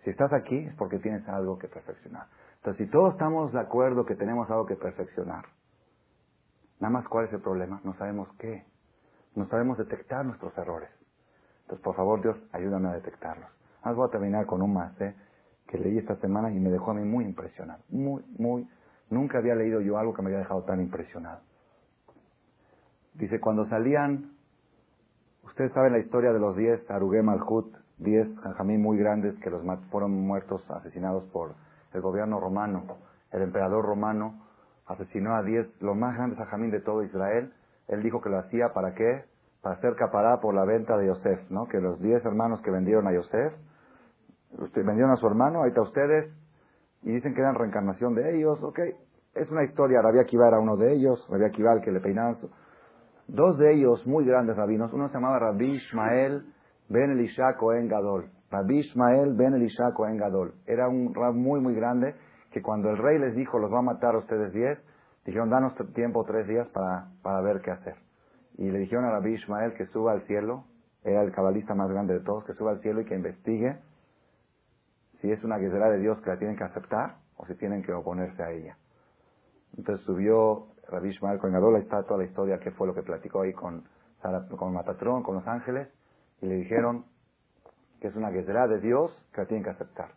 [0.04, 2.28] Si estás aquí es porque tienes algo que perfeccionar.
[2.74, 5.46] Si todos estamos de acuerdo que tenemos algo que perfeccionar,
[6.80, 8.66] nada más cuál es el problema, no sabemos qué.
[9.36, 10.90] No sabemos detectar nuestros errores.
[11.62, 13.50] Entonces, por favor, Dios, ayúdame a detectarlos.
[13.86, 15.16] Más voy a terminar con un más, ¿eh?
[15.68, 17.84] que leí esta semana y me dejó a mí muy impresionado.
[17.90, 18.68] Muy, muy.
[19.10, 21.42] Nunca había leído yo algo que me había dejado tan impresionado.
[23.14, 24.32] Dice, cuando salían,
[25.44, 29.62] ustedes saben la historia de los diez Arugé Malhut, diez Jajamín muy grandes que los
[29.90, 31.56] fueron muertos, asesinados por
[31.94, 32.84] el gobierno romano.
[33.32, 34.42] El emperador romano
[34.86, 37.54] asesinó a diez, los más grandes Jajamín de todo Israel.
[37.88, 39.26] Él dijo que lo hacía para qué?
[39.62, 41.68] Para hacer capará por la venta de Yosef, ¿no?
[41.68, 43.54] Que los diez hermanos que vendieron a Yosef,
[44.76, 46.34] vendieron a su hermano, ahí está ustedes,
[47.04, 48.80] y dicen que eran reencarnación de ellos, ok.
[49.34, 52.38] Es una historia, Rabia Akiva era uno de ellos, Rabia Akiva el que le peinaban
[53.28, 56.46] Dos de ellos, muy grandes rabinos, uno se llamaba Rabbi Ishmael
[56.90, 58.30] ben Elisha Cohen Gadol.
[58.50, 60.54] Rabbi Ishmael ben Elisha Cohen Gadol.
[60.66, 62.16] Era un rab muy, muy grande
[62.52, 64.80] que cuando el rey les dijo, los va a matar a ustedes diez,
[65.26, 67.96] dijeron, danos tiempo tres días para, para ver qué hacer.
[68.58, 70.64] Y le dijeron a Rabbi Ishmael que suba al cielo,
[71.04, 73.78] era el cabalista más grande de todos, que suba al cielo y que investigue
[75.22, 77.92] si es una guerrera de Dios que la tienen que aceptar o si tienen que
[77.94, 78.78] oponerse a ella.
[79.78, 83.04] Entonces subió Rabbi Ishmael con Gadol, ahí está toda la historia, que fue lo que
[83.04, 83.84] platicó ahí con,
[84.58, 85.90] con Matatrón, con los ángeles,
[86.42, 87.06] y le dijeron
[88.00, 90.10] que es una guerrera de Dios que la tienen que aceptar.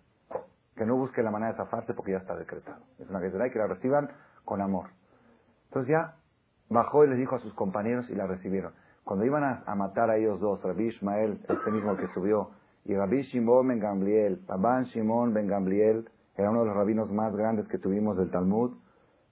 [0.76, 2.82] Que no busque la manera de zafarse porque ya está decretado.
[2.98, 4.10] Es una guerrera y que la reciban
[4.44, 4.90] con amor.
[5.68, 6.16] Entonces ya
[6.68, 8.72] bajó y les dijo a sus compañeros y la recibieron.
[9.04, 12.50] Cuando iban a, matar a ellos dos, Rabbi Ishmael, este mismo que subió,
[12.84, 17.34] y Rabbi Shimon ben Gamliel, Rabban Shimon ben Gamliel, era uno de los rabinos más
[17.36, 18.76] grandes que tuvimos del Talmud,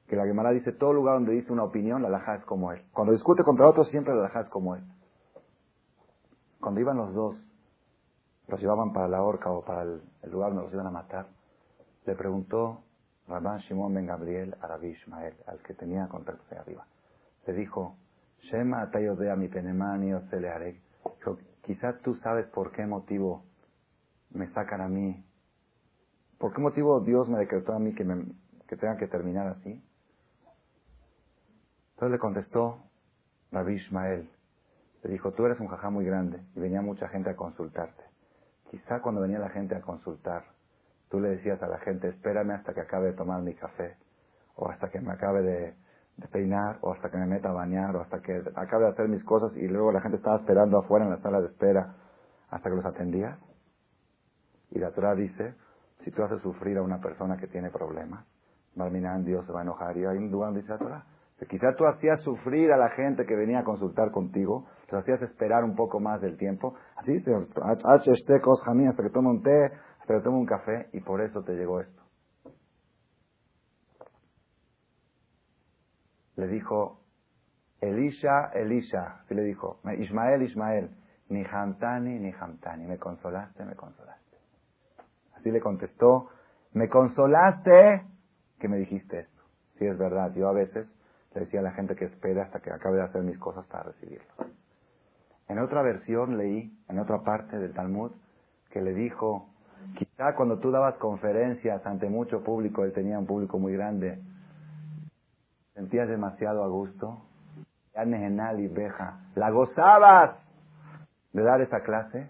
[0.09, 2.83] que la Gemara dice, todo lugar donde dice una opinión, la alhaja es como él.
[2.93, 4.83] Cuando discute contra otros, siempre la alhaja es como él.
[6.61, 7.48] Cuando iban los dos,
[8.49, 10.01] los llevaban para la horca o para el,
[10.31, 11.27] lugar donde los iban a matar,
[12.07, 12.83] le preguntó
[13.29, 16.87] Rabban Shimon ben Gabriel a Rabbi Ishmael, al que tenía contacto de arriba.
[17.47, 17.97] Le dijo,
[18.41, 20.81] Shema de mi penemani o haré.
[21.19, 23.45] Dijo, quizás tú sabes por qué motivo
[24.31, 25.23] me sacan a mí.
[26.39, 28.05] ¿Por qué motivo Dios me decretó a mí que,
[28.77, 29.83] tenga que terminar así?
[31.91, 32.79] Entonces le contestó
[33.53, 34.31] Rabbi Ishmael.
[35.03, 38.08] Le dijo, tú eres un jajá muy grande y venía mucha gente a consultarte.
[38.71, 40.45] Quizá cuando venía la gente a consultar,
[41.09, 43.97] tú le decías a la gente, espérame hasta que acabe de tomar mi café,
[44.57, 45.75] o hasta que me acabe de,
[46.33, 49.25] peinar, o hasta que me meta a bañar, o hasta que acabe de hacer mis
[49.25, 51.95] cosas, y luego la gente estaba esperando afuera en la sala de espera
[52.51, 53.39] hasta que los atendías.
[54.71, 55.55] Y la Torah dice,
[56.05, 58.27] si tú haces sufrir a una persona que tiene problemas,
[58.75, 59.97] Barminan Dios se va a enojar.
[59.97, 61.05] Y hay un lugar dice la Torah,
[61.47, 65.65] Quizá tú hacías sufrir a la gente que venía a consultar contigo, los hacías esperar
[65.65, 66.75] un poco más del tiempo.
[66.97, 71.43] Así dice, hasta que tome un té, hasta que tome un café, y por eso
[71.43, 72.03] te llegó esto.
[76.37, 77.01] Le dijo,
[77.81, 80.91] Elisha, Elisha, y le dijo, Ismael, Ismael,
[81.29, 84.37] ni Hamtani, ni Hamtani, me consolaste, me consolaste.
[85.35, 86.31] Así le contestó,
[86.73, 88.07] me consolaste
[88.59, 89.43] que me dijiste esto.
[89.79, 90.89] Sí, es verdad, yo a veces
[91.35, 93.85] le decía a la gente que espera hasta que acabe de hacer mis cosas para
[93.85, 94.27] recibirlo.
[95.49, 98.13] En otra versión leí, en otra parte del Talmud,
[98.71, 99.49] que le dijo,
[99.97, 104.21] quizá cuando tú dabas conferencias ante mucho público, él tenía un público muy grande,
[105.75, 107.23] sentías demasiado a gusto,
[107.95, 110.37] ya y beja, la gozabas
[111.33, 112.29] de dar esa clase,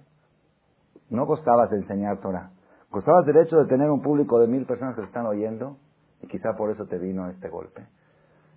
[1.10, 2.50] no gozabas de enseñar Torah,
[2.90, 5.76] gozabas del hecho de tener un público de mil personas que están oyendo,
[6.22, 7.84] y quizá por eso te vino este golpe.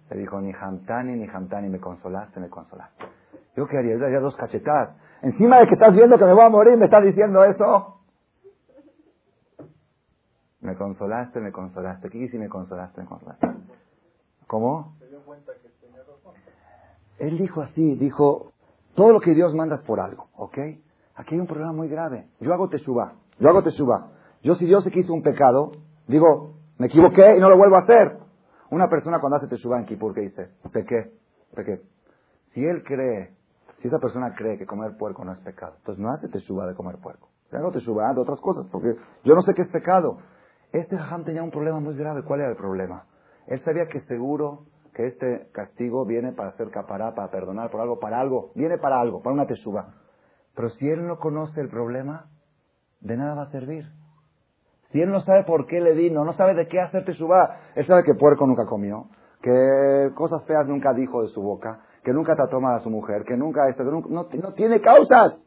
[0.10, 3.21] Le dijo, ni Hamtani, ni Hamtani, me consolaste, me consolaste.
[3.56, 4.96] Yo qué haría, yo daría dos cachetadas.
[5.22, 7.98] Encima de que estás viendo que me voy a morir, me estás diciendo eso.
[10.62, 12.10] Me consolaste, me consolaste.
[12.10, 13.48] ¿Qué si me consolaste, me consolaste?
[14.48, 14.96] ¿Cómo?
[17.20, 18.52] Él dijo así, dijo,
[18.96, 20.58] todo lo que Dios manda es por algo, ¿ok?
[21.16, 22.30] Aquí hay un problema muy grave.
[22.40, 24.12] Yo hago teshuva, yo hago teshuva.
[24.44, 25.72] Yo si Dios se quiso un pecado,
[26.08, 28.18] digo, me equivoqué y no lo vuelvo a hacer.
[28.72, 30.50] Una persona cuando hace teshuva en Kippur, ¿qué dice?
[30.72, 31.12] Pequé,
[31.56, 31.82] pequé.
[32.54, 33.36] Si él cree
[33.82, 36.76] si esa persona cree que comer puerco no es pecado, entonces no hace teshuva de
[36.76, 37.30] comer puerco.
[37.52, 40.20] O no teshuva de otras cosas, porque yo no sé qué es pecado.
[40.72, 42.24] Este jajam tenía un problema muy grave.
[42.24, 43.06] ¿Cuál era el problema?
[43.48, 48.00] Él sabía que seguro que este castigo viene para hacer capará, para perdonar por algo,
[48.00, 48.52] para algo.
[48.56, 49.96] Viene para algo, para una teshuva.
[50.56, 52.30] Pero si él no conoce el problema,
[53.02, 53.86] de nada va a servir.
[54.92, 57.86] Si él no sabe por qué le vino, no sabe de qué hacer teshuva, él
[57.88, 59.08] sabe que puerco nunca comió,
[59.42, 63.24] que cosas feas nunca dijo de su boca, que nunca trató mal a su mujer,
[63.24, 65.40] que nunca esto, que no, tiene causas.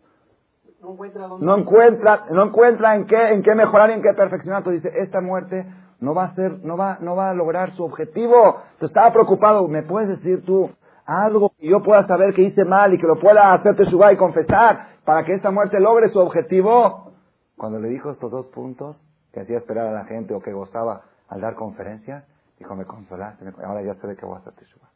[0.80, 4.58] No encuentra, no encuentra, no encuentra en qué, en qué mejorar y en qué perfeccionar.
[4.58, 5.66] Entonces dice, esta muerte
[6.00, 8.60] no va a ser, no va, no va a lograr su objetivo.
[8.72, 9.66] Entonces estaba preocupado.
[9.66, 10.70] ¿Me puedes decir tú
[11.06, 14.16] algo que yo pueda saber que hice mal y que lo pueda hacerte subir y
[14.16, 17.12] confesar para que esta muerte logre su objetivo?
[17.56, 19.02] Cuando le dijo estos dos puntos
[19.32, 22.24] que hacía esperar a la gente o que gozaba al dar conferencias,
[22.58, 24.93] dijo, me consolaste, ahora ya sé de qué voy a hacerte subir.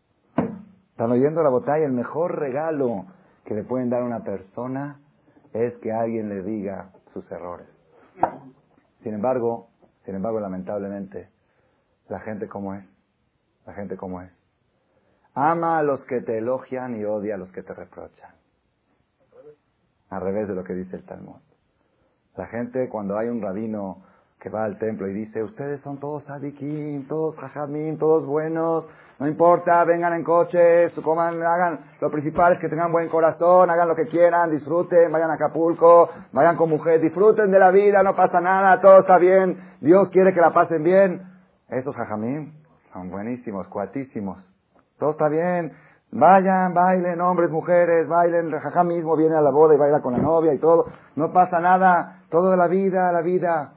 [0.98, 1.86] ¿Están oyendo la botella?
[1.86, 3.06] El mejor regalo
[3.44, 4.98] que le pueden dar a una persona
[5.52, 7.68] es que alguien le diga sus errores.
[9.04, 9.68] Sin embargo,
[10.04, 11.28] sin embargo, lamentablemente,
[12.08, 12.84] la gente como es,
[13.64, 14.32] la gente como es.
[15.34, 18.34] Ama a los que te elogian y odia a los que te reprochan.
[20.10, 21.40] Al revés de lo que dice el Talmud.
[22.36, 24.02] La gente cuando hay un rabino
[24.40, 28.84] que va al templo y dice, ustedes son todos sadikim, todos jajamim, todos buenos,
[29.18, 33.88] no importa, vengan en coches, coman, hagan, lo principal es que tengan buen corazón, hagan
[33.88, 38.14] lo que quieran, disfruten, vayan a Acapulco, vayan con mujer, disfruten de la vida, no
[38.14, 41.22] pasa nada, todo está bien, Dios quiere que la pasen bien.
[41.68, 42.52] Esos jajamim
[42.92, 44.38] son buenísimos, cuatísimos.
[45.00, 45.72] Todo está bien,
[46.12, 50.20] vayan, bailen, hombres, mujeres, bailen, jajam mismo viene a la boda y baila con la
[50.20, 50.86] novia y todo,
[51.16, 53.72] no pasa nada, todo la vida, la vida.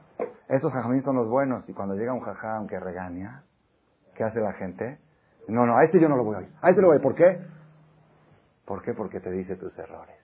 [0.48, 3.42] Esos jajamim son los buenos y cuando llega un jajam que regaña,
[4.14, 5.00] ¿qué hace la gente?
[5.48, 6.48] No, no, a este yo no lo voy a oír.
[6.60, 7.00] A este lo voy a.
[7.00, 7.40] ¿Por qué?
[8.64, 8.94] ¿Por qué?
[8.94, 10.16] Porque te dice tus errores.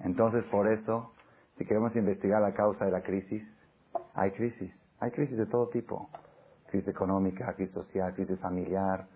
[0.00, 1.12] Entonces, por eso,
[1.56, 3.42] si queremos investigar la causa de la crisis,
[4.14, 4.72] hay crisis.
[5.00, 6.10] Hay crisis de todo tipo.
[6.70, 9.06] Crisis económica, crisis social, crisis familiar,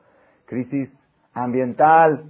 [0.47, 0.91] crisis
[1.35, 2.25] ambiental,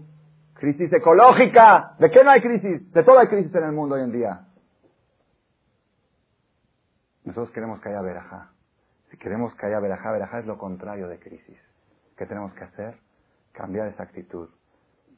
[0.54, 1.94] crisis ecológica.
[1.98, 2.92] ¿De qué no hay crisis?
[2.92, 4.46] De todo hay crisis en el mundo hoy en día.
[7.24, 8.50] Nosotros queremos que haya verajá.
[9.10, 11.71] Si queremos que haya verajá, verajá es lo contrario de crisis.
[12.16, 12.96] ¿Qué tenemos que hacer?
[13.52, 14.48] Cambiar esa actitud.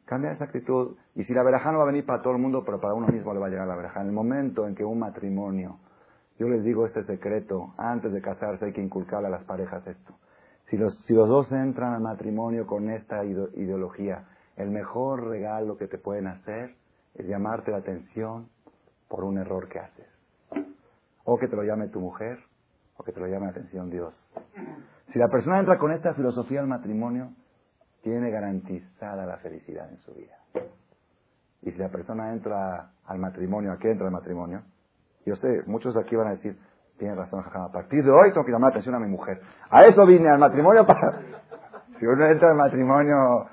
[0.04, 0.96] Cambiar esa actitud.
[1.14, 3.06] Y si la verajá no va a venir para todo el mundo, pero para uno
[3.08, 4.00] mismo le va a llegar la verajá.
[4.00, 5.78] En el momento en que un matrimonio,
[6.38, 10.14] yo les digo este secreto, antes de casarse hay que inculcarle a las parejas esto.
[10.68, 14.26] Si los, si los dos entran al matrimonio con esta ideología,
[14.56, 16.74] el mejor regalo que te pueden hacer
[17.14, 18.48] es llamarte la atención
[19.08, 20.08] por un error que haces.
[21.24, 22.38] O que te lo llame tu mujer,
[22.96, 24.14] o que te lo llame la atención Dios.
[25.12, 27.31] Si la persona entra con esta filosofía al matrimonio,
[28.02, 30.36] tiene garantizada la felicidad en su vida.
[31.62, 34.62] Y si la persona entra al matrimonio, ¿a qué entra al matrimonio?
[35.24, 36.59] Yo sé, muchos de aquí van a decir,
[36.98, 39.40] tiene razón, a partir de hoy tengo que llamar la atención a mi mujer.
[39.70, 41.20] A eso vine al matrimonio para...
[41.98, 43.47] Si uno entra al matrimonio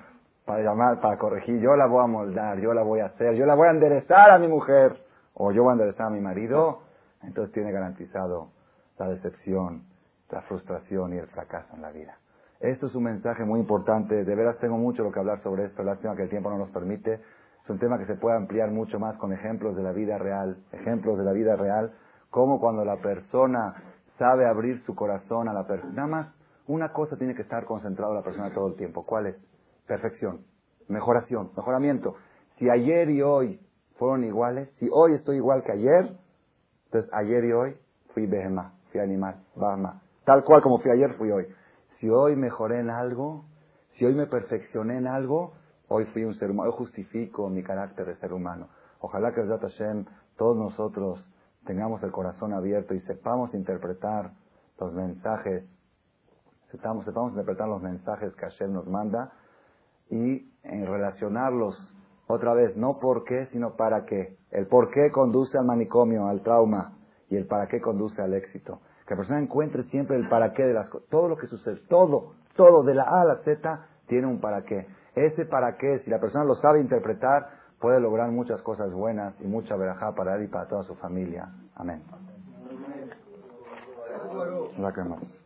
[0.45, 3.45] para llamar, para corregir, yo la voy a moldar, yo la voy a hacer, yo
[3.45, 4.97] la voy a enderezar a mi mujer,
[5.33, 6.81] o yo voy a enderezar a mi marido,
[7.23, 8.49] entonces tiene garantizado
[8.97, 9.83] la decepción,
[10.31, 12.17] la frustración y el fracaso en la vida.
[12.59, 14.23] Esto es un mensaje muy importante.
[14.23, 15.83] De veras tengo mucho lo que hablar sobre esto.
[15.83, 17.15] Lástima que el tiempo no nos permite.
[17.63, 20.57] Es un tema que se puede ampliar mucho más con ejemplos de la vida real.
[20.71, 21.93] Ejemplos de la vida real.
[22.29, 23.73] Como cuando la persona
[24.17, 25.91] sabe abrir su corazón a la persona.
[25.93, 29.05] Nada más, una cosa tiene que estar concentrado la persona todo el tiempo.
[29.05, 29.35] ¿Cuál es?
[29.87, 30.45] Perfección.
[30.87, 31.51] Mejoración.
[31.57, 32.15] Mejoramiento.
[32.57, 33.59] Si ayer y hoy
[33.97, 36.15] fueron iguales, si hoy estoy igual que ayer,
[36.85, 37.75] entonces ayer y hoy
[38.13, 40.01] fui behemá, fui animal, bahma.
[40.31, 41.45] Tal cual como fui ayer, fui hoy.
[41.99, 43.43] Si hoy mejoré en algo,
[43.95, 45.51] si hoy me perfeccioné en algo,
[45.89, 48.69] hoy fui un ser humano, hoy justifico mi carácter de ser humano.
[49.01, 50.05] Ojalá que Hashem,
[50.37, 51.29] todos nosotros
[51.65, 54.31] tengamos el corazón abierto y sepamos interpretar
[54.79, 55.65] los mensajes,
[56.71, 59.33] sepamos, sepamos interpretar los mensajes que Hashem nos manda
[60.09, 61.75] y en relacionarlos
[62.27, 64.37] otra vez, no por qué, sino para qué.
[64.51, 66.97] El por qué conduce al manicomio, al trauma,
[67.27, 68.79] y el para qué conduce al éxito.
[69.11, 71.09] Que la persona encuentre siempre el para qué de las cosas.
[71.09, 74.61] Todo lo que sucede, todo, todo, de la A a la Z, tiene un para
[74.61, 74.87] qué.
[75.15, 77.49] Ese para qué, si la persona lo sabe interpretar,
[77.81, 81.49] puede lograr muchas cosas buenas y mucha verajá para él y para toda su familia.
[81.75, 82.01] Amén.
[84.77, 85.40] La que más.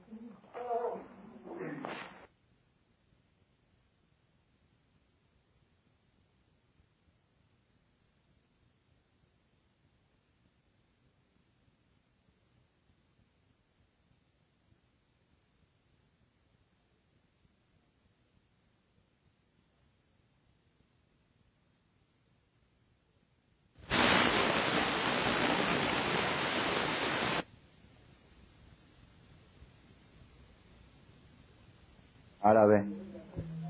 [32.45, 32.85] Árabe,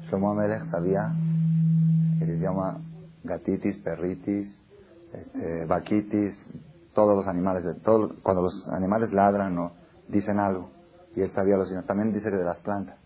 [0.02, 1.10] Shlomo Amelech sabía
[2.19, 2.77] el idioma
[3.23, 4.53] gatitis, perritis,
[5.14, 6.35] este, vaquitis,
[6.93, 9.72] todos los animales, todo, cuando los animales ladran o
[10.10, 10.72] dicen algo,
[11.15, 11.88] y él sabía los idiomas.
[11.88, 12.97] También dice que de las plantas,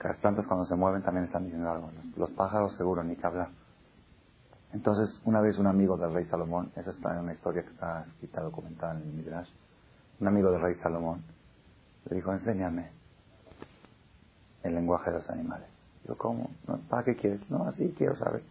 [0.00, 1.90] que las plantas cuando se mueven también están diciendo algo.
[2.16, 3.50] Los, pájaros seguro, ni que hablar.
[4.72, 8.40] Entonces, una vez un amigo del rey Salomón, esa es una historia que está escrita,
[8.40, 9.50] documentada en el Midrash,
[10.18, 11.22] un amigo del rey Salomón
[12.08, 13.01] le dijo, enséñame
[14.62, 15.68] el lenguaje de los animales.
[16.06, 16.50] Yo, ¿cómo?
[16.88, 17.40] ¿Para qué quieres?
[17.50, 18.42] No, así quiero saber.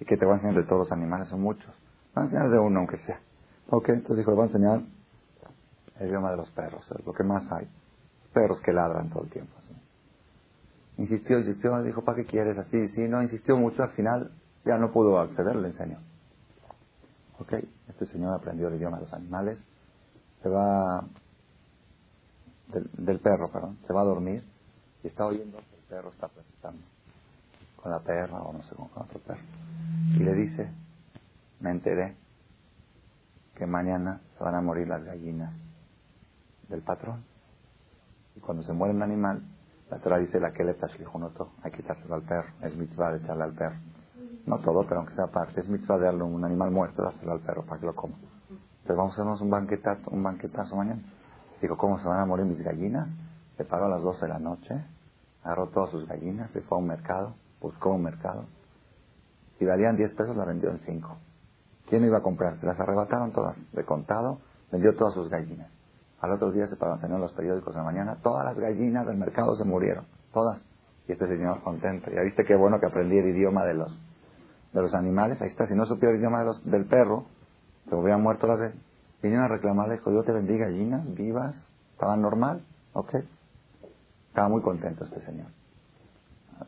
[0.00, 1.28] ¿Y que te voy a enseñar de todos los animales?
[1.28, 1.72] Son muchos.
[2.14, 3.20] Voy a enseñar de uno, aunque sea.
[3.68, 4.80] Ok, entonces dijo, le voy a enseñar
[6.00, 7.68] el idioma de los perros, lo que más hay.
[8.32, 9.56] Perros que ladran todo el tiempo.
[10.98, 12.56] Insistió, insistió, dijo, ¿para qué quieres?
[12.56, 14.30] Así, sí, no, insistió mucho, al final
[14.64, 15.98] ya no pudo acceder, le enseñó.
[17.38, 17.52] Ok,
[17.88, 19.62] este señor aprendió el idioma de los animales,
[20.42, 21.06] se va,
[22.68, 24.42] del, del perro, perdón, se va a dormir
[25.02, 26.82] y está oyendo que el perro está platicando
[27.76, 29.42] con la perra o no sé con otro perro.
[30.14, 30.70] Y le dice,
[31.60, 32.16] me enteré
[33.54, 35.54] que mañana se van a morir las gallinas
[36.68, 37.24] del patrón.
[38.34, 39.42] Y cuando se muere un animal,
[39.90, 40.76] la Torah dice la que le
[41.18, 43.76] noto, hay que echárselo al perro, es mitzvah de echarle al perro.
[44.46, 47.40] No todo, pero aunque sea parte, es mitzvah de darle un animal muerto, dárselo al
[47.40, 48.16] perro para que lo coma.
[48.48, 51.02] Entonces vamos a hacernos un banquetazo, un banquetazo mañana.
[51.60, 53.10] Digo, ¿cómo se van a morir mis gallinas?
[53.56, 54.84] Se paró a las 12 de la noche,
[55.42, 58.44] agarró todas sus gallinas, se fue a un mercado, buscó un mercado.
[59.58, 61.16] Si valían 10 pesos, la vendió en 5.
[61.88, 62.58] ¿Quién iba a comprar?
[62.58, 64.38] Se las arrebataron todas, de contado,
[64.70, 65.70] vendió todas sus gallinas.
[66.20, 69.16] Al otro día se paró en los periódicos de la mañana, todas las gallinas del
[69.16, 70.60] mercado se murieron, todas.
[71.06, 72.10] Y este señor contento.
[72.10, 73.92] Ya viste qué bueno que aprendí el idioma de los,
[74.72, 75.40] de los animales.
[75.40, 77.26] Ahí está, si no supiera el idioma de los, del perro,
[77.88, 78.80] se hubieran muerto las veces.
[79.22, 81.56] Vinieron a reclamarle, dijo, yo te vendí gallinas vivas,
[81.92, 83.14] estaban normal, ok.
[84.36, 85.46] Estaba muy contento este señor.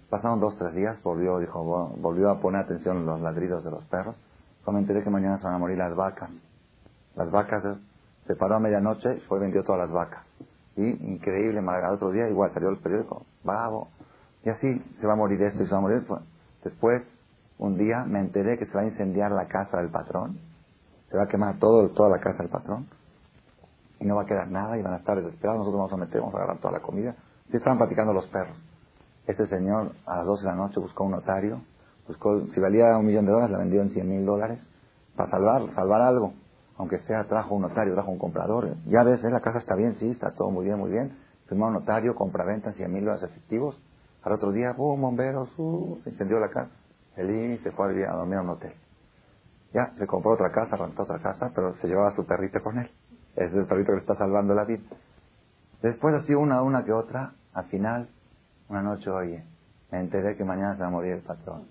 [0.09, 1.63] Pasaron dos, tres días, volvió, dijo,
[1.99, 4.17] volvió a poner atención en los ladridos de los perros.
[4.65, 6.31] Cuando me enteré que mañana se van a morir las vacas.
[7.15, 7.77] Las vacas, eh,
[8.27, 10.25] se paró a medianoche y fue y vendió todas las vacas.
[10.77, 13.89] Y increíble, al otro día igual salió el periódico, bravo.
[14.45, 16.23] Y así se va a morir esto y se va a morir esto.
[16.65, 17.03] Después,
[17.59, 20.39] un día me enteré que se va a incendiar la casa del patrón.
[21.11, 22.87] Se va a quemar toda la casa del patrón.
[24.01, 25.59] Y no va a quedar nada y van a estar desesperados.
[25.59, 27.15] Nosotros vamos a meter, vamos a agarrar toda la comida
[27.51, 28.57] Sí estaban platicando los perros.
[29.27, 31.63] Este señor a las 12 de la noche buscó un notario,
[32.07, 34.61] buscó, si valía un millón de dólares, la vendió en 100 mil dólares
[35.17, 36.33] para salvar, salvar algo.
[36.77, 38.77] Aunque sea, trajo un notario, trajo un comprador.
[38.87, 39.31] Ya ves, ¿eh?
[39.31, 41.19] la casa está bien, sí, está todo muy bien, muy bien.
[41.47, 43.81] Firmó un notario, compra-venta, 100 mil dólares efectivos.
[44.23, 45.01] Al otro día, ¡pum!
[45.01, 46.71] Bomberos, uh, se incendió la casa.
[47.17, 48.75] El se fue a, vivir, a dormir a un hotel.
[49.73, 52.91] Ya, se compró otra casa, rentó otra casa, pero se llevaba su perrito con él.
[53.35, 54.83] Es el perrito que le está salvando la vida.
[55.83, 58.09] Después así una, una que otra, al final,
[58.69, 59.45] una noche, oye,
[59.91, 61.69] me enteré que mañana se va a morir el patrón.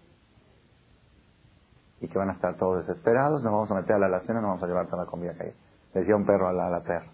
[2.00, 4.50] Y que van a estar todos desesperados, nos vamos a meter a la alacena, nos
[4.50, 5.54] vamos a llevar toda la comida que hay.
[5.94, 7.12] Decía un perro a la, a perra.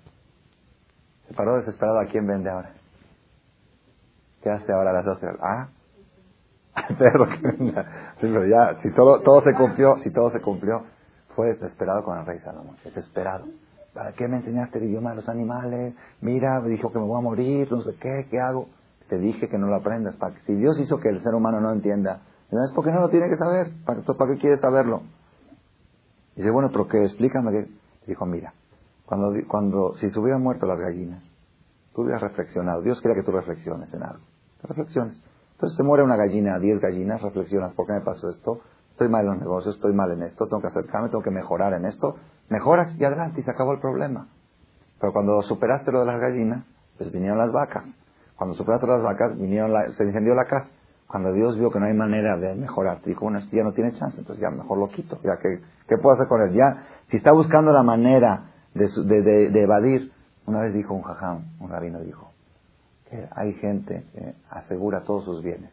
[1.27, 2.73] Se paró desesperado, ¿a quién vende ahora?
[4.41, 5.27] ¿Qué hace ahora a las 12?
[5.41, 5.69] Ah,
[6.73, 7.37] al perro que.
[7.37, 10.83] Sí, pero ya, si todo, todo se cumplió, si todo se cumplió,
[11.35, 13.45] fue desesperado con el rey Salomón, desesperado.
[13.93, 15.95] ¿Para qué me enseñaste el idioma de los animales?
[16.21, 18.67] Mira, me dijo que me voy a morir, no sé qué, ¿qué hago?
[19.07, 20.17] Te dije que no lo aprendas.
[20.47, 23.35] Si Dios hizo que el ser humano no entienda, es porque no lo tiene que
[23.35, 23.67] saber.
[23.85, 25.01] ¿Para, ¿para qué quieres saberlo?
[26.35, 27.51] Dice, bueno, pero que explícame.
[27.51, 27.67] Que...
[28.07, 28.53] Dijo, mira,
[29.05, 31.23] cuando, cuando, si se hubieran muerto las gallinas,
[31.93, 32.81] tú hubieras reflexionado.
[32.81, 34.23] Dios quería que tú reflexiones en algo.
[34.63, 35.21] Reflexiones.
[35.53, 38.59] Entonces se muere una gallina, diez gallinas, reflexionas, ¿por qué me pasó esto?
[39.03, 41.73] Estoy mal en los negocios, estoy mal en esto, tengo que acercarme, tengo que mejorar
[41.73, 42.15] en esto.
[42.47, 44.29] Mejoras y adelante y se acabó el problema.
[44.97, 46.65] Pero cuando superaste lo de las gallinas,
[46.97, 47.83] pues vinieron las vacas.
[48.37, 50.69] Cuando superaste las vacas, vinieron se incendió la casa.
[51.05, 53.91] Cuando Dios vio que no hay manera de mejorar, dijo, bueno, esto ya no tiene
[53.91, 55.19] chance, entonces ya mejor lo quito.
[55.21, 55.59] Ya que,
[55.89, 56.53] ¿qué puedo hacer con él?
[56.53, 60.13] Ya, si está buscando la manera de, de, de, evadir,
[60.45, 62.31] una vez dijo un jajam, un rabino dijo,
[63.09, 65.71] que hay gente que asegura todos sus bienes.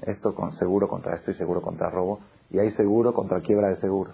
[0.00, 2.20] Esto con seguro contra esto y seguro contra robo,
[2.50, 4.12] y hay seguro contra quiebra de seguro.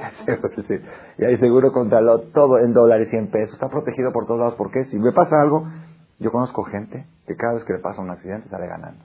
[1.18, 3.54] Y hay seguro contra lo, todo en dólares y en pesos.
[3.54, 4.54] Está protegido por todos lados.
[4.56, 5.66] porque Si me pasa algo,
[6.18, 9.04] yo conozco gente que cada vez que le pasa un accidente sale ganando.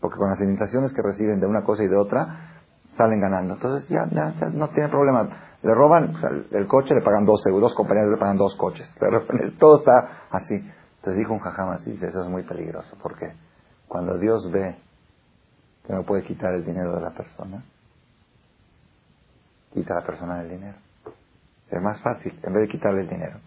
[0.00, 2.62] Porque con las indemnizaciones que reciben de una cosa y de otra,
[2.96, 3.54] salen ganando.
[3.54, 5.28] Entonces ya, no tiene problema.
[5.62, 6.14] Le roban
[6.50, 8.88] el coche, le pagan dos seguros, dos compañías le pagan dos coches.
[9.58, 10.54] todo está así.
[10.54, 12.96] Entonces dijo un jajam así, dice, eso es muy peligroso.
[13.02, 13.32] porque
[13.88, 14.76] Cuando Dios ve
[15.86, 17.62] que no puede quitar el dinero de la persona,
[19.72, 20.78] quita a la persona del dinero.
[21.70, 23.40] Es más fácil, en vez de quitarle el dinero,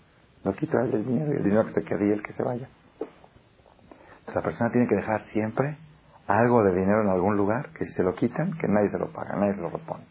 [0.43, 2.67] no quita el dinero y el dinero que se quede y el que se vaya.
[2.99, 5.77] Entonces la persona tiene que dejar siempre
[6.27, 9.11] algo de dinero en algún lugar, que si se lo quitan, que nadie se lo
[9.11, 10.05] paga, nadie se lo repone.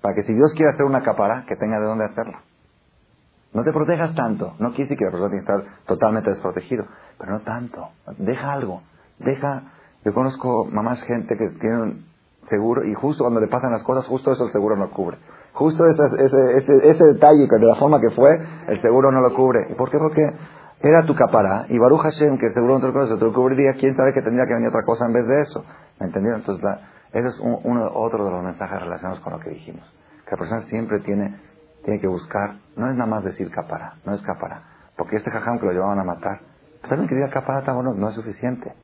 [0.00, 2.42] Para que si Dios quiere hacer una capara, que tenga de dónde hacerla.
[3.54, 4.56] No te protejas tanto.
[4.58, 6.86] No quiere decir que la persona tiene que estar totalmente desprotegido,
[7.16, 7.90] pero no tanto.
[8.18, 8.82] Deja algo.
[9.18, 9.62] Deja.
[10.04, 12.04] Yo conozco mamás gente que tienen
[12.48, 15.18] seguro y justo cuando le pasan las cosas, justo eso el seguro no cubre.
[15.54, 18.30] Justo ese, ese, ese, ese detalle, de la forma que fue,
[18.68, 19.68] el seguro no lo cubre.
[19.70, 19.98] ¿Y por qué?
[19.98, 20.22] Porque
[20.82, 24.12] era tu capara y Baruch Hashem, que seguro otra cosa te lo cubriría, quién sabe
[24.12, 25.64] que tendría que venir otra cosa en vez de eso.
[25.98, 26.40] ¿Me entendieron?
[26.40, 26.64] Entonces,
[27.12, 29.84] ese es uno, otro de los mensajes relacionados con lo que dijimos.
[30.26, 31.40] Que la persona siempre tiene,
[31.84, 34.64] tiene que buscar, no es nada más decir capara, no es capara.
[34.96, 36.40] Porque este jajam que lo llevaban a matar,
[36.80, 38.83] pues también que diga capara, bueno, no es suficiente.